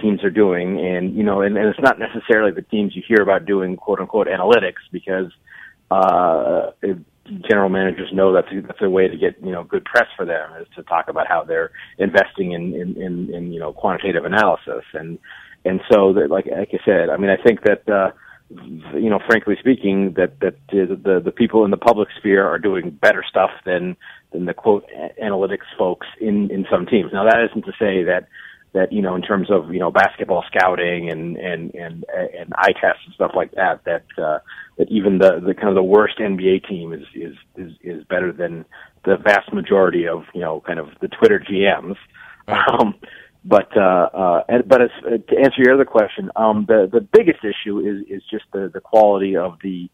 teams 0.01 0.23
are 0.23 0.29
doing, 0.29 0.79
and 0.79 1.15
you 1.15 1.23
know, 1.23 1.41
and, 1.41 1.57
and 1.57 1.67
it's 1.67 1.79
not 1.79 1.99
necessarily 1.99 2.51
the 2.51 2.61
teams 2.61 2.95
you 2.95 3.03
hear 3.07 3.21
about 3.21 3.45
doing 3.45 3.75
quote 3.75 3.99
unquote 3.99 4.27
analytics 4.27 4.81
because 4.91 5.31
uh, 5.91 6.71
general 7.49 7.69
managers 7.69 8.09
know 8.11 8.33
that's 8.33 8.47
that's 8.67 8.81
a 8.81 8.89
way 8.89 9.07
to 9.07 9.17
get 9.17 9.35
you 9.43 9.51
know 9.51 9.63
good 9.63 9.85
press 9.85 10.07
for 10.15 10.25
them 10.25 10.51
is 10.61 10.67
to 10.75 10.83
talk 10.83 11.07
about 11.07 11.27
how 11.27 11.43
they're 11.43 11.71
investing 11.97 12.51
in 12.51 12.73
in, 12.73 13.01
in, 13.01 13.33
in 13.33 13.53
you 13.53 13.59
know 13.59 13.71
quantitative 13.71 14.25
analysis 14.25 14.83
and 14.93 15.19
and 15.65 15.81
so 15.91 16.13
that 16.13 16.29
like 16.29 16.45
like 16.45 16.69
I 16.73 16.79
said, 16.85 17.09
I 17.09 17.17
mean 17.17 17.29
I 17.29 17.37
think 17.37 17.61
that 17.63 17.87
uh, 17.87 18.11
you 18.49 19.09
know 19.09 19.19
frankly 19.25 19.55
speaking 19.59 20.13
that 20.17 20.39
that 20.41 20.55
the, 20.69 20.99
the 21.01 21.21
the 21.23 21.31
people 21.31 21.63
in 21.65 21.71
the 21.71 21.77
public 21.77 22.09
sphere 22.17 22.45
are 22.45 22.59
doing 22.59 22.91
better 22.91 23.23
stuff 23.27 23.51
than 23.65 23.95
than 24.31 24.45
the 24.45 24.53
quote 24.53 24.85
analytics 25.21 25.67
folks 25.77 26.07
in 26.19 26.51
in 26.51 26.65
some 26.69 26.85
teams. 26.85 27.11
Now 27.13 27.23
that 27.23 27.47
isn't 27.49 27.65
to 27.65 27.71
say 27.79 28.03
that 28.03 28.27
that 28.73 28.91
you 28.91 29.01
know 29.01 29.15
in 29.15 29.21
terms 29.21 29.49
of 29.49 29.73
you 29.73 29.79
know 29.79 29.91
basketball 29.91 30.43
scouting 30.47 31.09
and 31.09 31.37
and 31.37 31.73
and 31.75 32.05
and 32.13 32.53
eye 32.57 32.73
tests 32.73 33.01
and 33.05 33.13
stuff 33.15 33.31
like 33.35 33.51
that 33.51 33.83
that 33.85 34.05
uh, 34.17 34.39
that 34.77 34.89
even 34.89 35.19
the 35.19 35.39
the 35.45 35.53
kind 35.53 35.69
of 35.69 35.75
the 35.75 35.83
worst 35.83 36.17
NBA 36.19 36.67
team 36.67 36.93
is 36.93 37.05
is 37.15 37.35
is 37.55 37.71
is 37.81 38.03
better 38.05 38.31
than 38.31 38.65
the 39.05 39.17
vast 39.17 39.53
majority 39.53 40.07
of 40.07 40.23
you 40.33 40.41
know 40.41 40.61
kind 40.65 40.79
of 40.79 40.87
the 41.01 41.07
Twitter 41.07 41.39
GMs. 41.39 41.95
Um, 42.45 42.95
but 43.45 43.75
uh, 43.75 44.09
uh, 44.13 44.43
and, 44.47 44.67
but 44.67 44.81
as, 44.81 44.89
uh, 45.05 45.09
to 45.11 45.37
answer 45.37 45.61
your 45.63 45.73
other 45.73 45.85
question, 45.85 46.31
um, 46.35 46.65
the 46.67 46.89
the 46.91 47.01
biggest 47.01 47.39
issue 47.43 47.79
is 47.79 48.05
is 48.09 48.23
just 48.29 48.45
the 48.53 48.69
the 48.73 48.81
quality 48.81 49.35
of 49.35 49.57
the 49.61 49.89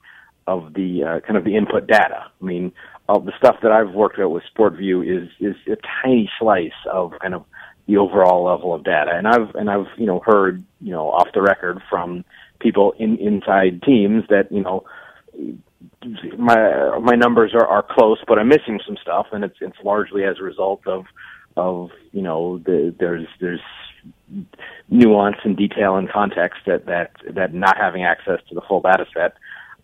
of 0.47 0.73
the 0.73 1.03
uh, 1.03 1.19
kind 1.21 1.37
of 1.37 1.43
the 1.43 1.55
input 1.55 1.87
data. 1.87 2.25
I 2.41 2.45
mean, 2.45 2.71
of 3.07 3.25
the 3.25 3.33
stuff 3.37 3.57
that 3.61 3.71
I've 3.71 3.93
worked 3.93 4.19
out 4.19 4.29
with 4.29 4.43
SportVU 4.55 5.03
is 5.05 5.29
is 5.39 5.55
a 5.67 5.77
tiny 6.03 6.29
slice 6.39 6.71
of 6.91 7.13
kind 7.21 7.33
of 7.33 7.43
the 7.89 7.97
overall 7.97 8.45
level 8.45 8.73
of 8.73 8.83
data. 8.83 9.11
And 9.13 9.27
I've 9.27 9.55
and 9.55 9.69
I've 9.69 9.87
you 9.97 10.05
know 10.05 10.21
heard 10.23 10.63
you 10.79 10.91
know 10.91 11.09
off 11.09 11.27
the 11.33 11.41
record 11.41 11.81
from 11.89 12.23
people 12.59 12.93
in 12.99 13.17
inside 13.17 13.81
teams 13.81 14.23
that 14.29 14.51
you 14.51 14.61
know 14.61 14.85
my 16.37 16.99
my 16.99 17.15
numbers 17.15 17.53
are, 17.53 17.65
are 17.65 17.83
close, 17.83 18.19
but 18.27 18.37
I'm 18.37 18.47
missing 18.47 18.79
some 18.85 18.97
stuff, 19.01 19.27
and 19.31 19.43
it's 19.43 19.57
it's 19.59 19.77
largely 19.83 20.23
as 20.23 20.37
a 20.39 20.43
result 20.43 20.85
of 20.85 21.05
of 21.57 21.89
you 22.11 22.21
know 22.21 22.59
the, 22.59 22.93
there's 22.99 23.27
there's 23.41 23.61
nuance 24.89 25.37
and 25.43 25.57
detail 25.57 25.95
and 25.95 26.09
context 26.09 26.59
that 26.67 26.85
that 26.85 27.11
that 27.33 27.53
not 27.55 27.75
having 27.77 28.03
access 28.03 28.39
to 28.49 28.55
the 28.55 28.61
full 28.61 28.81
data 28.81 29.05
set, 29.15 29.33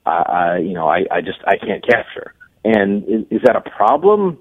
uh, 0.06 0.10
I 0.28 0.58
you 0.60 0.74
know 0.74 0.88
I 0.88 1.06
I 1.10 1.22
just 1.22 1.40
I 1.48 1.58
can't 1.58 1.84
capture. 1.86 2.36
And 2.64 3.04
is, 3.04 3.26
is 3.30 3.42
that 3.46 3.56
a 3.56 3.62
problem? 3.62 4.40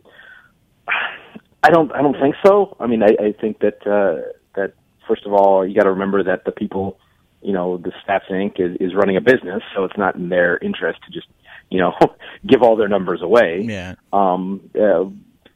I 1.64 1.70
don't 1.70 1.90
I 1.92 2.02
don't 2.02 2.18
think 2.20 2.36
so. 2.44 2.76
I 2.78 2.86
mean 2.86 3.02
I, 3.02 3.16
I 3.28 3.32
think 3.40 3.60
that 3.60 3.86
uh, 3.86 4.30
that 4.54 4.74
first 5.08 5.24
of 5.26 5.32
all 5.32 5.66
you 5.66 5.74
got 5.74 5.84
to 5.84 5.92
remember 5.92 6.22
that 6.22 6.44
the 6.44 6.52
people 6.52 6.98
you 7.40 7.52
know 7.52 7.78
the 7.78 7.92
Stats 8.06 8.30
Inc. 8.30 8.60
is, 8.60 8.76
is 8.80 8.94
running 8.94 9.16
a 9.16 9.20
business, 9.20 9.62
so 9.74 9.84
it's 9.84 9.96
not 9.96 10.14
in 10.16 10.28
their 10.28 10.58
interest 10.58 11.00
to 11.06 11.10
just 11.10 11.26
you 11.70 11.78
know 11.80 11.92
give 12.46 12.62
all 12.62 12.76
their 12.76 12.88
numbers 12.88 13.22
away. 13.22 13.62
Yeah. 13.64 13.94
Um, 14.12 14.70
uh, 14.78 15.04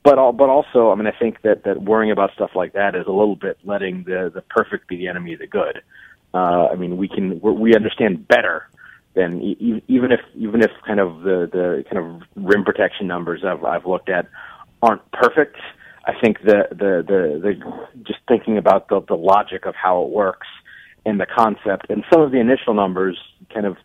but 0.02 0.18
al- 0.18 0.32
but 0.32 0.48
also, 0.48 0.90
I 0.90 0.94
mean, 0.94 1.06
I 1.06 1.12
think 1.18 1.42
that 1.42 1.64
that 1.64 1.82
worrying 1.82 2.10
about 2.10 2.32
stuff 2.34 2.50
like 2.54 2.72
that 2.72 2.94
is 2.94 3.06
a 3.06 3.12
little 3.12 3.36
bit 3.36 3.58
letting 3.64 4.04
the 4.04 4.30
the 4.32 4.40
perfect 4.42 4.88
be 4.88 4.96
the 4.96 5.08
enemy 5.08 5.34
of 5.34 5.40
the 5.40 5.46
good. 5.46 5.82
Uh, 6.32 6.68
I 6.72 6.76
mean, 6.76 6.96
we 6.96 7.08
can 7.08 7.40
we're, 7.40 7.52
we 7.52 7.74
understand 7.74 8.26
better 8.26 8.68
than 9.14 9.42
e- 9.42 9.82
even 9.88 10.12
if 10.12 10.20
even 10.34 10.62
if 10.62 10.70
kind 10.86 11.00
of 11.00 11.22
the 11.22 11.48
the 11.52 11.84
kind 11.90 11.98
of 11.98 12.22
rim 12.36 12.64
protection 12.64 13.06
numbers 13.06 13.44
I've 13.44 13.64
I've 13.64 13.86
looked 13.86 14.08
at 14.08 14.28
aren't 14.82 15.10
perfect, 15.12 15.56
I 16.08 16.18
think 16.18 16.38
the 16.42 16.64
the 16.70 17.04
the, 17.06 17.40
the 17.42 18.02
just 18.02 18.20
thinking 18.26 18.56
about 18.56 18.88
the 18.88 19.00
the 19.06 19.14
logic 19.14 19.66
of 19.66 19.74
how 19.74 20.02
it 20.02 20.08
works 20.08 20.46
and 21.04 21.20
the 21.20 21.26
concept 21.26 21.86
and 21.90 22.02
some 22.10 22.22
of 22.22 22.32
the 22.32 22.40
initial 22.40 22.72
numbers 22.74 23.18
kind 23.52 23.66
of 23.66 23.76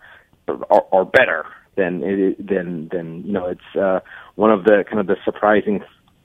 are, 0.47 0.85
are 0.91 1.05
better 1.05 1.45
than 1.75 2.01
it, 2.01 2.47
than 2.47 2.89
than 2.91 3.23
you 3.25 3.33
know 3.33 3.47
it's 3.47 3.75
uh, 3.79 3.99
one 4.35 4.51
of 4.51 4.63
the 4.63 4.85
kind 4.87 4.99
of 4.99 5.07
the 5.07 5.17
surprising 5.25 5.83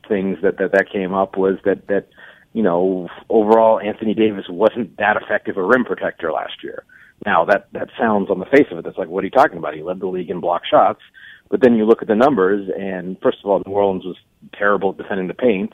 things 0.09 0.39
that 0.43 0.59
that 0.59 0.71
that 0.73 0.91
came 0.91 1.15
up 1.15 1.37
was 1.37 1.59
that 1.65 1.89
that 1.89 2.09
you 2.53 2.63
know 2.63 3.09
overall 3.29 3.81
Anthony 3.81 4.15
Davis 4.15 4.47
wasn't 4.49 4.97
that 4.99 5.17
effective 5.17 5.57
a 5.57 5.63
rim 5.63 5.85
protector 5.85 6.31
last 6.31 6.63
year. 6.63 6.85
Now 7.27 7.45
that 7.47 7.69
that 7.73 7.89
sounds 7.99 8.31
on 8.31 8.39
the 8.39 8.47
face 8.47 8.67
of 8.71 8.79
it, 8.79 8.85
that's 8.85 8.99
like 8.99 9.09
what 9.09 9.25
are 9.25 9.27
you 9.27 9.33
talking 9.33 9.59
about? 9.59 9.75
He 9.75 9.83
led 9.83 9.99
the 9.99 10.07
league 10.07 10.31
in 10.31 10.39
block 10.39 10.63
shots, 10.65 11.01
but 11.49 11.61
then 11.61 11.75
you 11.75 11.87
look 11.87 12.03
at 12.03 12.09
the 12.09 12.15
numbers, 12.15 12.71
and 12.79 13.17
first 13.21 13.39
of 13.43 13.51
all, 13.51 13.63
New 13.67 13.73
Orleans 13.73 14.05
was 14.05 14.17
terrible 14.57 14.91
at 14.91 14.99
defending 14.99 15.29
the 15.29 15.35
paint, 15.35 15.73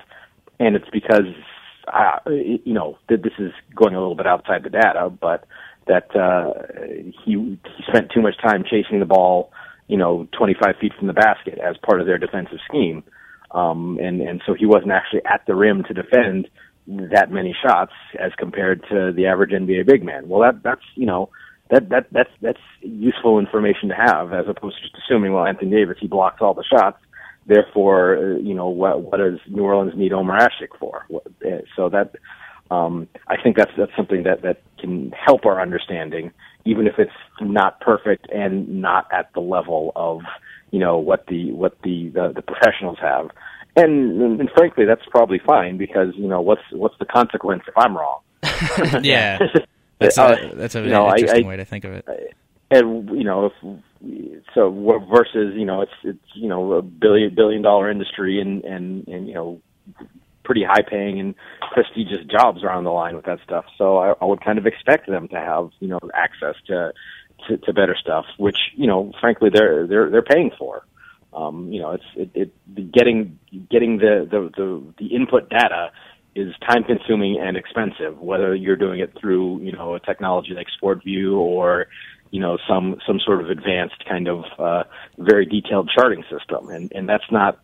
and 0.59 0.77
it's 0.77 0.89
because 0.93 1.35
uh, 1.93 2.19
you 2.29 2.73
know 2.73 2.99
this 3.09 3.33
is 3.39 3.53
going 3.75 3.95
a 3.95 3.99
little 3.99 4.15
bit 4.15 4.27
outside 4.27 4.63
the 4.63 4.71
data, 4.71 5.11
but 5.11 5.47
that 5.87 6.15
uh, 6.17 6.53
he 7.25 7.59
he 7.77 7.83
spent 7.89 8.11
too 8.13 8.23
much 8.23 8.35
time 8.43 8.65
chasing 8.69 9.01
the 9.01 9.07
ball, 9.07 9.53
you 9.87 9.97
know, 9.97 10.27
25 10.37 10.77
feet 10.81 10.93
from 10.99 11.07
the 11.07 11.13
basket 11.13 11.59
as 11.59 11.77
part 11.87 12.01
of 12.01 12.07
their 12.07 12.19
defensive 12.19 12.59
scheme, 12.69 13.03
um, 13.51 13.99
and 14.01 14.21
and 14.21 14.43
so 14.47 14.55
he 14.55 14.67
wasn't 14.67 14.93
actually 14.93 15.25
at 15.25 15.43
the 15.47 15.55
rim 15.55 15.85
to 15.85 15.95
defend 15.95 16.49
that 16.87 17.31
many 17.31 17.57
shots 17.65 17.93
as 18.19 18.33
compared 18.39 18.83
to 18.91 19.13
the 19.13 19.27
average 19.27 19.51
NBA 19.51 19.87
big 19.87 20.05
man. 20.05 20.29
Well, 20.29 20.41
that 20.41 20.63
that's 20.63 20.85
you 20.95 21.07
know 21.07 21.31
that 21.71 21.89
that 21.91 22.07
that's 22.13 22.31
that's 22.41 22.61
useful 22.81 23.39
information 23.39 23.89
to 23.89 23.95
have 23.95 24.33
as 24.33 24.47
opposed 24.49 24.77
to 24.77 24.83
just 24.83 24.95
assuming 25.05 25.33
well 25.33 25.47
Anthony 25.47 25.71
Davis 25.71 25.99
he 26.01 26.07
blocks 26.07 26.41
all 26.41 26.55
the 26.55 26.65
shots, 26.65 26.99
therefore 27.47 28.17
uh, 28.17 28.39
you 28.39 28.55
know 28.55 28.69
what 28.69 29.03
what 29.03 29.19
does 29.19 29.39
New 29.49 29.63
Orleans 29.63 29.97
need 29.97 30.13
Omer 30.13 30.39
Asik 30.39 30.79
for? 30.79 31.05
What, 31.09 31.27
uh, 31.45 31.59
so 31.77 31.89
that 31.89 32.15
um, 32.71 33.09
I 33.29 33.41
think 33.41 33.57
that's 33.57 33.73
that's 33.77 33.95
something 33.97 34.23
that 34.25 34.43
that 34.43 34.63
can 34.79 35.13
help 35.13 35.47
our 35.47 35.61
understanding, 35.61 36.33
even 36.65 36.87
if 36.87 36.99
it's 36.99 37.13
not 37.41 37.81
perfect 37.81 38.27
and 38.31 38.81
not 38.81 39.07
at 39.13 39.33
the 39.35 39.41
level 39.41 39.93
of 39.97 40.23
you 40.71 40.79
know 40.79 40.99
what 40.99 41.27
the 41.27 41.53
what 41.53 41.81
the 41.83 42.09
the, 42.09 42.33
the 42.35 42.43
professionals 42.43 42.99
have 43.01 43.31
and, 43.77 44.41
and 44.41 44.51
frankly, 44.57 44.85
that's 44.85 45.05
probably 45.11 45.41
fine 45.45 45.77
because 45.77 46.15
you 46.17 46.29
know 46.29 46.41
what's 46.41 46.63
what's 46.71 46.97
the 46.99 47.07
consequence 47.07 47.63
if 47.67 47.77
I'm 47.77 47.97
wrong? 47.97 48.21
yeah, 49.03 49.39
that's 49.99 50.19
a, 50.19 50.53
that's 50.55 50.75
a 50.77 50.83
you 50.83 50.91
know, 50.91 51.11
interesting 51.11 51.47
I, 51.47 51.49
way 51.49 51.57
to 51.57 51.65
think 51.65 51.85
of 51.85 51.93
it. 51.93 52.37
And 52.71 53.09
you 53.11 53.25
know, 53.25 53.47
if, 53.47 53.53
so 54.55 54.71
versus 55.11 55.55
you 55.57 55.65
know, 55.65 55.83
it's 55.83 55.93
it's 56.03 56.25
you 56.35 56.49
know 56.49 56.75
a 56.75 56.83
billion 56.83 57.35
billion 57.35 57.63
dollar 57.63 57.91
industry 57.91 58.41
and 58.41 58.65
and 58.65 59.07
and 59.09 59.29
you 59.29 59.35
know 59.35 59.61
pretty 60.45 60.63
high 60.63 60.83
paying 60.83 61.19
and 61.19 61.35
prestigious 61.73 62.25
jobs 62.31 62.63
are 62.63 62.71
on 62.71 62.85
the 62.85 62.91
line 62.91 63.17
with 63.17 63.25
that 63.25 63.39
stuff. 63.45 63.65
So 63.79 63.97
I, 63.97 64.15
I 64.21 64.25
would 64.25 64.45
kind 64.45 64.59
of 64.59 64.67
expect 64.67 65.09
them 65.09 65.29
to 65.29 65.37
have 65.37 65.71
you 65.81 65.89
know 65.89 66.01
access 66.15 66.55
to, 66.67 66.93
to 67.49 67.57
to 67.59 67.73
better 67.73 67.97
stuff, 68.01 68.27
which 68.39 68.59
you 68.77 68.87
know 68.87 69.13
frankly 69.21 69.51
they're 69.53 69.87
they're 69.87 70.11
they're 70.11 70.23
paying 70.23 70.51
for. 70.59 70.85
Um, 71.33 71.73
you 71.73 71.81
know, 71.81 71.93
it's 71.93 72.05
it, 72.15 72.31
it 72.35 72.93
getting 72.93 73.39
getting 73.71 73.99
the, 73.99 74.29
the 74.31 74.51
the 74.57 74.83
the 74.99 75.15
input 75.15 75.51
data 75.51 75.91
is 76.37 76.53
time 76.69 76.85
consuming 76.85 77.41
and 77.41 77.57
expensive. 77.57 78.19
Whether 78.19 78.55
you're 78.55 78.77
doing 78.77 79.01
it 79.01 79.13
through 79.21 79.61
you 79.63 79.73
know 79.73 79.95
a 79.95 80.01
technology 80.01 80.53
like 80.55 80.67
SportVU 80.81 81.37
or 81.37 81.87
you 82.35 82.41
know 82.41 82.59
some 82.69 82.97
some 83.07 83.21
sort 83.25 83.41
of 83.41 83.49
advanced 83.49 84.05
kind 84.09 84.27
of 84.27 84.43
uh, 84.59 84.83
very 85.19 85.47
detailed 85.47 85.89
charting 85.97 86.25
system, 86.29 86.69
and 86.69 86.91
and 86.93 87.09
that's 87.09 87.31
not 87.31 87.61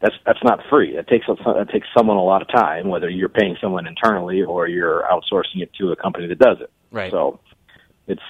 that's 0.00 0.16
that's 0.26 0.42
not 0.42 0.58
free. 0.68 0.96
It 0.96 1.06
takes 1.06 1.26
it 1.28 1.68
takes 1.68 1.86
someone 1.96 2.16
a 2.16 2.24
lot 2.24 2.42
of 2.42 2.48
time, 2.48 2.88
whether 2.88 3.08
you're 3.08 3.28
paying 3.28 3.56
someone 3.60 3.86
internally 3.86 4.42
or 4.42 4.66
you're 4.66 5.04
outsourcing 5.08 5.62
it 5.62 5.72
to 5.74 5.92
a 5.92 5.96
company 5.96 6.26
that 6.26 6.40
does 6.40 6.56
it. 6.60 6.72
Right. 6.90 7.12
So 7.12 7.38
it's 8.08 8.20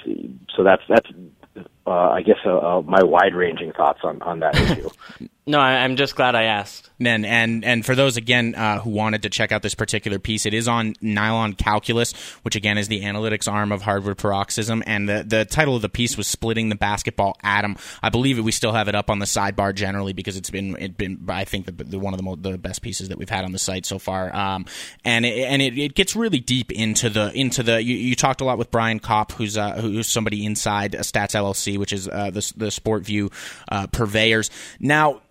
so 0.55 0.63
that's 0.65 0.83
that's 0.87 1.09
uh, 1.91 2.11
I 2.11 2.23
guess 2.23 2.39
uh, 2.47 2.57
uh, 2.57 2.83
my 2.83 3.03
wide 3.03 3.35
ranging 3.35 3.73
thoughts 3.73 4.01
on 4.05 4.23
on 4.23 4.41
that 4.41 4.57
issue. 4.57 4.89
No, 5.51 5.59
I'm 5.59 5.97
just 5.97 6.15
glad 6.15 6.37
I 6.37 6.45
asked. 6.45 6.91
And 7.01 7.27
and 7.27 7.65
and 7.65 7.85
for 7.85 7.97
those 7.97 8.17
again 8.17 8.55
uh, 8.55 8.79
who 8.79 8.91
wanted 8.91 9.23
to 9.23 9.31
check 9.31 9.51
out 9.51 9.63
this 9.63 9.75
particular 9.75 10.21
piece, 10.21 10.47
it 10.47 10.55
is 10.55 10.69
on 10.69 10.95
Nylon 11.01 11.55
Calculus, 11.55 12.13
which 12.43 12.55
again 12.55 12.79
is 12.79 12.87
the 12.87 13.01
analytics 13.01 13.51
arm 13.51 13.73
of 13.73 13.83
Hardwood 13.83 14.19
Paroxysm. 14.19 14.83
And 14.87 15.09
the 15.09 15.25
the 15.27 15.45
title 15.45 15.75
of 15.75 15.83
the 15.83 15.89
piece 15.89 16.17
was 16.17 16.29
"Splitting 16.29 16.69
the 16.69 16.77
Basketball 16.77 17.37
Atom." 17.43 17.77
I 18.01 18.11
believe 18.11 18.39
it, 18.39 18.43
we 18.43 18.53
still 18.53 18.73
have 18.73 18.87
it 18.87 18.95
up 18.95 19.11
on 19.11 19.19
the 19.19 19.25
sidebar 19.25 19.75
generally 19.75 20.13
because 20.13 20.37
it's 20.37 20.51
been 20.51 20.77
it 20.79 20.97
been 20.97 21.25
I 21.29 21.45
think 21.45 21.67
the, 21.67 21.73
the 21.73 21.99
one 21.99 22.13
of 22.15 22.19
the 22.19 22.23
mo- 22.23 22.37
the 22.37 22.57
best 22.57 22.81
pieces 22.81 23.09
that 23.09 23.19
we've 23.19 23.31
had 23.31 23.45
on 23.45 23.51
the 23.51 23.59
site 23.59 23.87
so 23.87 23.99
far. 23.99 24.33
Um, 24.37 24.67
and 25.05 25.25
it, 25.25 25.39
and 25.39 25.61
it, 25.63 25.77
it 25.79 25.95
gets 25.95 26.15
really 26.15 26.39
deep 26.39 26.71
into 26.71 27.11
the 27.11 27.33
into 27.33 27.65
the 27.65 27.83
you, 27.83 27.97
you 27.97 28.15
talked 28.15 28.41
a 28.41 28.45
lot 28.45 28.59
with 28.59 28.71
Brian 28.71 29.01
Kopp, 29.01 29.33
who's 29.33 29.57
uh, 29.57 29.81
who's 29.81 30.07
somebody 30.07 30.45
inside 30.45 30.93
Stats 30.93 31.35
LLC, 31.35 31.77
which 31.81 31.93
is 31.93 32.09
uh, 32.09 32.31
the 32.31 32.53
the 32.57 32.67
SportVU 32.67 33.33
uh, 33.71 33.87
purveyors. 33.89 34.51
Now 34.79 35.23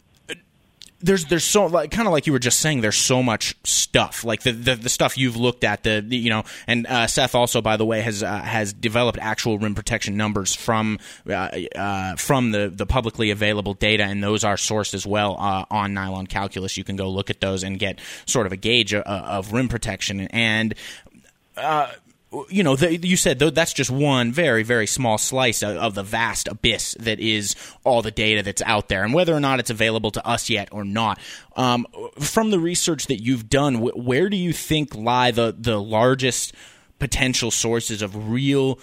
there's 1.02 1.26
there's 1.26 1.44
so 1.44 1.66
like 1.66 1.92
kind 1.92 2.08
of 2.08 2.12
like 2.12 2.28
you 2.28 2.34
were 2.34 2.40
just 2.40 2.60
saying 2.60 2.82
there's 2.82 2.98
so 2.98 3.24
much 3.24 3.56
stuff. 3.64 4.24
Like 4.24 4.42
the 4.42 4.52
the, 4.52 4.76
the 4.76 4.90
stuff 4.90 5.18
you've 5.18 5.38
looked 5.38 5.64
at 5.64 5.84
the, 5.84 6.04
the 6.06 6.18
you 6.18 6.30
know 6.30 6.44
and 6.68 6.86
uh, 6.88 7.08
Seth 7.08 7.36
also 7.36 7.62
by 7.62 7.78
the 7.78 7.86
way 7.86 8.02
has 8.02 8.22
uh, 8.22 8.42
has 8.42 8.74
developed 8.74 9.18
actual 9.22 9.58
rim 9.58 9.76
protection 9.76 10.18
numbers 10.18 10.54
from 10.54 11.00
uh, 11.28 11.50
uh 11.76 12.16
from 12.16 12.52
the 12.52 12.70
the 12.70 12.86
publicly 12.86 13.32
available 13.32 13.74
data 13.74 14.04
and 14.04 14.24
those 14.24 14.44
are 14.44 14.56
sourced 14.56 14.94
as 14.94 15.06
well 15.06 15.38
uh, 15.40 15.66
on 15.72 15.94
Nylon 15.94 16.28
Calculus. 16.28 16.78
You 16.78 16.84
can 16.84 16.96
go 16.96 17.10
look 17.10 17.30
at 17.30 17.40
those 17.40 17.64
and 17.64 17.80
get 17.80 18.00
sort 18.26 18.46
of 18.46 18.52
a 18.52 18.58
gauge 18.58 18.94
of, 18.94 19.04
uh, 19.06 19.26
of 19.26 19.54
rim 19.54 19.70
protection. 19.70 20.22
And 20.28 20.76
you 22.50 22.64
know, 22.64 22.76
the, 22.76 22.96
you 22.96 23.18
said 23.18 23.40
that's 23.40 23.74
just 23.74 23.90
one 23.90 24.32
very, 24.32 24.64
very 24.64 24.86
small 24.86 25.18
slice 25.18 25.64
of, 25.64 25.78
of, 25.78 25.96
the 25.96 26.04
vast 26.04 26.48
abyss 26.48 26.96
that 27.00 27.20
is 27.20 27.56
all 27.84 28.02
the 28.02 28.12
data 28.12 28.44
that's 28.44 28.62
out 28.64 28.88
there, 28.88 29.04
and 29.04 29.14
whether 29.14 29.34
or 29.34 29.40
not 29.40 29.60
it's 29.60 29.72
available 29.72 30.12
to 30.12 30.26
us 30.26 30.50
yet 30.50 30.70
or 30.72 30.86
not. 30.86 31.20
Um, 31.56 31.88
from 32.20 32.52
the 32.52 32.60
research 32.60 33.08
that 33.08 33.24
you've 33.24 33.50
done, 33.50 33.80
where 33.80 34.30
do 34.30 34.38
you 34.38 34.54
think 34.54 34.94
lie 34.94 35.32
the 35.32 35.56
the 35.58 35.82
largest 35.82 36.54
potential 37.00 37.50
sources 37.50 38.02
of 38.02 38.30
real 38.30 38.80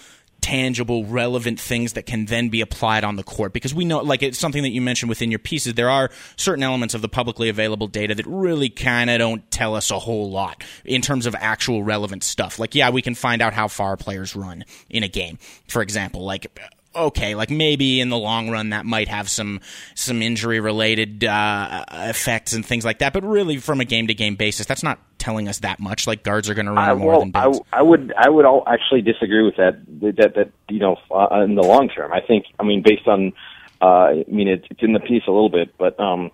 tangible, 0.47 1.03
relevant 1.03 1.59
things 1.59 1.91
that 1.91 2.05
can 2.05 2.23
then 2.23 2.47
be 2.47 2.61
applied 2.61 3.03
on 3.03 3.17
the 3.17 3.23
court. 3.23 3.51
Because 3.51 3.73
we 3.73 3.83
know, 3.83 3.99
like 3.99 4.23
it's 4.23 4.39
something 4.39 4.63
that 4.63 4.69
you 4.69 4.81
mentioned 4.81 5.09
within 5.09 5.29
your 5.29 5.39
pieces, 5.39 5.73
there 5.73 5.89
are 5.89 6.09
certain 6.37 6.63
elements 6.63 6.93
of 6.93 7.01
the 7.01 7.09
publicly 7.09 7.49
available 7.49 7.87
data 7.87 8.15
that 8.15 8.25
really 8.25 8.69
kind 8.69 9.09
of 9.09 9.19
don't 9.19 9.51
tell 9.51 9.75
us 9.75 9.91
a 9.91 9.99
whole 9.99 10.31
lot 10.31 10.63
in 10.85 11.01
terms 11.01 11.25
of 11.25 11.35
actual 11.35 11.83
relevant 11.83 12.23
stuff. 12.23 12.59
Like, 12.59 12.75
yeah, 12.75 12.91
we 12.91 13.01
can 13.01 13.13
find 13.13 13.41
out 13.41 13.51
how 13.51 13.67
far 13.67 13.97
players 13.97 14.37
run 14.37 14.63
in 14.89 15.03
a 15.03 15.09
game, 15.09 15.37
for 15.67 15.81
example. 15.81 16.23
Like, 16.23 16.57
okay, 16.97 17.35
like 17.35 17.49
maybe 17.49 18.01
in 18.01 18.09
the 18.09 18.17
long 18.17 18.49
run 18.49 18.69
that 18.71 18.85
might 18.85 19.07
have 19.07 19.29
some 19.29 19.61
some 19.95 20.21
injury 20.21 20.59
related 20.59 21.23
uh, 21.23 21.85
effects 21.91 22.53
and 22.53 22.65
things 22.65 22.83
like 22.83 22.99
that. 22.99 23.13
But 23.13 23.23
really, 23.23 23.57
from 23.57 23.79
a 23.79 23.85
game 23.85 24.07
to 24.07 24.13
game 24.13 24.35
basis, 24.35 24.65
that's 24.65 24.83
not 24.83 24.99
telling 25.17 25.47
us 25.47 25.59
that 25.59 25.79
much. 25.79 26.07
Like 26.07 26.23
guards 26.23 26.49
are 26.49 26.53
going 26.53 26.65
to 26.65 26.73
run 26.73 26.89
I, 26.89 26.93
more 26.93 27.11
well, 27.11 27.19
than 27.19 27.31
bigs. 27.31 27.59
I, 27.71 27.79
I 27.79 27.81
would 27.81 28.13
I 28.17 28.29
would 28.29 28.45
all 28.45 28.63
actually 28.67 29.01
disagree 29.01 29.43
with 29.43 29.55
that. 29.57 29.79
That 30.17 30.35
that 30.35 30.51
you 30.69 30.79
know 30.79 30.97
uh, 31.11 31.41
in 31.43 31.55
the 31.55 31.63
long 31.63 31.89
term, 31.89 32.11
I 32.13 32.21
think. 32.21 32.45
I 32.59 32.63
mean, 32.63 32.81
based 32.83 33.07
on 33.07 33.33
uh, 33.81 33.85
I 33.85 34.25
mean 34.27 34.47
it, 34.47 34.65
it's 34.69 34.81
in 34.81 34.93
the 34.93 34.99
piece 34.99 35.23
a 35.27 35.31
little 35.31 35.49
bit, 35.49 35.77
but 35.77 35.99
um, 35.99 36.31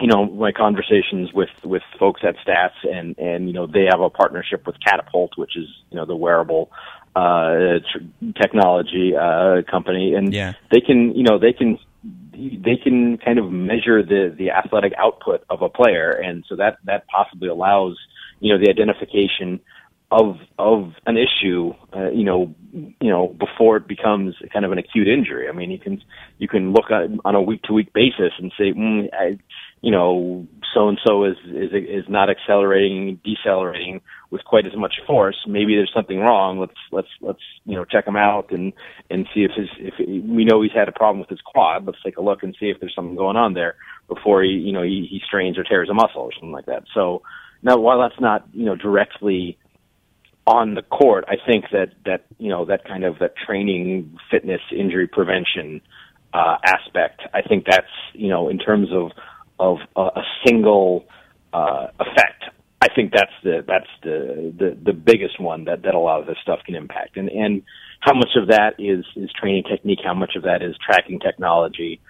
you 0.00 0.06
know 0.06 0.26
my 0.26 0.52
conversations 0.52 1.32
with 1.32 1.50
with 1.62 1.82
folks 1.98 2.22
at 2.24 2.36
Stats 2.38 2.90
and 2.90 3.18
and 3.18 3.46
you 3.46 3.52
know 3.52 3.66
they 3.66 3.86
have 3.90 4.00
a 4.00 4.10
partnership 4.10 4.66
with 4.66 4.76
Catapult, 4.84 5.36
which 5.36 5.56
is 5.56 5.68
you 5.90 5.96
know 5.96 6.06
the 6.06 6.16
wearable 6.16 6.70
uh, 7.16 7.78
technology 8.40 9.14
uh, 9.16 9.62
company, 9.70 10.14
and 10.14 10.32
yeah. 10.32 10.54
they 10.70 10.80
can, 10.80 11.14
you 11.14 11.24
know, 11.24 11.38
they 11.38 11.52
can 11.52 11.78
they 12.32 12.76
can 12.82 13.18
kind 13.18 13.38
of 13.38 13.50
measure 13.50 14.02
the 14.02 14.34
the 14.36 14.50
athletic 14.50 14.92
output 14.98 15.44
of 15.50 15.62
a 15.62 15.68
player, 15.68 16.10
and 16.10 16.44
so 16.48 16.56
that 16.56 16.78
that 16.84 17.06
possibly 17.08 17.48
allows 17.48 17.98
you 18.40 18.52
know 18.52 18.58
the 18.62 18.70
identification 18.70 19.60
of 20.10 20.36
of 20.58 20.92
an 21.06 21.16
issue, 21.16 21.72
uh, 21.94 22.10
you 22.10 22.24
know, 22.24 22.54
you 22.72 23.10
know, 23.10 23.28
before 23.38 23.76
it 23.76 23.86
becomes 23.86 24.34
kind 24.52 24.64
of 24.64 24.72
an 24.72 24.78
acute 24.78 25.06
injury. 25.06 25.48
I 25.48 25.52
mean, 25.52 25.70
you 25.70 25.78
can 25.78 26.02
you 26.38 26.48
can 26.48 26.72
look 26.72 26.90
at, 26.90 27.10
on 27.24 27.34
a 27.34 27.42
week 27.42 27.62
to 27.64 27.72
week 27.72 27.92
basis 27.92 28.32
and 28.38 28.52
say, 28.58 28.72
mm, 28.72 29.08
I, 29.12 29.38
you 29.82 29.90
know, 29.90 30.46
so 30.74 30.88
and 30.88 30.98
so 31.04 31.24
is 31.24 31.36
is 31.46 31.70
is 31.72 32.04
not 32.08 32.28
accelerating, 32.28 33.18
decelerating 33.24 34.00
with 34.30 34.44
quite 34.44 34.66
as 34.66 34.76
much 34.76 34.94
force. 35.06 35.36
Maybe 35.46 35.74
there's 35.74 35.92
something 35.94 36.18
wrong. 36.18 36.58
Let's 36.58 36.74
let's 36.92 37.08
let's 37.20 37.40
you 37.64 37.76
know 37.76 37.84
check 37.84 38.06
him 38.06 38.16
out 38.16 38.50
and 38.50 38.72
and 39.08 39.26
see 39.34 39.40
if 39.40 39.52
his 39.56 39.68
if 39.78 39.94
we 39.98 40.44
know 40.44 40.62
he's 40.62 40.72
had 40.72 40.88
a 40.88 40.92
problem 40.92 41.20
with 41.20 41.30
his 41.30 41.40
quad. 41.40 41.86
Let's 41.86 42.02
take 42.04 42.18
a 42.18 42.22
look 42.22 42.42
and 42.42 42.54
see 42.60 42.66
if 42.66 42.78
there's 42.78 42.94
something 42.94 43.16
going 43.16 43.36
on 43.36 43.54
there 43.54 43.76
before 44.06 44.42
he 44.42 44.50
you 44.50 44.72
know 44.72 44.82
he, 44.82 45.06
he 45.10 45.20
strains 45.26 45.58
or 45.58 45.64
tears 45.64 45.88
a 45.88 45.94
muscle 45.94 46.22
or 46.22 46.32
something 46.34 46.52
like 46.52 46.66
that. 46.66 46.84
So 46.94 47.22
now 47.62 47.78
while 47.78 48.00
that's 48.00 48.20
not 48.20 48.46
you 48.52 48.66
know 48.66 48.76
directly 48.76 49.58
on 50.46 50.74
the 50.74 50.82
court, 50.82 51.24
I 51.28 51.36
think 51.44 51.66
that 51.72 51.92
that 52.04 52.26
you 52.38 52.50
know 52.50 52.66
that 52.66 52.84
kind 52.84 53.04
of 53.04 53.18
that 53.20 53.34
training, 53.36 54.18
fitness, 54.30 54.60
injury 54.76 55.06
prevention 55.06 55.80
uh, 56.32 56.56
aspect. 56.64 57.22
I 57.32 57.42
think 57.42 57.64
that's 57.68 57.86
you 58.12 58.28
know 58.28 58.48
in 58.48 58.58
terms 58.58 58.88
of 58.92 59.12
of 59.60 59.78
a, 59.94 60.00
a 60.00 60.22
single 60.44 61.04
uh, 61.52 61.88
effect. 62.00 62.44
I 62.82 62.88
think 62.94 63.12
that's 63.12 63.32
the 63.44 63.62
that's 63.66 63.90
the, 64.02 64.52
the 64.58 64.76
the 64.82 64.92
biggest 64.94 65.38
one 65.38 65.64
that 65.66 65.82
that 65.82 65.94
a 65.94 65.98
lot 65.98 66.20
of 66.20 66.26
this 66.26 66.38
stuff 66.42 66.60
can 66.64 66.74
impact, 66.74 67.16
and 67.18 67.28
and 67.28 67.62
how 68.00 68.14
much 68.14 68.30
of 68.36 68.48
that 68.48 68.74
is 68.78 69.04
is 69.14 69.30
training 69.38 69.64
technique, 69.70 70.00
how 70.02 70.14
much 70.14 70.34
of 70.34 70.44
that 70.44 70.62
is 70.62 70.74
tracking 70.84 71.20
technology, 71.20 72.00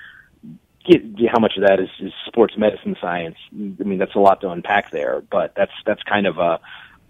how 0.87 1.41
much 1.41 1.55
of 1.57 1.65
that 1.67 1.81
is, 1.81 1.89
is 2.01 2.13
sports 2.27 2.55
medicine 2.57 2.97
science. 3.01 3.37
I 3.53 3.83
mean, 3.83 3.99
that's 3.99 4.15
a 4.15 4.21
lot 4.21 4.41
to 4.43 4.51
unpack 4.51 4.93
there, 4.93 5.23
but 5.29 5.55
that's 5.57 5.73
that's 5.85 6.03
kind 6.05 6.29
of 6.29 6.39
a 6.39 6.61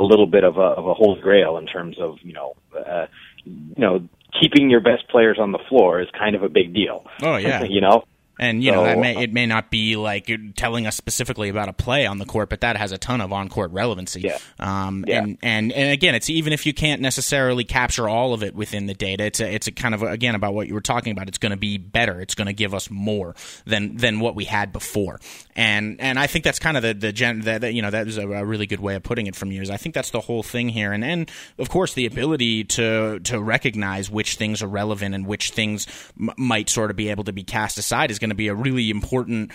a 0.00 0.04
little 0.04 0.26
bit 0.26 0.44
of 0.44 0.56
a 0.56 0.60
of 0.60 0.86
a 0.86 0.94
holy 0.94 1.20
grail 1.20 1.58
in 1.58 1.66
terms 1.66 1.98
of 1.98 2.16
you 2.22 2.32
know 2.32 2.54
uh, 2.74 3.06
you 3.44 3.74
know 3.76 4.08
keeping 4.40 4.70
your 4.70 4.80
best 4.80 5.06
players 5.10 5.38
on 5.38 5.52
the 5.52 5.60
floor 5.68 6.00
is 6.00 6.08
kind 6.18 6.34
of 6.34 6.42
a 6.42 6.48
big 6.48 6.72
deal. 6.72 7.04
Oh 7.22 7.36
yeah, 7.36 7.62
you 7.64 7.80
know. 7.80 8.04
And 8.40 8.64
you 8.64 8.70
so, 8.70 8.76
know 8.76 8.84
that 8.84 8.98
may, 8.98 9.22
it 9.22 9.34
may 9.34 9.44
not 9.44 9.70
be 9.70 9.96
like 9.96 10.30
telling 10.56 10.86
us 10.86 10.96
specifically 10.96 11.50
about 11.50 11.68
a 11.68 11.74
play 11.74 12.06
on 12.06 12.16
the 12.16 12.24
court, 12.24 12.48
but 12.48 12.62
that 12.62 12.74
has 12.78 12.90
a 12.90 12.96
ton 12.96 13.20
of 13.20 13.34
on 13.34 13.50
court 13.50 13.70
relevancy. 13.70 14.22
Yeah. 14.22 14.38
Um, 14.58 15.04
yeah. 15.06 15.18
And, 15.18 15.38
and 15.42 15.72
and 15.72 15.92
again, 15.92 16.14
it's 16.14 16.30
even 16.30 16.54
if 16.54 16.64
you 16.64 16.72
can't 16.72 17.02
necessarily 17.02 17.64
capture 17.64 18.08
all 18.08 18.32
of 18.32 18.42
it 18.42 18.54
within 18.54 18.86
the 18.86 18.94
data, 18.94 19.24
it's 19.24 19.40
a, 19.40 19.54
it's 19.54 19.66
a 19.66 19.72
kind 19.72 19.94
of 19.94 20.02
again 20.02 20.34
about 20.34 20.54
what 20.54 20.68
you 20.68 20.72
were 20.72 20.80
talking 20.80 21.12
about. 21.12 21.28
It's 21.28 21.36
going 21.36 21.50
to 21.50 21.58
be 21.58 21.76
better. 21.76 22.18
It's 22.18 22.34
going 22.34 22.46
to 22.46 22.54
give 22.54 22.72
us 22.72 22.90
more 22.90 23.36
than 23.66 23.98
than 23.98 24.20
what 24.20 24.34
we 24.34 24.46
had 24.46 24.72
before. 24.72 25.20
And 25.54 26.00
and 26.00 26.18
I 26.18 26.26
think 26.26 26.42
that's 26.42 26.58
kind 26.58 26.78
of 26.78 26.82
the 26.82 26.94
the 26.94 27.12
gen 27.12 27.40
that, 27.42 27.60
that 27.60 27.74
you 27.74 27.82
know 27.82 27.90
that 27.90 28.08
is 28.08 28.16
a, 28.16 28.26
a, 28.26 28.42
really 28.42 28.66
good 28.66 28.80
way 28.80 28.94
of 28.94 29.02
putting 29.02 29.26
it 29.26 29.36
from 29.36 29.52
you. 29.52 29.60
Is 29.60 29.68
I 29.68 29.76
think 29.76 29.94
that's 29.94 30.12
the 30.12 30.20
whole 30.20 30.42
thing 30.42 30.70
here. 30.70 30.92
And 30.92 31.04
and 31.04 31.30
of 31.58 31.68
course 31.68 31.92
the 31.92 32.06
ability 32.06 32.64
to 32.64 33.20
to 33.20 33.38
recognize 33.38 34.10
which 34.10 34.36
things 34.36 34.62
are 34.62 34.66
relevant 34.66 35.14
and 35.14 35.26
which 35.26 35.50
things 35.50 35.86
m- 36.18 36.30
might 36.38 36.70
sort 36.70 36.90
of 36.90 36.96
be 36.96 37.10
able 37.10 37.24
to 37.24 37.34
be 37.34 37.42
cast 37.42 37.76
aside 37.76 38.10
is 38.10 38.18
going 38.18 38.29
going 38.30 38.36
to 38.36 38.36
be 38.36 38.48
a 38.48 38.54
really 38.54 38.90
important 38.90 39.50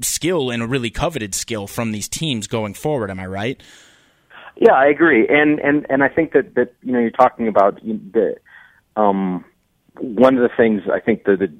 skill 0.00 0.50
and 0.50 0.62
a 0.62 0.66
really 0.66 0.90
coveted 0.90 1.34
skill 1.34 1.66
from 1.66 1.92
these 1.92 2.08
teams 2.08 2.46
going 2.46 2.72
forward. 2.72 3.10
Am 3.10 3.20
I 3.20 3.26
right? 3.26 3.62
Yeah, 4.56 4.72
I 4.72 4.86
agree, 4.86 5.26
and 5.28 5.58
and 5.60 5.86
and 5.88 6.02
I 6.02 6.08
think 6.08 6.32
that 6.32 6.54
that 6.54 6.72
you 6.82 6.92
know 6.92 6.98
you're 6.98 7.10
talking 7.10 7.48
about 7.48 7.82
the 7.82 8.36
um 8.96 9.44
one 9.98 10.36
of 10.36 10.42
the 10.42 10.54
things 10.56 10.82
I 10.92 11.00
think 11.00 11.24
that 11.24 11.38
the 11.38 11.52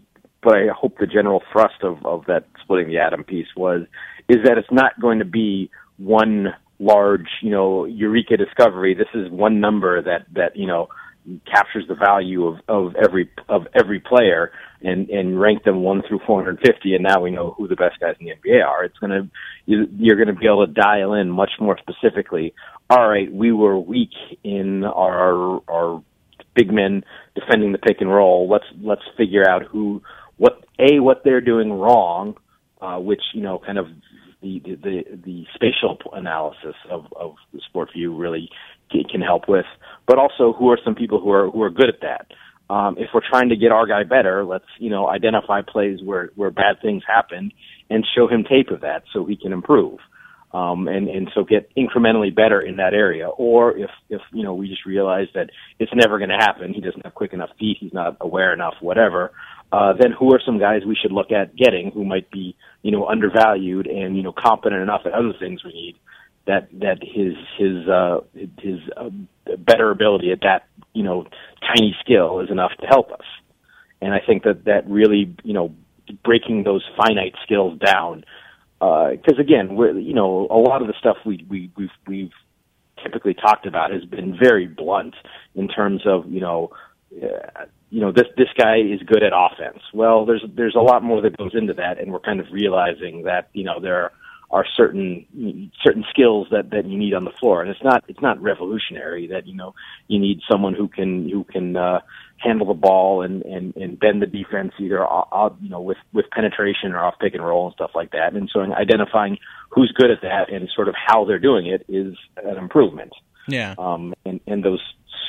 but 0.43 0.55
I 0.55 0.67
hope 0.75 0.99
the 0.99 1.07
general 1.07 1.43
thrust 1.53 1.83
of 1.83 2.05
of 2.05 2.25
that 2.27 2.47
splitting 2.63 2.89
the 2.89 2.99
atom 2.99 3.25
piece 3.25 3.49
was 3.57 3.83
is 4.29 4.39
that 4.45 4.59
it's 4.59 4.71
not 4.71 4.99
going 5.01 5.19
to 5.19 5.25
be 5.25 5.71
one 5.99 6.49
large 6.79 7.29
you 7.43 7.51
know 7.51 7.85
eureka 7.85 8.37
discovery. 8.37 8.95
This 8.95 9.09
is 9.15 9.31
one 9.31 9.61
number 9.61 10.03
that 10.03 10.27
that 10.35 10.57
you 10.57 10.67
know 10.67 10.89
captures 11.47 11.87
the 11.89 11.95
value 11.95 12.47
of, 12.47 12.59
of 12.69 12.97
every 12.97 13.31
of 13.49 13.67
every 13.79 14.01
player 14.01 14.53
and 14.83 15.09
and 15.11 15.41
rank 15.41 15.65
them 15.65 15.83
one 15.83 16.03
through 16.07 16.21
450 16.27 16.95
and 16.95 17.05
now 17.05 17.21
we 17.21 17.31
know 17.31 17.55
who 17.57 17.69
the 17.69 17.77
best 17.77 18.01
guys 18.01 18.15
in 18.21 18.27
the 18.27 18.33
NBA 18.33 18.65
are 18.65 18.85
it's 18.85 18.99
to 18.99 19.29
you, 19.67 19.87
you're 19.97 20.17
to 20.29 20.35
be 20.35 20.47
able 20.47 20.67
to 20.67 20.73
dial 20.73 21.15
in 21.15 21.31
much 21.31 21.53
more 21.61 21.79
specifically 21.79 22.55
all 22.89 23.09
right 23.09 23.33
we 23.33 23.53
were 23.53 23.79
weak 23.79 24.13
in 24.43 24.85
our 24.85 25.61
our 25.69 26.03
big 26.55 26.73
men 26.73 27.05
defending 27.35 27.73
the 27.73 27.79
pick 27.79 28.01
and 28.01 28.11
roll 28.11 28.49
let's 28.49 28.65
let's 28.83 29.03
figure 29.17 29.49
out 29.49 29.63
who 29.65 30.03
what 30.37 30.65
a 30.79 31.01
what 31.01 31.23
they're 31.25 31.41
doing 31.41 31.73
wrong 31.73 32.37
uh 32.81 32.99
which 32.99 33.23
you 33.35 33.43
know 33.43 33.61
kind 33.65 33.79
of 33.79 33.87
the 34.43 34.63
the 34.65 35.05
the 35.25 35.45
spatial 35.55 35.99
analysis 36.15 36.75
of 36.91 37.07
of 37.15 37.35
the 37.53 37.61
SportVU 37.73 38.19
really 38.19 38.49
can 38.91 39.21
help 39.21 39.49
with, 39.49 39.67
but 40.07 40.19
also 40.19 40.53
who 40.53 40.71
are 40.71 40.79
some 40.85 40.95
people 40.95 41.21
who 41.21 41.31
are 41.31 41.51
who 41.51 41.63
are 41.63 41.71
good 41.71 41.89
at 41.89 42.01
that. 42.03 42.27
Um, 42.71 42.95
if 42.99 43.09
we're 43.13 43.29
trying 43.29 43.49
to 43.49 43.57
get 43.57 43.73
our 43.73 43.85
guy 43.85 44.05
better, 44.05 44.45
let's 44.45 44.65
you 44.79 44.91
know 44.91 45.09
identify 45.09 45.61
plays 45.61 45.99
where 46.05 46.31
where 46.37 46.53
bad 46.53 46.81
things 46.81 47.03
happened 47.05 47.53
and 47.91 48.07
show 48.15 48.29
him 48.29 48.45
tape 48.45 48.71
of 48.71 48.83
that 48.83 49.03
so 49.13 49.25
he 49.25 49.37
can 49.37 49.53
improve. 49.53 49.99
Um, 50.55 50.87
and 50.87 51.09
and 51.09 51.29
so 51.35 51.43
get 51.43 51.69
incrementally 51.75 52.33
better 52.33 52.61
in 52.61 52.77
that 52.77 52.95
area. 52.95 53.29
Or 53.29 53.77
if 53.77 53.91
if 54.09 54.21
you 54.33 54.45
know 54.45 54.55
we 54.55 54.69
just 54.69 54.87
realize 54.87 55.27
that 55.35 55.51
it's 55.81 55.91
never 55.97 56.19
going 56.19 56.31
to 56.31 56.37
happen, 56.37 56.73
he 56.73 56.81
doesn't 56.81 57.05
have 57.05 57.15
quick 57.17 57.33
enough 57.33 57.51
feet, 57.59 57.79
he's 57.81 57.93
not 57.93 58.17
aware 58.21 58.53
enough, 58.53 58.75
whatever. 58.81 59.33
Uh, 59.73 59.93
then 59.99 60.13
who 60.13 60.33
are 60.33 60.41
some 60.45 60.61
guys 60.61 60.83
we 60.87 60.97
should 61.01 61.13
look 61.13 61.33
at 61.33 61.57
getting 61.57 61.91
who 61.91 62.05
might 62.05 62.31
be 62.31 62.55
you 62.83 62.93
know 62.93 63.07
undervalued 63.07 63.89
and 63.89 64.17
you 64.17 64.23
know 64.23 64.33
competent 64.33 64.81
enough 64.81 65.03
at 65.07 65.13
other 65.13 65.33
things 65.41 65.65
we 65.65 65.73
need 65.73 65.97
that 66.51 66.69
that 66.81 66.99
his 67.01 67.35
his 67.57 67.89
uh, 67.89 68.21
his 68.59 68.81
uh, 68.97 69.11
better 69.57 69.91
ability 69.91 70.33
at 70.33 70.41
that 70.41 70.67
you 70.93 71.05
know 71.05 71.27
tiny 71.63 71.97
skill 72.01 72.41
is 72.41 72.51
enough 72.51 72.73
to 72.81 72.87
help 72.87 73.13
us. 73.13 73.27
And 74.03 74.13
I 74.13 74.19
think 74.27 74.43
that 74.43 74.65
that 74.65 74.89
really 74.91 75.35
you 75.45 75.55
know 75.55 75.73
breaking 76.25 76.65
those 76.65 76.85
finite 76.97 77.35
skills 77.45 77.79
down 77.79 78.25
because 78.81 79.39
uh, 79.39 79.43
again 79.43 79.77
we're 79.77 79.97
you 79.97 80.15
know 80.15 80.49
a 80.51 80.59
lot 80.59 80.83
of 80.83 80.89
the 80.89 80.95
stuff 80.99 81.19
we 81.25 81.47
we 81.49 81.71
we've 81.77 81.97
we've 82.09 82.33
typically 83.03 83.35
talked 83.35 83.67
about 83.67 83.93
has 83.93 84.05
been 84.05 84.37
very 84.37 84.67
blunt 84.67 85.15
in 85.55 85.69
terms 85.69 86.03
of 86.05 86.25
you 86.29 86.41
know 86.41 86.71
uh, 87.23 87.65
you 87.91 88.01
know 88.01 88.11
this 88.11 88.27
this 88.37 88.49
guy 88.59 88.79
is 88.79 89.01
good 89.07 89.23
at 89.23 89.33
offense. 89.33 89.83
Well, 89.95 90.27
there's 90.27 90.45
there's 90.57 90.75
a 90.75 90.81
lot 90.81 91.05
more 91.05 91.21
that 91.23 91.37
goes 91.37 91.53
into 91.55 91.75
that, 91.75 92.01
and 92.01 92.13
we're 92.13 92.21
kind 92.21 92.41
of 92.41 92.47
realizing 92.51 93.23
that 93.25 93.51
you 93.53 93.63
know 93.63 93.79
there 93.81 94.03
are 94.03 94.13
are 94.51 94.67
certain 94.77 95.71
certain 95.85 96.05
skills 96.11 96.49
that 96.51 96.71
that 96.71 96.87
you 96.87 96.99
need 96.99 97.15
on 97.15 97.25
the 97.25 97.31
floor. 97.39 97.63
And 97.63 97.71
it's 97.71 97.83
not 97.83 98.05
it's 98.09 98.21
not 98.21 98.41
revolutionary 98.43 99.29
that 99.29 99.47
you 99.47 99.55
know 99.55 99.75
you 100.09 100.19
need 100.19 100.41
someone 100.51 100.75
who 100.75 100.89
can 100.89 101.29
who 101.29 101.45
can 101.45 101.77
uh 101.77 102.01
handle 102.39 102.67
the 102.67 102.75
ball 102.75 103.23
and 103.23 103.43
and 103.43 103.77
and 103.77 103.99
bend 103.99 104.23
the 104.23 104.27
defense 104.27 104.73
either 104.79 105.07
uh, 105.07 105.51
you 105.61 105.69
know 105.69 105.81
with 105.81 105.99
with 106.13 106.27
penetration 106.31 106.93
or 106.93 106.99
off 106.99 107.15
pick 107.21 107.35
and 107.35 107.45
roll 107.45 107.67
and 107.67 107.75
stuff 107.75 107.93
like 107.95 108.11
that. 108.11 108.35
And 108.35 108.51
so 108.53 108.61
identifying 108.61 109.39
who's 109.71 109.93
good 109.97 110.11
at 110.11 110.23
that 110.23 110.53
and 110.53 110.69
sort 110.75 110.89
of 110.89 110.95
how 110.97 111.25
they're 111.25 111.39
doing 111.39 111.67
it 111.67 111.85
is 111.89 112.17
an 112.37 112.57
improvement. 112.57 113.13
Yeah. 113.47 113.75
Um 113.79 114.15
and 114.25 114.41
and 114.49 114.65
those 114.65 114.83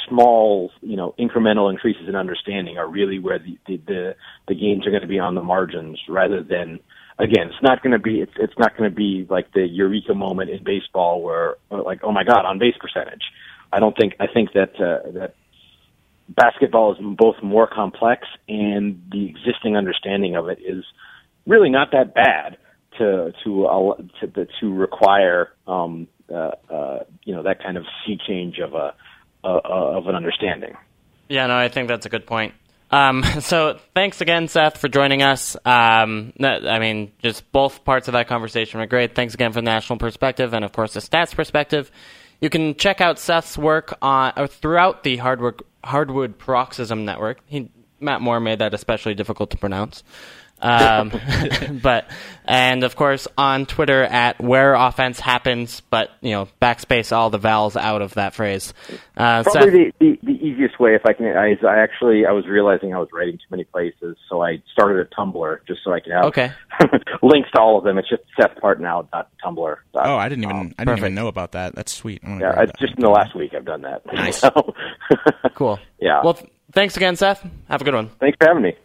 small, 0.10 0.72
you 0.82 0.98
know, 0.98 1.14
incremental 1.20 1.72
increases 1.72 2.08
in 2.08 2.16
understanding 2.16 2.78
are 2.78 2.88
really 2.88 3.20
where 3.20 3.38
the 3.38 3.58
the 3.68 3.78
the, 3.86 4.16
the 4.48 4.56
gains 4.56 4.88
are 4.88 4.90
going 4.90 5.04
to 5.04 5.08
be 5.08 5.20
on 5.20 5.36
the 5.36 5.44
margins 5.44 6.00
rather 6.10 6.42
than 6.42 6.80
again, 7.22 7.48
it's 7.48 7.62
not 7.62 7.82
going 7.84 7.92
to 7.92 8.00
be 8.00 8.20
it's 8.20 8.34
it's 8.38 8.58
not 8.58 8.76
going 8.76 8.90
to 8.90 8.96
be 8.96 9.26
like 9.30 9.54
the 9.54 9.68
eureka 9.68 10.14
moment 10.14 10.50
in 10.50 10.64
baseball 10.64 11.22
where 11.22 11.56
like 11.70 12.00
oh 12.04 12.12
my 12.12 12.24
god 12.24 12.46
on 12.46 12.60
base 12.60 12.76
percentage. 12.80 13.24
I 13.72 13.80
don't 13.80 13.96
think 13.96 14.16
I 14.20 14.28
think 14.28 14.54
that 14.54 14.76
uh, 14.76 15.12
that 15.12 15.36
basketball 16.28 16.94
is 16.94 16.98
both 17.18 17.36
more 17.44 17.68
complex 17.68 18.28
and 18.48 19.02
the 19.12 19.28
existing 19.28 19.78
understanding 19.78 20.36
of 20.36 20.50
it 20.50 20.60
is 20.66 20.84
really 21.46 21.70
not 21.70 21.92
that 21.92 22.14
bad 22.14 22.58
to 22.98 23.34
to 23.44 23.66
uh, 23.66 23.96
to 24.22 24.48
to 24.60 24.74
require 24.74 25.52
um 25.68 26.08
uh, 26.30 26.52
uh 26.70 27.00
you 27.24 27.34
know 27.36 27.44
that 27.44 27.62
kind 27.62 27.78
of 27.78 27.86
sea 28.06 28.18
change 28.28 28.60
of 28.60 28.74
a 28.74 28.94
uh, 29.44 29.60
of 29.64 30.08
an 30.08 30.16
understanding. 30.16 30.76
Yeah, 31.30 31.48
no, 31.48 31.56
I 31.56 31.70
think 31.70 31.88
that's 31.88 32.06
a 32.06 32.10
good 32.10 32.26
point. 32.26 32.54
Um, 32.92 33.24
so 33.40 33.80
thanks 33.96 34.22
again, 34.22 34.48
Seth, 34.48 34.78
for 34.78 34.88
joining 34.88 35.24
us. 35.24 35.56
Um, 35.66 36.34
I 36.42 36.80
mean, 36.80 37.12
just 37.20 37.52
both 37.52 37.84
parts 37.84 38.08
of 38.08 38.14
that 38.14 38.28
conversation 38.28 38.80
were 38.80 38.86
great. 38.86 39.16
Thanks 39.16 39.34
again 39.34 39.52
for 39.52 39.62
the 39.62 39.66
national 39.66 39.98
perspective 39.98 40.54
and, 40.54 40.64
of 40.64 40.72
course, 40.72 40.94
the 40.94 41.00
stats 41.00 41.34
perspective. 41.34 41.92
You 42.42 42.50
can 42.50 42.76
check 42.76 43.02
out 43.02 43.20
Seth's 43.20 43.58
work 43.58 43.98
on 44.02 44.48
throughout 44.48 45.04
the 45.04 45.18
hardwood, 45.18 45.62
hardwood 45.84 46.38
paroxysm 46.38 47.06
network. 47.06 47.40
He, 47.46 47.70
Matt 48.00 48.22
Moore 48.22 48.40
made 48.40 48.60
that 48.60 48.74
especially 48.74 49.14
difficult 49.14 49.52
to 49.52 49.58
pronounce. 49.58 50.04
Um, 50.62 51.12
but 51.82 52.06
and 52.46 52.84
of 52.84 52.96
course 52.96 53.28
on 53.38 53.66
Twitter 53.66 54.04
at 54.04 54.40
where 54.40 54.74
offense 54.74 55.20
happens, 55.20 55.82
but 55.90 56.12
you 56.22 56.32
know 56.32 56.48
backspace 56.62 57.16
all 57.16 57.30
the 57.30 57.38
vowels 57.38 57.76
out 57.76 58.02
of 58.02 58.16
that 58.16 58.34
phrase. 58.34 58.74
Uh, 59.18 59.44
Probably 59.44 59.62
Seth, 59.62 59.72
the, 59.72 59.94
the, 60.00 60.20
the 60.24 60.46
easiest 60.46 60.80
way, 60.80 60.96
if 60.96 61.06
I 61.06 61.14
can, 61.14 61.28
I, 61.28 61.56
I 61.66 61.80
actually 61.80 62.26
I 62.26 62.32
was 62.32 62.48
realizing 62.48 62.94
I 62.94 63.00
was 63.00 63.10
writing 63.14 63.38
too 63.38 63.48
many 63.50 63.64
places, 63.64 64.18
so 64.30 64.42
I 64.42 64.62
started 64.72 65.06
a 65.06 65.16
Tumblr 65.16 65.58
just 65.68 65.82
so 65.84 65.94
I 65.94 66.00
could 66.00 66.14
have 66.14 66.26
okay. 66.26 66.52
links 67.22 67.50
to 67.54 67.62
all 67.62 67.78
of 67.78 67.84
them. 67.84 67.98
It's 67.98 68.10
just 68.10 68.24
SethPartnow.tumblr. 68.40 69.76
Oh, 69.96 70.16
I 70.16 70.30
didn't 70.30 70.44
even 70.44 70.56
um, 70.56 70.76
I 70.78 70.86
didn't 70.86 71.00
even 71.00 71.16
know 71.16 71.28
about 71.28 71.54
that. 71.54 71.76
That's 71.76 71.92
sweet. 71.92 72.22
Yeah, 72.24 72.62
it's 72.62 72.80
just 72.80 72.94
in 72.96 73.02
the 73.02 73.10
last 73.10 73.36
week 73.36 73.54
I've 73.54 73.66
done 73.66 73.82
that. 73.82 74.06
Nice. 74.14 74.44
Cool. 75.56 75.80
Yeah. 76.00 76.22
Well, 76.24 76.34
th- 76.34 76.50
thanks 76.72 76.98
again, 76.98 77.16
Seth. 77.16 77.46
Have 77.70 77.82
a 77.82 77.84
good 77.84 77.94
one. 77.94 78.10
Thanks 78.20 78.38
for 78.40 78.48
having 78.48 78.64
me. 78.64 78.76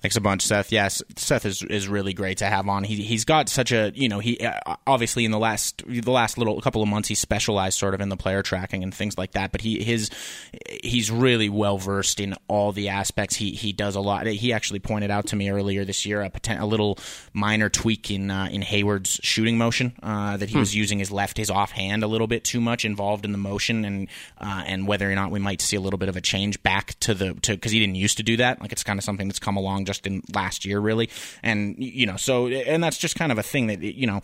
Thanks 0.00 0.16
a 0.16 0.20
bunch, 0.20 0.46
Seth. 0.46 0.72
Yes, 0.72 1.02
Seth 1.16 1.44
is 1.44 1.62
is 1.62 1.86
really 1.86 2.14
great 2.14 2.38
to 2.38 2.46
have 2.46 2.66
on. 2.68 2.84
He 2.84 3.02
he's 3.02 3.26
got 3.26 3.50
such 3.50 3.70
a 3.70 3.92
you 3.94 4.08
know 4.08 4.18
he 4.18 4.38
uh, 4.40 4.76
obviously 4.86 5.26
in 5.26 5.30
the 5.30 5.38
last 5.38 5.82
the 5.86 6.10
last 6.10 6.38
little 6.38 6.58
couple 6.62 6.82
of 6.82 6.88
months 6.88 7.08
he 7.08 7.14
specialized 7.14 7.78
sort 7.78 7.92
of 7.92 8.00
in 8.00 8.08
the 8.08 8.16
player 8.16 8.42
tracking 8.42 8.82
and 8.82 8.94
things 8.94 9.18
like 9.18 9.32
that. 9.32 9.52
But 9.52 9.60
he 9.60 9.84
his 9.84 10.08
he's 10.82 11.10
really 11.10 11.50
well 11.50 11.76
versed 11.76 12.18
in 12.18 12.34
all 12.48 12.72
the 12.72 12.88
aspects. 12.88 13.36
He 13.36 13.50
he 13.50 13.74
does 13.74 13.94
a 13.94 14.00
lot. 14.00 14.26
He 14.26 14.54
actually 14.54 14.78
pointed 14.78 15.10
out 15.10 15.26
to 15.28 15.36
me 15.36 15.50
earlier 15.50 15.84
this 15.84 16.06
year 16.06 16.22
a 16.22 16.30
poten- 16.30 16.60
a 16.60 16.66
little 16.66 16.98
minor 17.34 17.68
tweak 17.68 18.10
in 18.10 18.30
uh, 18.30 18.48
in 18.50 18.62
Hayward's 18.62 19.20
shooting 19.22 19.58
motion 19.58 19.92
uh, 20.02 20.38
that 20.38 20.48
he 20.48 20.56
was 20.56 20.74
using 20.74 20.98
his 20.98 21.10
left 21.10 21.36
his 21.36 21.50
offhand 21.50 22.02
a 22.02 22.06
little 22.06 22.26
bit 22.26 22.42
too 22.42 22.60
much 22.62 22.86
involved 22.86 23.26
in 23.26 23.32
the 23.32 23.38
motion 23.38 23.84
and 23.84 24.08
uh, 24.40 24.62
and 24.66 24.86
whether 24.86 25.10
or 25.10 25.14
not 25.14 25.30
we 25.30 25.40
might 25.40 25.60
see 25.60 25.76
a 25.76 25.80
little 25.80 25.98
bit 25.98 26.08
of 26.08 26.16
a 26.16 26.22
change 26.22 26.62
back 26.62 26.98
to 27.00 27.12
the 27.12 27.34
to 27.34 27.52
because 27.52 27.72
he 27.72 27.78
didn't 27.78 27.96
used 27.96 28.16
to 28.16 28.22
do 28.22 28.38
that. 28.38 28.62
Like 28.62 28.72
it's 28.72 28.82
kind 28.82 28.98
of 28.98 29.04
something 29.04 29.28
that's 29.28 29.38
come 29.38 29.58
along 29.58 29.84
just 29.90 30.06
in 30.06 30.22
last 30.32 30.64
year, 30.64 30.78
really. 30.78 31.10
And 31.42 31.74
you 31.78 32.06
know, 32.06 32.16
so 32.16 32.46
and 32.46 32.82
that's 32.82 32.98
just 32.98 33.16
kind 33.16 33.32
of 33.32 33.38
a 33.38 33.42
thing 33.42 33.66
that 33.66 33.82
you 33.82 34.06
know 34.06 34.20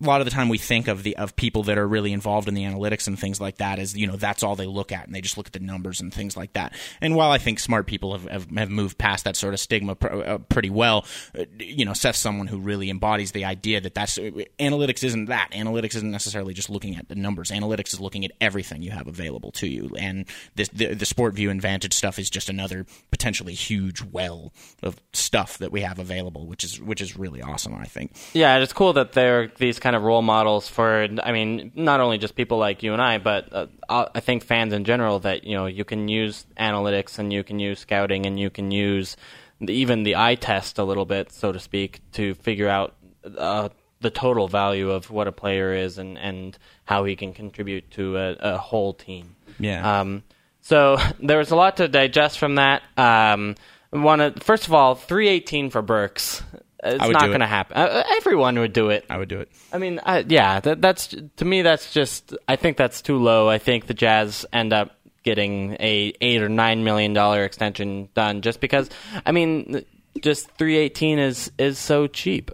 a 0.00 0.04
lot 0.04 0.20
of 0.20 0.24
the 0.24 0.30
time 0.30 0.48
we 0.48 0.58
think 0.58 0.86
of 0.86 1.02
the 1.02 1.16
of 1.16 1.34
people 1.34 1.64
that 1.64 1.76
are 1.76 1.86
really 1.86 2.12
involved 2.12 2.48
in 2.48 2.54
the 2.54 2.62
analytics 2.62 3.06
and 3.06 3.18
things 3.18 3.40
like 3.40 3.58
that 3.58 3.78
is 3.78 3.96
you 3.96 4.06
know 4.06 4.16
that's 4.16 4.42
all 4.42 4.54
they 4.54 4.66
look 4.66 4.92
at 4.92 5.06
and 5.06 5.14
they 5.14 5.20
just 5.20 5.36
look 5.36 5.48
at 5.48 5.52
the 5.52 5.60
numbers 5.60 6.00
and 6.00 6.14
things 6.14 6.36
like 6.36 6.52
that. 6.52 6.72
And 7.00 7.16
while 7.16 7.30
I 7.30 7.38
think 7.38 7.58
smart 7.58 7.86
people 7.86 8.12
have 8.12 8.28
have, 8.28 8.50
have 8.50 8.70
moved 8.70 8.98
past 8.98 9.24
that 9.24 9.36
sort 9.36 9.54
of 9.54 9.60
stigma 9.60 9.96
pr- 9.96 10.08
uh, 10.08 10.38
pretty 10.38 10.70
well, 10.70 11.04
uh, 11.36 11.44
you 11.58 11.84
know, 11.84 11.94
Seth's 11.94 12.18
someone 12.18 12.46
who 12.46 12.58
really 12.58 12.90
embodies 12.90 13.32
the 13.32 13.44
idea 13.44 13.80
that 13.80 13.94
that's 13.94 14.18
analytics 14.18 15.02
isn't 15.02 15.26
that. 15.26 15.50
Analytics 15.52 15.96
isn't 15.96 16.10
necessarily 16.10 16.54
just 16.54 16.70
looking 16.70 16.96
at 16.96 17.08
the 17.08 17.14
numbers. 17.14 17.50
Analytics 17.50 17.92
is 17.92 18.00
looking 18.00 18.24
at 18.24 18.32
everything 18.40 18.82
you 18.82 18.90
have 18.90 19.08
available 19.08 19.50
to 19.52 19.66
you. 19.66 19.90
And 19.98 20.26
this 20.54 20.68
the, 20.68 20.94
the 20.94 21.06
SportVU 21.06 21.50
and 21.50 21.60
vantage 21.60 21.94
stuff 21.94 22.18
is 22.18 22.30
just 22.30 22.48
another 22.48 22.86
potentially 23.10 23.54
huge 23.54 24.02
well 24.02 24.52
of 24.82 24.96
stuff 25.12 25.58
that 25.58 25.72
we 25.72 25.80
have 25.80 25.98
available, 25.98 26.46
which 26.46 26.62
is 26.62 26.80
which 26.80 27.00
is 27.00 27.16
really 27.16 27.42
awesome. 27.42 27.74
I 27.74 27.86
think. 27.86 28.12
Yeah, 28.32 28.58
it's 28.58 28.72
cool 28.72 28.92
that 28.94 29.12
there 29.12 29.42
are 29.42 29.52
these 29.58 29.78
kind 29.78 29.87
of 29.96 30.02
role 30.02 30.22
models 30.22 30.68
for. 30.68 31.08
I 31.22 31.32
mean, 31.32 31.72
not 31.74 32.00
only 32.00 32.18
just 32.18 32.34
people 32.34 32.58
like 32.58 32.82
you 32.82 32.92
and 32.92 33.02
I, 33.02 33.18
but 33.18 33.52
uh, 33.52 33.66
I 34.14 34.20
think 34.20 34.44
fans 34.44 34.72
in 34.72 34.84
general. 34.84 35.18
That 35.20 35.44
you 35.44 35.56
know, 35.56 35.66
you 35.66 35.84
can 35.84 36.08
use 36.08 36.46
analytics 36.58 37.18
and 37.18 37.32
you 37.32 37.44
can 37.44 37.58
use 37.58 37.80
scouting 37.80 38.26
and 38.26 38.38
you 38.38 38.50
can 38.50 38.70
use 38.70 39.16
the, 39.60 39.72
even 39.72 40.02
the 40.02 40.16
eye 40.16 40.34
test 40.34 40.78
a 40.78 40.84
little 40.84 41.06
bit, 41.06 41.32
so 41.32 41.52
to 41.52 41.58
speak, 41.58 42.00
to 42.12 42.34
figure 42.34 42.68
out 42.68 42.94
uh, 43.36 43.68
the 44.00 44.10
total 44.10 44.48
value 44.48 44.90
of 44.90 45.10
what 45.10 45.26
a 45.26 45.32
player 45.32 45.72
is 45.72 45.98
and 45.98 46.18
and 46.18 46.58
how 46.84 47.04
he 47.04 47.16
can 47.16 47.32
contribute 47.32 47.90
to 47.92 48.16
a, 48.16 48.36
a 48.40 48.58
whole 48.58 48.94
team. 48.94 49.36
Yeah. 49.58 50.00
Um, 50.00 50.22
so 50.60 50.98
there 51.20 51.38
was 51.38 51.50
a 51.50 51.56
lot 51.56 51.78
to 51.78 51.88
digest 51.88 52.38
from 52.38 52.56
that. 52.56 52.82
Um, 52.96 53.56
to 53.92 54.34
first 54.40 54.66
of 54.66 54.74
all, 54.74 54.94
three 54.94 55.28
eighteen 55.28 55.70
for 55.70 55.82
Burks. 55.82 56.42
It's 56.84 56.98
not 56.98 57.20
do 57.20 57.26
it. 57.26 57.28
going 57.28 57.40
to 57.40 57.46
happen. 57.46 57.76
Uh, 57.76 58.04
everyone 58.16 58.58
would 58.58 58.72
do 58.72 58.90
it. 58.90 59.04
I 59.10 59.18
would 59.18 59.28
do 59.28 59.40
it. 59.40 59.50
I 59.72 59.78
mean, 59.78 60.00
I, 60.04 60.20
yeah, 60.20 60.60
that, 60.60 60.80
that's 60.80 61.14
to 61.36 61.44
me. 61.44 61.62
That's 61.62 61.92
just. 61.92 62.34
I 62.46 62.56
think 62.56 62.76
that's 62.76 63.02
too 63.02 63.18
low. 63.18 63.48
I 63.48 63.58
think 63.58 63.86
the 63.86 63.94
Jazz 63.94 64.46
end 64.52 64.72
up 64.72 64.92
getting 65.24 65.76
a 65.80 66.12
eight 66.20 66.42
or 66.42 66.48
nine 66.48 66.84
million 66.84 67.12
dollar 67.12 67.44
extension 67.44 68.08
done 68.14 68.42
just 68.42 68.60
because. 68.60 68.88
I 69.26 69.32
mean, 69.32 69.84
just 70.20 70.50
three 70.52 70.76
eighteen 70.76 71.18
is 71.18 71.50
is 71.58 71.78
so 71.78 72.06
cheap. 72.06 72.50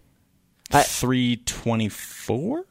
Three 0.70 1.36
twenty 1.36 1.88
four. 1.88 2.64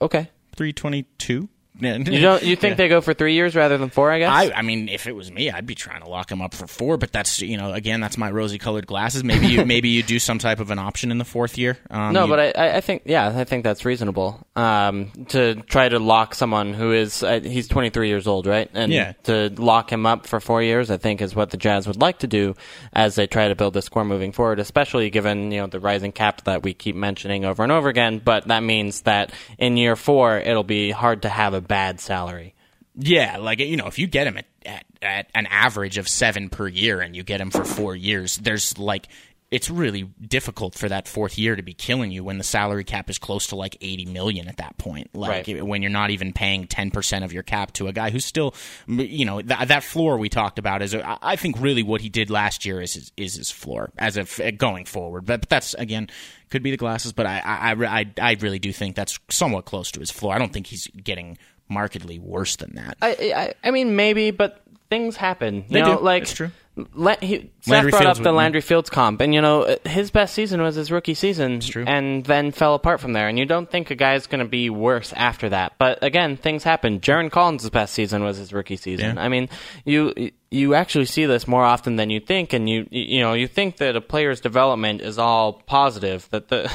Okay, 0.00 0.30
Three 0.56 0.72
twenty 0.72 1.04
two. 1.18 1.48
You 1.80 2.20
don't. 2.20 2.42
You 2.42 2.56
think 2.60 2.76
they 2.76 2.88
go 2.88 3.00
for 3.00 3.14
three 3.14 3.34
years 3.34 3.54
rather 3.56 3.78
than 3.78 3.90
four? 3.90 4.10
I 4.10 4.18
guess. 4.20 4.30
I, 4.32 4.52
I 4.52 4.62
mean, 4.62 4.88
if 4.88 5.06
it 5.06 5.12
was 5.16 5.30
me, 5.30 5.50
I'd 5.50 5.66
be 5.66 5.74
trying 5.74 6.02
to 6.02 6.08
lock 6.08 6.30
him 6.30 6.40
up 6.42 6.54
for 6.54 6.66
four. 6.66 6.96
But 6.96 7.12
that's 7.12 7.40
you 7.40 7.56
know, 7.56 7.72
again, 7.72 8.00
that's 8.00 8.16
my 8.18 8.30
rosy-colored 8.30 8.86
glasses. 8.86 9.24
Maybe 9.24 9.46
you, 9.48 9.64
maybe 9.66 9.88
you 9.88 10.02
do 10.02 10.18
some 10.18 10.38
type 10.38 10.60
of 10.60 10.70
an 10.70 10.78
option 10.78 11.10
in 11.10 11.18
the 11.18 11.24
fourth 11.24 11.58
year. 11.58 11.78
Um, 11.90 12.12
No, 12.12 12.24
you- 12.24 12.30
but 12.30 12.40
I, 12.40 12.50
I- 12.68 12.76
I 12.76 12.80
think 12.80 13.02
yeah, 13.06 13.32
I 13.34 13.44
think 13.44 13.64
that's 13.64 13.84
reasonable. 13.84 14.46
Um, 14.56 15.10
to 15.28 15.54
try 15.62 15.88
to 15.88 15.98
lock 15.98 16.34
someone 16.34 16.74
who 16.74 16.92
is 16.92 17.22
uh, 17.22 17.40
he's 17.42 17.68
23 17.68 18.08
years 18.08 18.26
old, 18.26 18.46
right? 18.46 18.70
And 18.74 18.92
Yeah. 18.92 19.12
to 19.24 19.48
lock 19.56 19.90
him 19.92 20.06
up 20.06 20.26
for 20.26 20.40
four 20.40 20.62
years, 20.62 20.90
I 20.90 20.96
think 20.98 21.20
is 21.22 21.34
what 21.34 21.50
the 21.50 21.56
Jazz 21.56 21.86
would 21.86 22.00
like 22.00 22.18
to 22.20 22.26
do 22.26 22.54
as 22.92 23.14
they 23.14 23.26
try 23.26 23.48
to 23.48 23.54
build 23.54 23.74
this 23.74 23.88
core 23.88 24.04
moving 24.04 24.32
forward. 24.32 24.58
Especially 24.58 25.10
given 25.10 25.50
you 25.52 25.60
know 25.60 25.66
the 25.66 25.80
rising 25.80 26.12
cap 26.12 26.44
that 26.44 26.62
we 26.62 26.74
keep 26.74 26.94
mentioning 26.96 27.44
over 27.44 27.62
and 27.62 27.72
over 27.72 27.88
again. 27.88 28.20
But 28.22 28.48
that 28.48 28.62
means 28.62 29.02
that 29.02 29.32
in 29.58 29.76
year 29.76 29.96
four, 29.96 30.38
it'll 30.38 30.62
be 30.64 30.90
hard 30.90 31.22
to 31.22 31.28
have 31.28 31.54
a 31.54 31.60
bad 31.70 32.00
salary. 32.00 32.54
yeah, 32.94 33.38
like 33.38 33.60
you 33.60 33.76
know, 33.76 33.86
if 33.86 33.98
you 33.98 34.06
get 34.06 34.26
him 34.26 34.36
at, 34.36 34.46
at 34.66 34.84
at 35.00 35.26
an 35.34 35.46
average 35.46 35.96
of 35.96 36.06
seven 36.08 36.50
per 36.50 36.68
year, 36.68 37.00
and 37.00 37.16
you 37.16 37.22
get 37.22 37.40
him 37.40 37.50
for 37.50 37.64
four 37.64 37.96
years, 37.96 38.36
there's 38.36 38.76
like. 38.78 39.08
It's 39.52 39.68
really 39.68 40.04
difficult 40.04 40.76
for 40.76 40.88
that 40.88 41.08
fourth 41.08 41.36
year 41.36 41.56
to 41.56 41.62
be 41.62 41.74
killing 41.74 42.12
you 42.12 42.22
when 42.22 42.38
the 42.38 42.44
salary 42.44 42.84
cap 42.84 43.10
is 43.10 43.18
close 43.18 43.48
to 43.48 43.56
like 43.56 43.76
80 43.80 44.04
million 44.06 44.46
at 44.46 44.58
that 44.58 44.78
point. 44.78 45.10
Like 45.12 45.48
Right. 45.48 45.66
when 45.66 45.82
you're 45.82 45.90
not 45.90 46.10
even 46.10 46.32
paying 46.32 46.68
10% 46.68 47.24
of 47.24 47.32
your 47.32 47.42
cap 47.42 47.72
to 47.72 47.88
a 47.88 47.92
guy 47.92 48.10
who's 48.10 48.24
still, 48.24 48.54
you 48.86 49.24
know, 49.24 49.42
th- 49.42 49.66
that 49.66 49.82
floor 49.82 50.18
we 50.18 50.28
talked 50.28 50.60
about 50.60 50.82
is, 50.82 50.94
I 50.94 51.34
think 51.34 51.58
really 51.58 51.82
what 51.82 52.00
he 52.00 52.08
did 52.08 52.30
last 52.30 52.64
year 52.64 52.80
is 52.80 52.94
his, 52.94 53.10
is 53.16 53.34
his 53.34 53.50
floor 53.50 53.90
as 53.98 54.16
of 54.16 54.38
uh, 54.38 54.52
going 54.52 54.84
forward. 54.84 55.26
But, 55.26 55.40
but 55.40 55.48
that's 55.48 55.74
again, 55.74 56.10
could 56.50 56.62
be 56.62 56.70
the 56.70 56.76
glasses, 56.76 57.12
but 57.12 57.26
I, 57.26 57.40
I, 57.44 57.72
I, 57.72 58.06
I 58.22 58.36
really 58.38 58.60
do 58.60 58.72
think 58.72 58.94
that's 58.94 59.18
somewhat 59.30 59.64
close 59.64 59.90
to 59.90 59.98
his 59.98 60.12
floor. 60.12 60.32
I 60.32 60.38
don't 60.38 60.52
think 60.52 60.68
he's 60.68 60.86
getting 60.86 61.38
markedly 61.70 62.18
worse 62.18 62.56
than 62.56 62.74
that. 62.74 62.96
I, 63.00 63.54
I, 63.62 63.68
I 63.68 63.70
mean, 63.70 63.96
maybe, 63.96 64.30
but 64.32 64.60
things 64.90 65.16
happen. 65.16 65.56
You 65.56 65.62
They 65.68 65.80
know, 65.82 65.96
do. 65.98 66.02
like 66.04 66.22
It's 66.24 66.34
true. 66.34 66.50
La- 66.94 67.16
he, 67.20 67.50
Seth 67.60 67.90
brought 67.90 68.02
Fields 68.02 68.18
up 68.20 68.24
the 68.24 68.32
Landry 68.32 68.60
Fields 68.60 68.88
comp, 68.88 69.20
and 69.20 69.34
you 69.34 69.42
know 69.42 69.76
his 69.84 70.10
best 70.10 70.32
season 70.34 70.62
was 70.62 70.76
his 70.76 70.90
rookie 70.90 71.14
season, 71.14 71.60
and 71.86 72.24
then 72.24 72.52
fell 72.52 72.74
apart 72.74 73.00
from 73.00 73.12
there. 73.12 73.28
And 73.28 73.38
you 73.38 73.44
don't 73.44 73.70
think 73.70 73.90
a 73.90 73.94
guy's 73.94 74.26
going 74.26 74.38
to 74.38 74.48
be 74.48 74.70
worse 74.70 75.12
after 75.12 75.48
that, 75.50 75.74
but 75.78 76.02
again, 76.02 76.36
things 76.36 76.62
happen. 76.62 77.00
Jarron 77.00 77.30
Collins' 77.30 77.68
best 77.68 77.92
season 77.92 78.22
was 78.22 78.38
his 78.38 78.52
rookie 78.52 78.76
season. 78.76 79.16
Yeah. 79.16 79.22
I 79.22 79.28
mean, 79.28 79.48
you 79.84 80.30
you 80.50 80.74
actually 80.74 81.04
see 81.06 81.26
this 81.26 81.46
more 81.46 81.64
often 81.64 81.96
than 81.96 82.08
you 82.08 82.20
think, 82.20 82.52
and 82.54 82.68
you 82.70 82.86
you 82.90 83.20
know 83.20 83.34
you 83.34 83.48
think 83.48 83.76
that 83.78 83.94
a 83.96 84.00
player's 84.00 84.40
development 84.40 85.02
is 85.02 85.18
all 85.18 85.54
positive, 85.54 86.28
that 86.30 86.48
the 86.48 86.70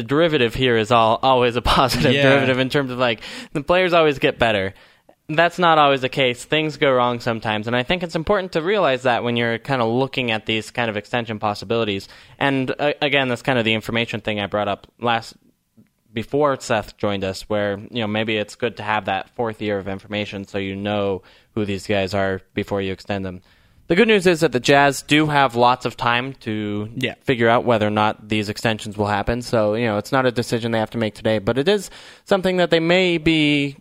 the 0.00 0.06
derivative 0.06 0.54
here 0.54 0.78
is 0.78 0.90
all 0.90 1.18
always 1.22 1.56
a 1.56 1.62
positive 1.76 2.12
Yeah. 2.14 2.22
derivative 2.22 2.58
in 2.58 2.70
terms 2.70 2.90
of 2.90 2.98
like 2.98 3.20
the 3.52 3.62
players 3.62 3.92
always 3.92 4.18
get 4.18 4.38
better. 4.38 4.72
That's 5.28 5.58
not 5.58 5.78
always 5.78 6.00
the 6.00 6.08
case. 6.08 6.44
Things 6.44 6.76
go 6.76 6.90
wrong 6.92 7.20
sometimes, 7.20 7.66
and 7.68 7.76
I 7.76 7.84
think 7.84 8.02
it's 8.02 8.16
important 8.16 8.52
to 8.52 8.62
realize 8.62 9.02
that 9.02 9.22
when 9.22 9.36
you're 9.36 9.58
kind 9.58 9.80
of 9.80 9.88
looking 9.88 10.32
at 10.32 10.46
these 10.46 10.70
kind 10.72 10.90
of 10.90 10.96
extension 10.96 11.38
possibilities. 11.38 12.08
And 12.38 12.74
uh, 12.80 12.94
again, 13.00 13.28
that's 13.28 13.42
kind 13.42 13.56
of 13.58 13.64
the 13.64 13.74
information 13.74 14.22
thing 14.22 14.40
I 14.40 14.46
brought 14.46 14.66
up 14.66 14.88
last 14.98 15.34
before 16.12 16.58
Seth 16.58 16.96
joined 16.96 17.22
us, 17.22 17.42
where 17.42 17.78
you 17.78 18.00
know 18.00 18.08
maybe 18.08 18.38
it's 18.38 18.56
good 18.56 18.76
to 18.78 18.82
have 18.82 19.04
that 19.04 19.30
fourth 19.36 19.62
year 19.62 19.78
of 19.78 19.86
information 19.86 20.44
so 20.46 20.58
you 20.58 20.74
know 20.74 21.22
who 21.54 21.64
these 21.64 21.86
guys 21.86 22.12
are 22.14 22.40
before 22.54 22.80
you 22.82 22.92
extend 22.92 23.24
them. 23.24 23.40
The 23.90 23.96
good 23.96 24.06
news 24.06 24.24
is 24.24 24.38
that 24.38 24.52
the 24.52 24.60
Jazz 24.60 25.02
do 25.02 25.26
have 25.26 25.56
lots 25.56 25.84
of 25.84 25.96
time 25.96 26.34
to 26.42 26.88
Yeah. 26.94 27.14
figure 27.24 27.48
out 27.48 27.64
whether 27.64 27.88
or 27.88 27.90
not 27.90 28.28
these 28.28 28.48
extensions 28.48 28.96
will 28.96 29.08
happen. 29.08 29.42
So 29.42 29.74
you 29.74 29.84
know 29.84 29.98
it's 29.98 30.12
not 30.12 30.26
a 30.26 30.30
decision 30.30 30.70
they 30.70 30.78
have 30.78 30.90
to 30.90 30.98
make 30.98 31.16
today, 31.16 31.40
but 31.40 31.58
it 31.58 31.66
is 31.66 31.90
something 32.24 32.58
that 32.58 32.70
they 32.70 32.78
may 32.78 33.18
be 33.18 33.78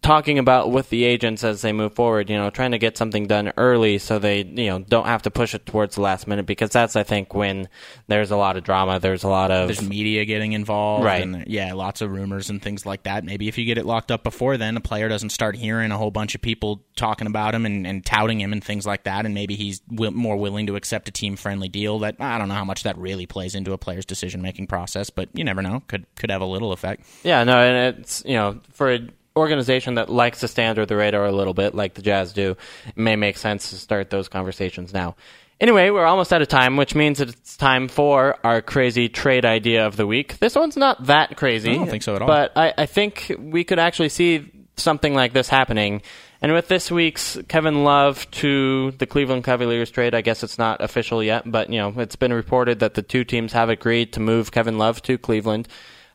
talking 0.00 0.38
about 0.38 0.70
with 0.70 0.88
the 0.88 1.04
agents 1.04 1.44
as 1.44 1.60
they 1.60 1.72
move 1.72 1.94
forward, 1.94 2.30
you 2.30 2.36
know, 2.36 2.48
trying 2.48 2.70
to 2.70 2.78
get 2.78 2.96
something 2.96 3.26
done 3.26 3.52
early 3.56 3.98
so 3.98 4.18
they, 4.18 4.42
you 4.42 4.68
know, 4.68 4.78
don't 4.78 5.06
have 5.06 5.22
to 5.22 5.30
push 5.30 5.54
it 5.54 5.66
towards 5.66 5.96
the 5.96 6.00
last 6.00 6.26
minute 6.26 6.46
because 6.46 6.70
that's 6.70 6.96
I 6.96 7.02
think 7.02 7.34
when 7.34 7.68
there's 8.06 8.30
a 8.30 8.36
lot 8.36 8.56
of 8.56 8.64
drama, 8.64 8.98
there's 8.98 9.24
a 9.24 9.28
lot 9.28 9.50
of 9.50 9.68
There's 9.68 9.82
media 9.82 10.24
getting 10.24 10.52
involved, 10.52 11.04
Right. 11.04 11.22
And 11.22 11.44
yeah, 11.46 11.74
lots 11.74 12.00
of 12.00 12.10
rumors 12.10 12.48
and 12.48 12.62
things 12.62 12.86
like 12.86 13.02
that. 13.02 13.24
Maybe 13.24 13.46
if 13.48 13.58
you 13.58 13.66
get 13.66 13.76
it 13.76 13.84
locked 13.84 14.10
up 14.10 14.22
before 14.22 14.56
then, 14.56 14.76
a 14.76 14.80
player 14.80 15.08
doesn't 15.08 15.30
start 15.30 15.54
hearing 15.56 15.90
a 15.90 15.98
whole 15.98 16.10
bunch 16.10 16.34
of 16.34 16.40
people 16.40 16.82
talking 16.96 17.26
about 17.26 17.54
him 17.54 17.66
and, 17.66 17.86
and 17.86 18.06
touting 18.06 18.40
him 18.40 18.52
and 18.52 18.64
things 18.64 18.86
like 18.86 19.04
that, 19.04 19.26
and 19.26 19.34
maybe 19.34 19.54
he's 19.54 19.80
wi- 19.80 20.14
more 20.14 20.36
willing 20.36 20.66
to 20.66 20.76
accept 20.76 21.08
a 21.08 21.12
team 21.12 21.36
friendly 21.36 21.68
deal. 21.68 21.98
That 21.98 22.16
I 22.20 22.38
don't 22.38 22.48
know 22.48 22.54
how 22.54 22.64
much 22.64 22.84
that 22.84 22.96
really 22.96 23.26
plays 23.26 23.54
into 23.54 23.72
a 23.72 23.78
player's 23.78 24.06
decision 24.06 24.40
making 24.40 24.66
process, 24.68 25.10
but 25.10 25.28
you 25.34 25.44
never 25.44 25.60
know. 25.60 25.82
Could 25.88 26.06
could 26.16 26.30
have 26.30 26.40
a 26.40 26.46
little 26.46 26.72
effect. 26.72 27.04
Yeah, 27.22 27.44
no, 27.44 27.58
and 27.58 27.98
it's 27.98 28.22
you 28.24 28.34
know 28.34 28.60
for 28.72 28.90
an 28.90 29.12
organization 29.36 29.94
that 29.94 30.08
likes 30.08 30.40
to 30.40 30.48
stay 30.48 30.66
under 30.66 30.86
the 30.86 30.96
radar 30.96 31.26
a 31.26 31.32
little 31.32 31.54
bit, 31.54 31.74
like 31.74 31.94
the 31.94 32.02
Jazz 32.02 32.32
do, 32.32 32.56
it 32.86 32.96
may 32.96 33.16
make 33.16 33.36
sense 33.36 33.70
to 33.70 33.76
start 33.76 34.10
those 34.10 34.28
conversations 34.28 34.92
now. 34.92 35.16
Anyway, 35.60 35.90
we're 35.90 36.04
almost 36.04 36.32
out 36.32 36.42
of 36.42 36.48
time, 36.48 36.76
which 36.76 36.94
means 36.94 37.18
that 37.18 37.28
it's 37.28 37.56
time 37.56 37.88
for 37.88 38.36
our 38.44 38.60
crazy 38.60 39.08
trade 39.08 39.44
idea 39.44 39.86
of 39.86 39.96
the 39.96 40.06
week. 40.06 40.38
This 40.38 40.56
one's 40.56 40.76
not 40.76 41.06
that 41.06 41.36
crazy. 41.36 41.72
I 41.72 41.76
don't 41.76 41.88
think 41.88 42.02
so 42.02 42.16
at 42.16 42.22
all. 42.22 42.28
But 42.28 42.52
I, 42.56 42.74
I 42.76 42.86
think 42.86 43.34
we 43.38 43.64
could 43.64 43.78
actually 43.78 44.08
see 44.08 44.50
something 44.76 45.14
like 45.14 45.32
this 45.32 45.48
happening. 45.48 46.02
And 46.42 46.52
with 46.52 46.68
this 46.68 46.90
week's 46.90 47.38
Kevin 47.48 47.84
Love 47.84 48.30
to 48.32 48.90
the 48.98 49.06
Cleveland 49.06 49.44
Cavaliers 49.44 49.90
trade, 49.90 50.14
I 50.14 50.20
guess 50.20 50.42
it's 50.42 50.58
not 50.58 50.82
official 50.82 51.22
yet, 51.22 51.50
but 51.50 51.70
you 51.70 51.78
know 51.78 51.94
it's 51.96 52.16
been 52.16 52.32
reported 52.32 52.80
that 52.80 52.94
the 52.94 53.02
two 53.02 53.24
teams 53.24 53.52
have 53.52 53.70
agreed 53.70 54.12
to 54.12 54.20
move 54.20 54.52
Kevin 54.52 54.76
Love 54.76 55.00
to 55.02 55.16
Cleveland. 55.16 55.68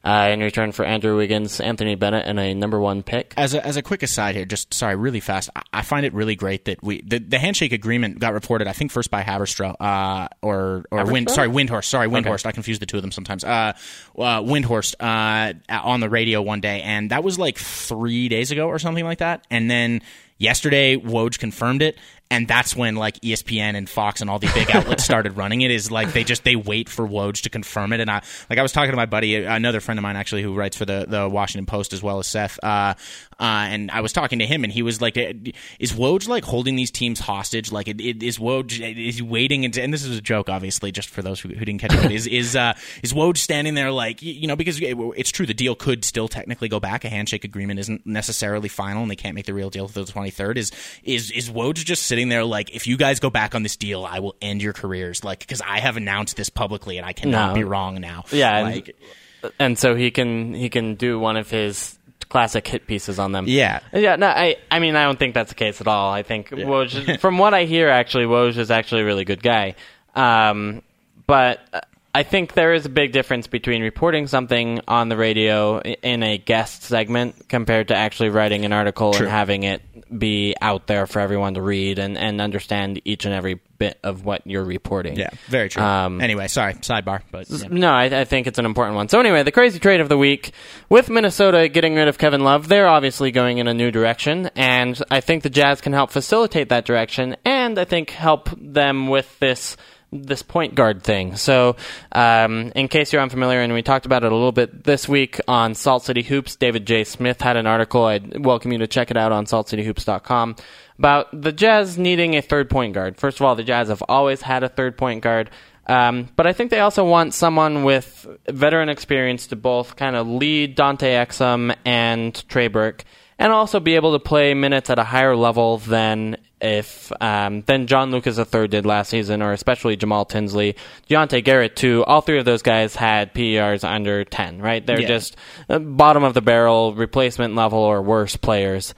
Uh, 0.04 0.30
in 0.32 0.40
return 0.40 0.72
for 0.72 0.86
Andrew 0.86 1.18
Wiggins, 1.18 1.60
Anthony 1.60 1.96
Bennett, 1.96 2.26
and 2.26 2.40
a 2.40 2.54
number 2.54 2.80
one 2.80 3.04
pick. 3.04 3.34
As 3.36 3.54
a, 3.54 3.66
as 3.66 3.78
a 3.78 3.82
quick 3.82 4.02
aside 4.02 4.36
here, 4.36 4.46
just 4.46 4.74
sorry, 4.74 4.96
really 4.96 5.20
fast. 5.20 5.50
I, 5.56 5.62
I 5.74 5.82
find 5.82 6.06
it 6.06 6.14
really 6.14 6.36
great 6.36 6.66
that 6.66 6.82
we 6.84 7.02
the, 7.02 7.20
the 7.20 7.40
handshake 7.40 7.74
agreement 7.74 8.20
got 8.20 8.34
reported. 8.34 8.68
I 8.68 8.74
think 8.74 8.92
first 8.92 9.12
by 9.12 9.24
Haberstroh 9.24 9.76
uh, 9.80 10.30
or 10.42 10.86
or 10.92 11.06
Wind, 11.06 11.30
sorry 11.30 11.50
Windhorst. 11.50 11.86
Sorry 11.86 12.08
Windhorst. 12.08 12.46
I 12.46 12.52
confuse 12.52 12.80
the 12.80 12.86
two 12.86 12.98
of 12.98 13.04
them 13.04 13.12
sometimes. 13.12 13.44
Uh, 13.44 13.74
uh, 14.18 14.42
Windhorst 14.42 14.96
uh, 15.00 15.54
on 15.70 16.00
the 16.00 16.10
radio 16.10 16.42
one 16.42 16.62
day, 16.62 16.82
and 16.82 17.12
that 17.12 17.24
was 17.24 17.38
like 17.38 17.58
three 17.58 18.30
days 18.30 18.52
ago 18.52 18.68
or 18.68 18.80
something 18.80 19.06
like 19.06 19.20
that. 19.20 19.46
And 19.52 19.70
then 19.70 20.02
yesterday, 20.38 20.96
Woj 20.96 21.38
confirmed 21.38 21.82
it, 21.82 21.98
and 22.32 22.48
that's 22.48 22.76
when 22.76 22.96
like 22.96 23.20
ESPN 23.22 23.76
and 23.76 23.90
Fox 23.90 24.22
and 24.22 24.30
all 24.30 24.38
the 24.38 24.52
big 24.54 24.70
outlets 24.72 25.04
started 25.10 25.36
running 25.36 25.62
it. 25.62 25.72
Is 25.72 25.90
like 25.90 26.14
they 26.14 26.24
just 26.24 26.44
they 26.44 26.56
wait 26.56 26.88
for 26.88 27.08
Woj 27.08 27.42
to 27.44 27.50
confirm 27.50 27.92
it. 27.92 28.00
And 28.00 28.10
I 28.10 28.22
like 28.50 28.60
I 28.60 28.62
was 28.62 28.72
talking 28.72 28.92
to 28.92 28.98
my 28.98 29.08
buddy, 29.08 29.36
another 29.36 29.80
friend 29.80 29.98
of 29.98 30.04
mine 30.04 30.16
actually 30.16 30.44
who 30.44 30.54
writes 30.54 30.78
for 30.78 30.86
the 30.86 31.06
the 31.08 31.28
Washington 31.28 31.66
Post 31.66 31.94
as 31.94 32.04
well 32.04 32.20
as 32.20 32.28
Seth, 32.28 32.60
uh, 32.62 32.94
uh, 33.40 33.68
and 33.70 33.90
I 33.90 34.02
was 34.02 34.12
talking 34.12 34.40
to 34.40 34.46
him, 34.46 34.66
and 34.66 34.74
he 34.74 34.82
was 34.82 35.02
like, 35.02 35.16
"Is 35.16 35.94
Woj 35.94 36.28
like 36.28 36.44
holding 36.44 36.76
these 36.76 36.92
teams 36.92 37.20
hostage? 37.20 37.72
Like, 37.72 37.88
it, 37.88 38.02
it, 38.02 38.22
is 38.22 38.38
Woj 38.38 38.74
is 39.08 39.16
he 39.16 39.22
waiting?" 39.22 39.64
And, 39.64 39.78
and, 39.78 39.94
this 39.94 40.04
is 40.04 40.18
a 40.18 40.22
joke, 40.22 40.50
obviously, 40.50 40.92
just 40.92 41.10
for 41.10 41.22
those 41.22 41.40
who, 41.40 41.48
who 41.50 41.64
didn't 41.64 41.80
catch 41.80 41.94
it. 41.94 42.12
is 42.12 42.28
is 42.28 42.58
uh, 42.58 42.74
is 43.02 43.14
Woj 43.14 43.38
standing 43.38 43.76
there 43.76 43.92
like 43.92 44.22
you 44.22 44.46
know 44.46 44.58
because 44.58 44.78
it's 44.82 45.32
true 45.32 45.46
the 45.46 45.54
deal 45.54 45.74
could 45.74 46.04
still 46.04 46.28
technically 46.28 46.68
go 46.68 46.82
back. 46.82 47.06
A 47.06 47.10
handshake 47.10 47.46
agreement 47.46 47.80
isn't 47.80 48.06
necessarily 48.06 48.68
final, 48.68 49.02
and 49.02 49.10
they 49.10 49.16
can't 49.16 49.36
make 49.36 49.46
the 49.46 49.54
real 49.54 49.70
deal 49.70 49.86
until 49.86 50.04
the 50.04 50.12
twenty 50.12 50.32
third. 50.32 50.58
Is 50.58 50.72
is 51.04 51.32
is 51.32 51.50
Woj 51.50 51.76
just 51.76 52.04
sitting 52.04 52.19
there 52.28 52.44
like, 52.44 52.76
if 52.76 52.88
you 52.88 52.98
guys 52.98 53.22
go 53.22 53.30
back 53.30 53.56
on 53.56 53.64
this 53.64 53.78
deal, 53.78 54.06
I 54.06 54.20
will 54.20 54.36
end 54.42 54.62
your 54.62 54.74
careers, 54.74 55.24
like 55.24 55.40
because 55.40 55.62
I 55.62 55.80
have 55.80 55.96
announced 55.96 56.36
this 56.36 56.50
publicly, 56.50 56.98
and 56.98 57.06
I 57.06 57.14
cannot 57.14 57.50
no. 57.50 57.54
be 57.56 57.64
wrong 57.64 58.02
now. 58.02 58.26
Yeah, 58.32 58.62
like. 58.64 58.96
And, 59.42 59.54
and 59.58 59.80
so 59.80 59.96
he 59.96 60.12
can 60.12 60.54
he 60.54 60.70
can 60.70 60.96
do 60.96 61.18
one 61.18 61.38
of 61.38 61.50
his 61.50 61.98
classic 62.28 62.68
hit 62.68 62.88
pieces 62.88 63.20
on 63.20 63.32
them. 63.32 63.46
Yeah, 63.48 63.80
yeah. 63.94 64.18
No, 64.18 64.28
I, 64.28 64.58
I 64.70 64.80
mean, 64.80 64.98
I 64.98 65.06
don't 65.06 65.18
think 65.18 65.34
that's 65.34 65.52
the 65.52 65.56
case 65.56 65.80
at 65.80 65.88
all. 65.88 66.12
I 66.12 66.24
think. 66.24 66.50
Woj, 66.50 67.20
from 67.22 67.38
what 67.38 67.54
I 67.54 67.64
hear, 67.64 67.88
actually, 67.88 68.26
Woj 68.26 68.58
is 68.58 68.70
actually 68.70 69.04
a 69.04 69.06
really 69.06 69.26
good 69.26 69.42
guy. 69.42 69.76
Um, 70.16 70.82
but 71.26 71.88
I 72.14 72.24
think 72.24 72.54
there 72.54 72.74
is 72.74 72.86
a 72.86 72.90
big 72.90 73.12
difference 73.12 73.48
between 73.48 73.84
reporting 73.84 74.28
something 74.28 74.82
on 74.88 75.10
the 75.10 75.18
radio 75.18 75.80
in 75.80 76.24
a 76.24 76.38
guest 76.38 76.84
segment 76.84 77.48
compared 77.50 77.90
to 77.90 77.96
actually 77.96 78.30
writing 78.30 78.66
an 78.66 78.74
article 78.74 79.16
and 79.16 79.28
having 79.28 79.64
it 79.64 79.82
be 80.16 80.56
out 80.62 80.88
there 80.88 81.08
for 81.08 81.20
everyone 81.20 81.54
to 81.56 81.62
read 81.62 82.00
and, 82.00 82.18
and 82.18 82.42
understand 82.42 83.02
each 83.06 83.26
and 83.26 83.34
every 83.34 83.60
bit 83.78 83.98
of 84.04 84.26
what 84.26 84.46
you're 84.46 84.64
reporting. 84.64 85.18
Yeah, 85.18 85.30
very 85.48 85.70
true. 85.70 85.82
Um, 85.82 86.22
anyway, 86.22 86.48
sorry, 86.48 86.74
sidebar, 86.76 87.22
but 87.32 87.50
yeah. 87.50 87.68
no, 87.70 87.92
I, 87.92 88.06
I, 88.06 88.26
think 88.26 88.48
it's 88.48 88.60
an 88.60 88.66
important 88.66 88.96
one. 88.96 89.08
So 89.10 89.20
anyway, 89.20 89.44
the 89.44 89.52
crazy 89.52 89.80
trade 89.80 90.02
of 90.02 90.10
the 90.10 90.18
week 90.18 90.52
with 90.90 91.10
Minnesota 91.10 91.70
getting 91.70 91.96
rid 91.96 92.08
of 92.08 92.18
Kevin 92.18 92.44
Love, 92.44 92.68
they're 92.68 92.88
obviously 92.88 93.32
going 93.32 93.58
in 93.58 93.68
a 93.68 93.74
new 93.74 93.92
direction, 93.92 94.50
and 94.56 95.02
I 95.10 95.22
think 95.22 95.44
the 95.44 95.50
Jazz 95.50 95.82
can 95.82 95.94
help 95.94 96.12
facilitate 96.12 96.70
that 96.70 96.86
direction, 96.86 97.38
and 97.46 97.80
I 97.80 97.86
think 97.86 98.10
help 98.12 98.50
them 98.58 99.08
with 99.08 99.40
this 99.40 99.78
this 100.12 100.42
point 100.42 100.76
guard 100.76 101.04
thing. 101.04 101.36
So, 101.36 101.76
um, 102.12 102.72
in 102.76 102.88
case 102.88 103.14
you're 103.14 103.22
unfamiliar, 103.22 103.62
and 103.62 103.74
we 103.74 103.82
talked 103.82 104.06
about 104.06 104.24
it 104.24 104.32
a 104.32 104.36
little 104.36 104.52
bit 104.52 104.84
this 104.84 105.08
week 105.08 105.40
on 105.48 105.76
Salt 105.76 106.04
City 106.04 106.24
Hoops, 106.24 106.56
David 106.56 106.86
J. 106.86 107.04
Smith 107.04 107.42
had 107.42 107.58
an 107.58 107.68
article. 107.68 108.06
I'd 108.06 108.44
welcome 108.44 108.72
you 108.72 108.80
to 108.80 108.88
check 108.88 109.12
it 109.12 109.18
out 109.18 109.32
on 109.32 109.46
saltcityhoops.com 109.46 110.56
about 110.98 111.42
the 111.42 111.52
Jazz 111.52 111.98
needing 111.98 112.36
a 112.36 112.42
third 112.42 112.70
point 112.70 112.94
guard. 112.94 113.18
First 113.18 113.40
of 113.40 113.46
all, 113.46 113.56
the 113.56 113.64
Jazz 113.64 113.88
have 113.88 114.04
always 114.10 114.42
had 114.42 114.64
a 114.64 114.70
third 114.70 114.98
point 114.98 115.22
guard. 115.22 115.50
Um, 115.88 116.30
but 116.36 116.46
I 116.46 116.54
think 116.54 116.70
they 116.70 116.82
also 116.82 117.04
want 117.04 117.34
someone 117.34 117.84
with 117.84 118.28
veteran 118.48 118.90
experience 118.90 119.48
to 119.48 119.56
both 119.56 119.96
kind 119.96 120.16
of 120.16 120.28
lead 120.28 120.76
Dante 120.76 121.14
Exum 121.14 121.76
and 121.84 122.48
Trey 122.48 122.68
Burke, 122.68 123.04
and 123.40 123.54
also 123.54 123.80
be 123.80 123.96
able 123.96 124.12
to 124.12 124.20
play 124.20 124.54
minutes 124.54 124.90
at 124.90 125.00
a 125.00 125.04
higher 125.04 125.36
level 125.36 125.78
than 125.78 126.38
if 126.62 127.10
um, 127.22 127.62
than 127.62 127.88
John 127.88 128.12
Lucas 128.12 128.38
III 128.38 128.68
did 128.68 128.86
last 128.86 129.10
season, 129.10 129.42
or 129.42 129.54
especially 129.54 129.96
Jamal 129.96 130.26
Tinsley, 130.26 130.76
Diante 131.08 131.42
Garrett 131.42 131.78
too. 131.78 132.04
All 132.06 132.20
three 132.20 132.38
of 132.38 132.44
those 132.44 132.62
guys 132.62 132.96
had 132.96 133.34
PERs 133.34 133.86
under 133.86 134.26
ten. 134.26 134.62
Right, 134.62 134.86
they're 134.86 135.00
yeah. 135.00 135.08
just 135.08 135.38
uh, 135.70 135.80
bottom 135.80 136.24
of 136.24 136.34
the 136.34 136.42
barrel, 136.42 136.94
replacement 136.94 137.56
level 137.56 137.80
or 137.80 138.02
worse 138.02 138.36
players. 138.36 138.94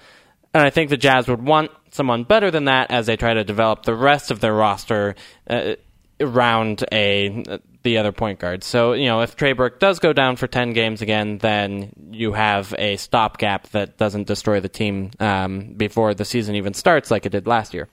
And 0.53 0.63
I 0.63 0.71
think 0.71 0.89
the 0.89 0.97
Jazz 0.97 1.27
would 1.27 1.41
want 1.41 1.71
someone 1.91 2.23
better 2.23 2.51
than 2.51 2.65
that 2.65 2.91
as 2.91 3.05
they 3.05 3.15
try 3.15 3.33
to 3.35 3.43
develop 3.43 3.83
the 3.83 3.95
rest 3.95 4.31
of 4.31 4.39
their 4.41 4.53
roster 4.53 5.15
uh, 5.47 5.75
around 6.19 6.83
a 6.91 7.59
the 7.83 7.97
other 7.97 8.11
point 8.11 8.39
guard. 8.39 8.63
So, 8.63 8.93
you 8.93 9.07
know, 9.07 9.21
if 9.21 9.35
Trey 9.35 9.53
Burke 9.53 9.79
does 9.79 9.99
go 9.99 10.13
down 10.13 10.35
for 10.35 10.47
10 10.47 10.73
games 10.73 11.01
again, 11.01 11.39
then 11.39 11.91
you 12.11 12.33
have 12.33 12.75
a 12.77 12.97
stopgap 12.97 13.69
that 13.69 13.97
doesn't 13.97 14.27
destroy 14.27 14.59
the 14.59 14.69
team 14.69 15.11
um, 15.19 15.73
before 15.73 16.13
the 16.13 16.25
season 16.25 16.55
even 16.55 16.73
starts 16.73 17.09
like 17.09 17.25
it 17.25 17.31
did 17.31 17.47
last 17.47 17.73
year. 17.73 17.87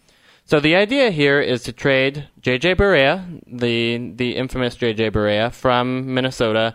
So 0.44 0.60
the 0.60 0.76
idea 0.76 1.10
here 1.10 1.40
is 1.40 1.64
to 1.64 1.72
trade 1.72 2.26
JJ 2.40 2.76
Barea, 2.76 3.42
the 3.46 4.12
the 4.16 4.34
infamous 4.36 4.76
JJ 4.76 5.10
Barea 5.10 5.52
from 5.52 6.14
Minnesota, 6.14 6.74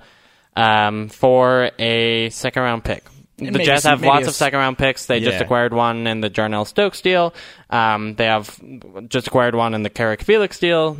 um, 0.56 1.10
for 1.10 1.72
a 1.80 2.30
second 2.30 2.62
round 2.62 2.84
pick. 2.84 3.04
The 3.38 3.46
maybe 3.46 3.66
Jazz 3.66 3.84
have 3.86 4.04
lots 4.04 4.28
of 4.28 4.36
second 4.36 4.60
round 4.60 4.78
picks. 4.78 5.08
They 5.08 5.18
yeah. 5.18 5.32
just 5.32 5.42
acquired 5.42 5.74
one 5.74 6.06
in 6.06 6.22
the 6.22 6.30
Jarnell 6.30 6.68
Stokes 6.68 7.02
deal. 7.02 7.34
Um, 7.72 8.14
they 8.14 8.26
have 8.26 8.60
just 9.10 9.26
acquired 9.26 9.56
one 9.56 9.74
in 9.74 9.82
the 9.82 9.90
Carrick 9.90 10.22
Felix 10.22 10.60
deal. 10.60 10.96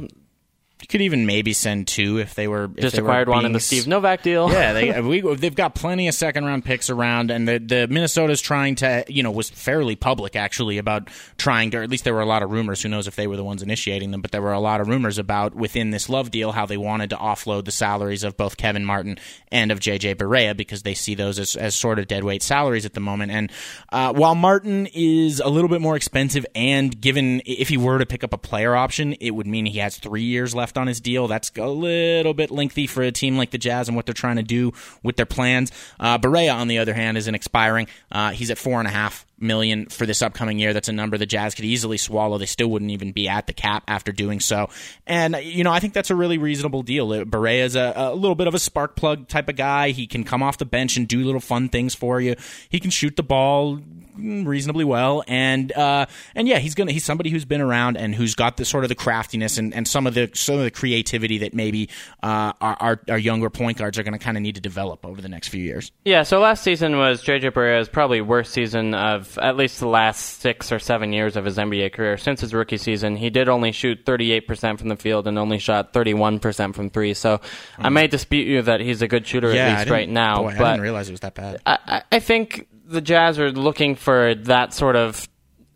You 0.84 0.88
could 0.88 1.02
even 1.02 1.26
maybe 1.26 1.54
send 1.54 1.88
two 1.88 2.18
if 2.18 2.36
they 2.36 2.50
were 2.50 2.66
if 2.66 2.76
just 2.76 2.96
they 2.98 3.02
acquired 3.02 3.30
were 3.30 3.36
one 3.36 3.46
in 3.46 3.54
the 3.54 3.62
Steve 3.62 3.88
Novak 3.88 4.22
deal. 4.22 4.52
Yeah, 4.52 4.74
they 4.74 5.00
we, 5.22 5.22
they've 5.36 5.56
got 5.56 5.76
plenty 5.76 6.10
of 6.10 6.14
second 6.14 6.44
round 6.44 6.66
picks 6.66 6.90
around, 6.90 7.32
and 7.32 7.48
the 7.48 7.58
the 7.58 7.88
Minnesota's 7.88 8.42
trying 8.42 8.76
to 8.76 9.06
you 9.08 9.24
know 9.24 9.32
was 9.32 9.50
fairly 9.50 9.96
public 9.96 10.36
actually 10.36 10.78
about 10.80 11.08
trying 11.38 11.72
to, 11.72 11.78
or 11.78 11.84
at 11.84 11.90
least 11.90 12.04
there 12.04 12.14
were 12.14 12.20
a 12.20 12.26
lot 12.26 12.44
of 12.44 12.52
rumors. 12.52 12.82
Who 12.82 12.90
knows 12.90 13.08
if 13.08 13.16
they 13.16 13.28
were 13.28 13.38
the 13.38 13.46
ones 13.46 13.64
initiating 13.64 14.12
them, 14.12 14.20
but 14.20 14.32
there 14.32 14.42
were 14.42 14.52
a 14.52 14.60
lot 14.60 14.82
of 14.82 14.90
rumors 14.90 15.18
about 15.18 15.56
within 15.56 15.92
this 15.92 16.10
Love 16.10 16.32
deal 16.32 16.52
how 16.52 16.66
they 16.66 16.76
wanted 16.76 17.12
to 17.12 17.16
offload 17.16 17.64
the 17.64 17.72
salaries 17.72 18.26
of 18.26 18.36
both 18.36 18.58
Kevin 18.58 18.84
Martin 18.84 19.18
and 19.54 19.72
of 19.72 19.80
JJ 19.80 20.16
Barea 20.16 20.56
because 20.56 20.84
they 20.84 20.96
see 20.96 21.16
those 21.16 21.40
as, 21.40 21.56
as 21.56 21.76
sort 21.76 21.98
of 21.98 22.08
deadweight 22.08 22.44
salaries 22.44 22.86
at 22.86 22.94
the 22.94 23.00
moment. 23.00 23.32
And 23.32 23.52
uh, 23.90 24.12
while 24.12 24.36
Martin 24.36 24.90
is 24.94 25.40
a 25.40 25.48
little 25.48 25.70
bit 25.70 25.80
more 25.80 25.96
expensive, 25.96 26.46
and 26.54 27.00
given 27.00 27.42
if 27.46 27.70
he 27.70 27.78
were 27.78 28.00
to 28.00 28.06
pick 28.06 28.26
up 28.26 28.34
a 28.34 28.38
player 28.38 28.76
option, 28.76 29.14
it 29.14 29.32
would 29.32 29.48
mean 29.48 29.66
he 29.66 29.80
has 29.80 29.98
three 29.98 30.24
years 30.24 30.54
left 30.54 30.73
left 30.74 30.78
on 30.80 30.88
his 30.88 31.00
deal. 31.00 31.28
That's 31.28 31.52
a 31.56 31.68
little 31.68 32.34
bit 32.34 32.50
lengthy 32.50 32.88
for 32.88 33.04
a 33.04 33.12
team 33.12 33.38
like 33.38 33.52
the 33.52 33.58
Jazz 33.60 33.88
and 33.88 33.96
what 33.96 34.06
they're 34.06 34.14
trying 34.14 34.38
to 34.38 34.44
do 34.44 34.74
with 35.04 35.18
their 35.18 35.26
plans. 35.26 35.72
Uh, 36.00 36.18
Barea, 36.18 36.54
on 36.54 36.68
the 36.68 36.80
other 36.80 36.94
hand, 36.94 37.18
isn't 37.18 37.36
expiring. 37.36 37.88
Uh, 38.12 38.32
he's 38.32 38.50
at 38.50 38.58
four 38.58 38.80
and 38.80 38.88
a 38.88 38.92
half 38.92 39.26
million 39.44 39.88
for 39.88 40.06
this 40.06 40.22
upcoming 40.22 40.60
year. 40.60 40.74
That's 40.74 40.90
a 40.90 40.94
number 40.94 41.18
the 41.18 41.26
Jazz 41.26 41.54
could 41.54 41.66
easily 41.66 41.98
swallow. 41.98 42.38
They 42.38 42.46
still 42.46 42.70
wouldn't 42.70 42.92
even 42.92 43.12
be 43.12 43.28
at 43.30 43.48
the 43.48 43.54
cap 43.54 43.84
after 43.88 44.12
doing 44.12 44.40
so. 44.40 44.70
And 45.06 45.36
you 45.44 45.64
know, 45.64 45.72
I 45.72 45.80
think 45.80 45.94
that's 45.94 46.10
a 46.10 46.16
really 46.16 46.38
reasonable 46.38 46.82
deal. 46.82 47.10
Barea 47.26 47.64
is 47.64 47.76
a, 47.76 47.94
a 47.96 48.16
little 48.16 48.36
bit 48.36 48.48
of 48.48 48.56
a 48.56 48.60
spark 48.60 48.96
plug 48.96 49.28
type 49.28 49.50
of 49.50 49.56
guy. 49.56 49.90
He 49.90 50.08
can 50.08 50.24
come 50.24 50.42
off 50.42 50.58
the 50.58 50.66
bench 50.66 50.98
and 50.98 51.08
do 51.08 51.24
little 51.24 51.42
fun 51.42 51.70
things 51.70 51.94
for 51.94 52.20
you. 52.20 52.36
He 52.70 52.80
can 52.80 52.90
shoot 52.90 53.16
the 53.16 53.24
ball 53.24 53.80
reasonably 54.18 54.84
well, 54.84 55.24
and 55.28 55.72
uh, 55.72 56.06
and 56.36 56.48
yeah, 56.48 56.60
he's 56.60 56.76
gonna 56.76 56.92
he's 56.92 57.04
somebody 57.04 57.30
who's 57.30 57.46
been 57.46 57.62
around 57.62 57.98
and 57.98 58.14
who's 58.14 58.36
got 58.36 58.58
the 58.58 58.66
sort 58.66 58.84
of 58.84 58.90
the 58.90 58.96
craftiness 58.96 59.58
and, 59.58 59.74
and 59.74 59.88
some 59.88 60.08
of 60.08 60.14
the 60.14 60.30
some 60.34 60.58
of 60.58 60.64
the 60.64 60.72
creativity 60.72 61.40
that 61.40 61.54
maybe 61.54 61.90
uh, 62.22 62.54
our, 62.62 62.78
our, 62.80 63.02
our 63.10 63.18
younger 63.18 63.50
point 63.50 63.78
guards 63.78 63.98
are 63.98 64.04
going 64.04 64.18
to 64.18 64.24
kind 64.24 64.38
of 64.38 64.44
need 64.44 64.56
to 64.56 64.62
develop 64.62 65.06
over 65.06 65.22
the 65.22 65.30
next 65.30 65.50
few 65.50 65.64
years. 65.64 65.92
Yeah. 66.06 66.24
So 66.24 66.40
last 66.40 66.64
season 66.64 66.98
was 66.98 67.24
JJ 67.24 67.54
Barea's 67.54 67.90
probably 67.90 68.22
worst 68.22 68.54
season 68.54 68.94
of 68.94 69.33
at 69.38 69.58
least 69.58 69.80
the 69.80 69.88
last 69.88 70.42
six 70.42 70.72
or 70.72 70.80
seven 70.80 71.14
years 71.14 71.36
of 71.36 71.46
his 71.46 71.58
NBA 71.58 71.94
career 71.94 72.18
since 72.18 72.42
his 72.42 72.54
rookie 72.54 72.78
season. 72.78 73.16
He 73.16 73.30
did 73.30 73.50
only 73.50 73.72
shoot 73.72 74.00
38 74.06 74.48
percent 74.48 74.80
from 74.80 74.90
the 74.90 74.96
field 74.96 75.28
and 75.28 75.38
only 75.38 75.60
shot 75.60 75.94
31 75.94 76.40
percent 76.40 76.76
from 76.76 76.90
three. 76.90 77.14
So 77.14 77.38
mm. 77.38 77.42
I 77.78 77.90
may 77.90 78.08
dispute 78.08 78.48
you 78.48 78.62
that 78.64 78.82
he's 78.82 79.02
a 79.02 79.08
good 79.08 79.26
shooter 79.28 79.54
yeah, 79.54 79.68
at 79.68 79.80
least 79.80 79.90
right 79.90 80.10
now. 80.10 80.44
Boy, 80.44 80.56
but 80.58 80.66
I 80.66 80.72
didn't 80.72 80.84
realize 80.84 81.10
it 81.10 81.14
was 81.14 81.22
that 81.22 81.36
bad. 81.36 81.62
I, 81.66 82.04
I 82.12 82.20
think 82.20 82.68
the 82.86 83.02
Jazz 83.02 83.40
are 83.40 83.52
looking 83.52 83.96
for 83.96 84.36
that 84.36 84.74
sort 84.74 84.96
of 84.96 85.28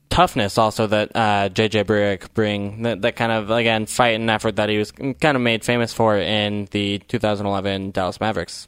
toughness 0.09 0.57
also 0.57 0.87
that 0.87 1.11
uh, 1.15 1.49
JJ 1.49 1.83
Barea 1.85 2.33
bring 2.33 2.83
that, 2.83 3.01
that 3.01 3.15
kind 3.15 3.31
of 3.31 3.51
again 3.51 3.85
fight 3.85 4.15
and 4.15 4.29
effort 4.29 4.55
that 4.55 4.69
he 4.69 4.77
was 4.77 4.91
kind 4.91 5.35
of 5.35 5.41
made 5.41 5.63
famous 5.63 5.93
for 5.93 6.17
in 6.17 6.67
the 6.71 6.99
2011 6.99 7.91
Dallas 7.91 8.19
Mavericks 8.19 8.67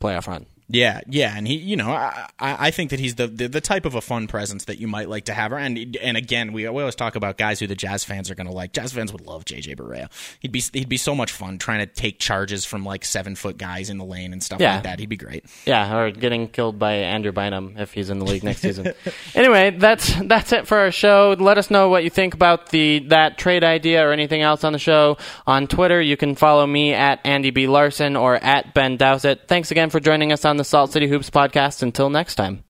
playoff 0.00 0.26
run. 0.26 0.46
Yeah, 0.68 1.00
yeah, 1.08 1.32
and 1.36 1.46
he, 1.46 1.54
you 1.56 1.76
know, 1.76 1.90
I, 1.90 2.26
I 2.40 2.70
think 2.72 2.90
that 2.90 2.98
he's 2.98 3.14
the, 3.14 3.28
the, 3.28 3.46
the 3.48 3.60
type 3.60 3.84
of 3.84 3.94
a 3.94 4.00
fun 4.00 4.26
presence 4.26 4.64
that 4.64 4.78
you 4.80 4.88
might 4.88 5.08
like 5.08 5.26
to 5.26 5.32
have. 5.32 5.52
And 5.52 5.96
and 6.02 6.16
again, 6.16 6.52
we, 6.52 6.68
we 6.68 6.80
always 6.80 6.96
talk 6.96 7.14
about 7.14 7.38
guys 7.38 7.60
who 7.60 7.68
the 7.68 7.76
Jazz 7.76 8.02
fans 8.02 8.30
are 8.30 8.34
going 8.34 8.48
to 8.48 8.52
like. 8.52 8.72
Jazz 8.72 8.92
fans 8.92 9.12
would 9.12 9.20
love 9.26 9.44
JJ 9.44 9.76
Barea. 9.76 10.08
He'd 10.40 10.50
be 10.50 10.62
he'd 10.72 10.88
be 10.88 10.96
so 10.96 11.14
much 11.14 11.30
fun 11.30 11.58
trying 11.58 11.78
to 11.78 11.86
take 11.86 12.18
charges 12.18 12.64
from 12.64 12.84
like 12.84 13.04
seven 13.04 13.36
foot 13.36 13.58
guys 13.58 13.90
in 13.90 13.98
the 13.98 14.04
lane 14.04 14.32
and 14.32 14.42
stuff 14.42 14.60
Yeah. 14.60 14.74
like 14.74 14.82
that. 14.82 14.98
He'd 14.98 15.08
be 15.08 15.16
great. 15.16 15.44
Yeah, 15.66 15.96
or 15.98 16.10
getting 16.10 16.48
killed 16.48 16.80
by 16.80 16.94
Andrew 16.94 17.30
Bynum 17.32 17.76
if 17.78 17.92
he's 17.92 18.10
in 18.10 18.18
the 18.18 18.24
league 18.24 18.42
next 18.42 18.60
season. 18.60 18.92
Anyway, 19.34 19.70
that's 19.70 20.12
that's 20.24 20.52
it 20.52 20.66
for 20.66 20.78
our 20.78 20.90
show. 20.90 21.36
Let 21.38 21.58
us 21.58 21.70
know 21.70 21.90
what 21.90 22.02
you 22.04 22.10
think 22.10 22.32
about 22.34 22.70
the 22.70 23.00
that 23.08 23.36
trade 23.38 23.62
idea 23.64 24.06
or 24.06 24.12
anything 24.12 24.40
else 24.42 24.64
on 24.64 24.72
the 24.72 24.78
show 24.78 25.18
on 25.46 25.66
Twitter. 25.66 26.00
You 26.00 26.16
can 26.16 26.34
follow 26.34 26.66
me 26.66 26.92
at 26.94 27.20
Andy 27.24 27.50
B 27.50 27.66
Larsen 27.66 28.16
or 28.16 28.36
at 28.36 28.72
Ben 28.74 28.96
Dowsett. 28.96 29.46
Thanks 29.46 29.70
again 29.70 29.90
for 29.90 30.00
joining 30.00 30.32
us 30.32 30.44
on 30.56 30.58
the 30.58 30.64
Salt 30.64 30.90
City 30.90 31.06
Hoops 31.08 31.28
podcast. 31.28 31.82
Until 31.82 32.08
next 32.08 32.36
time. 32.36 32.64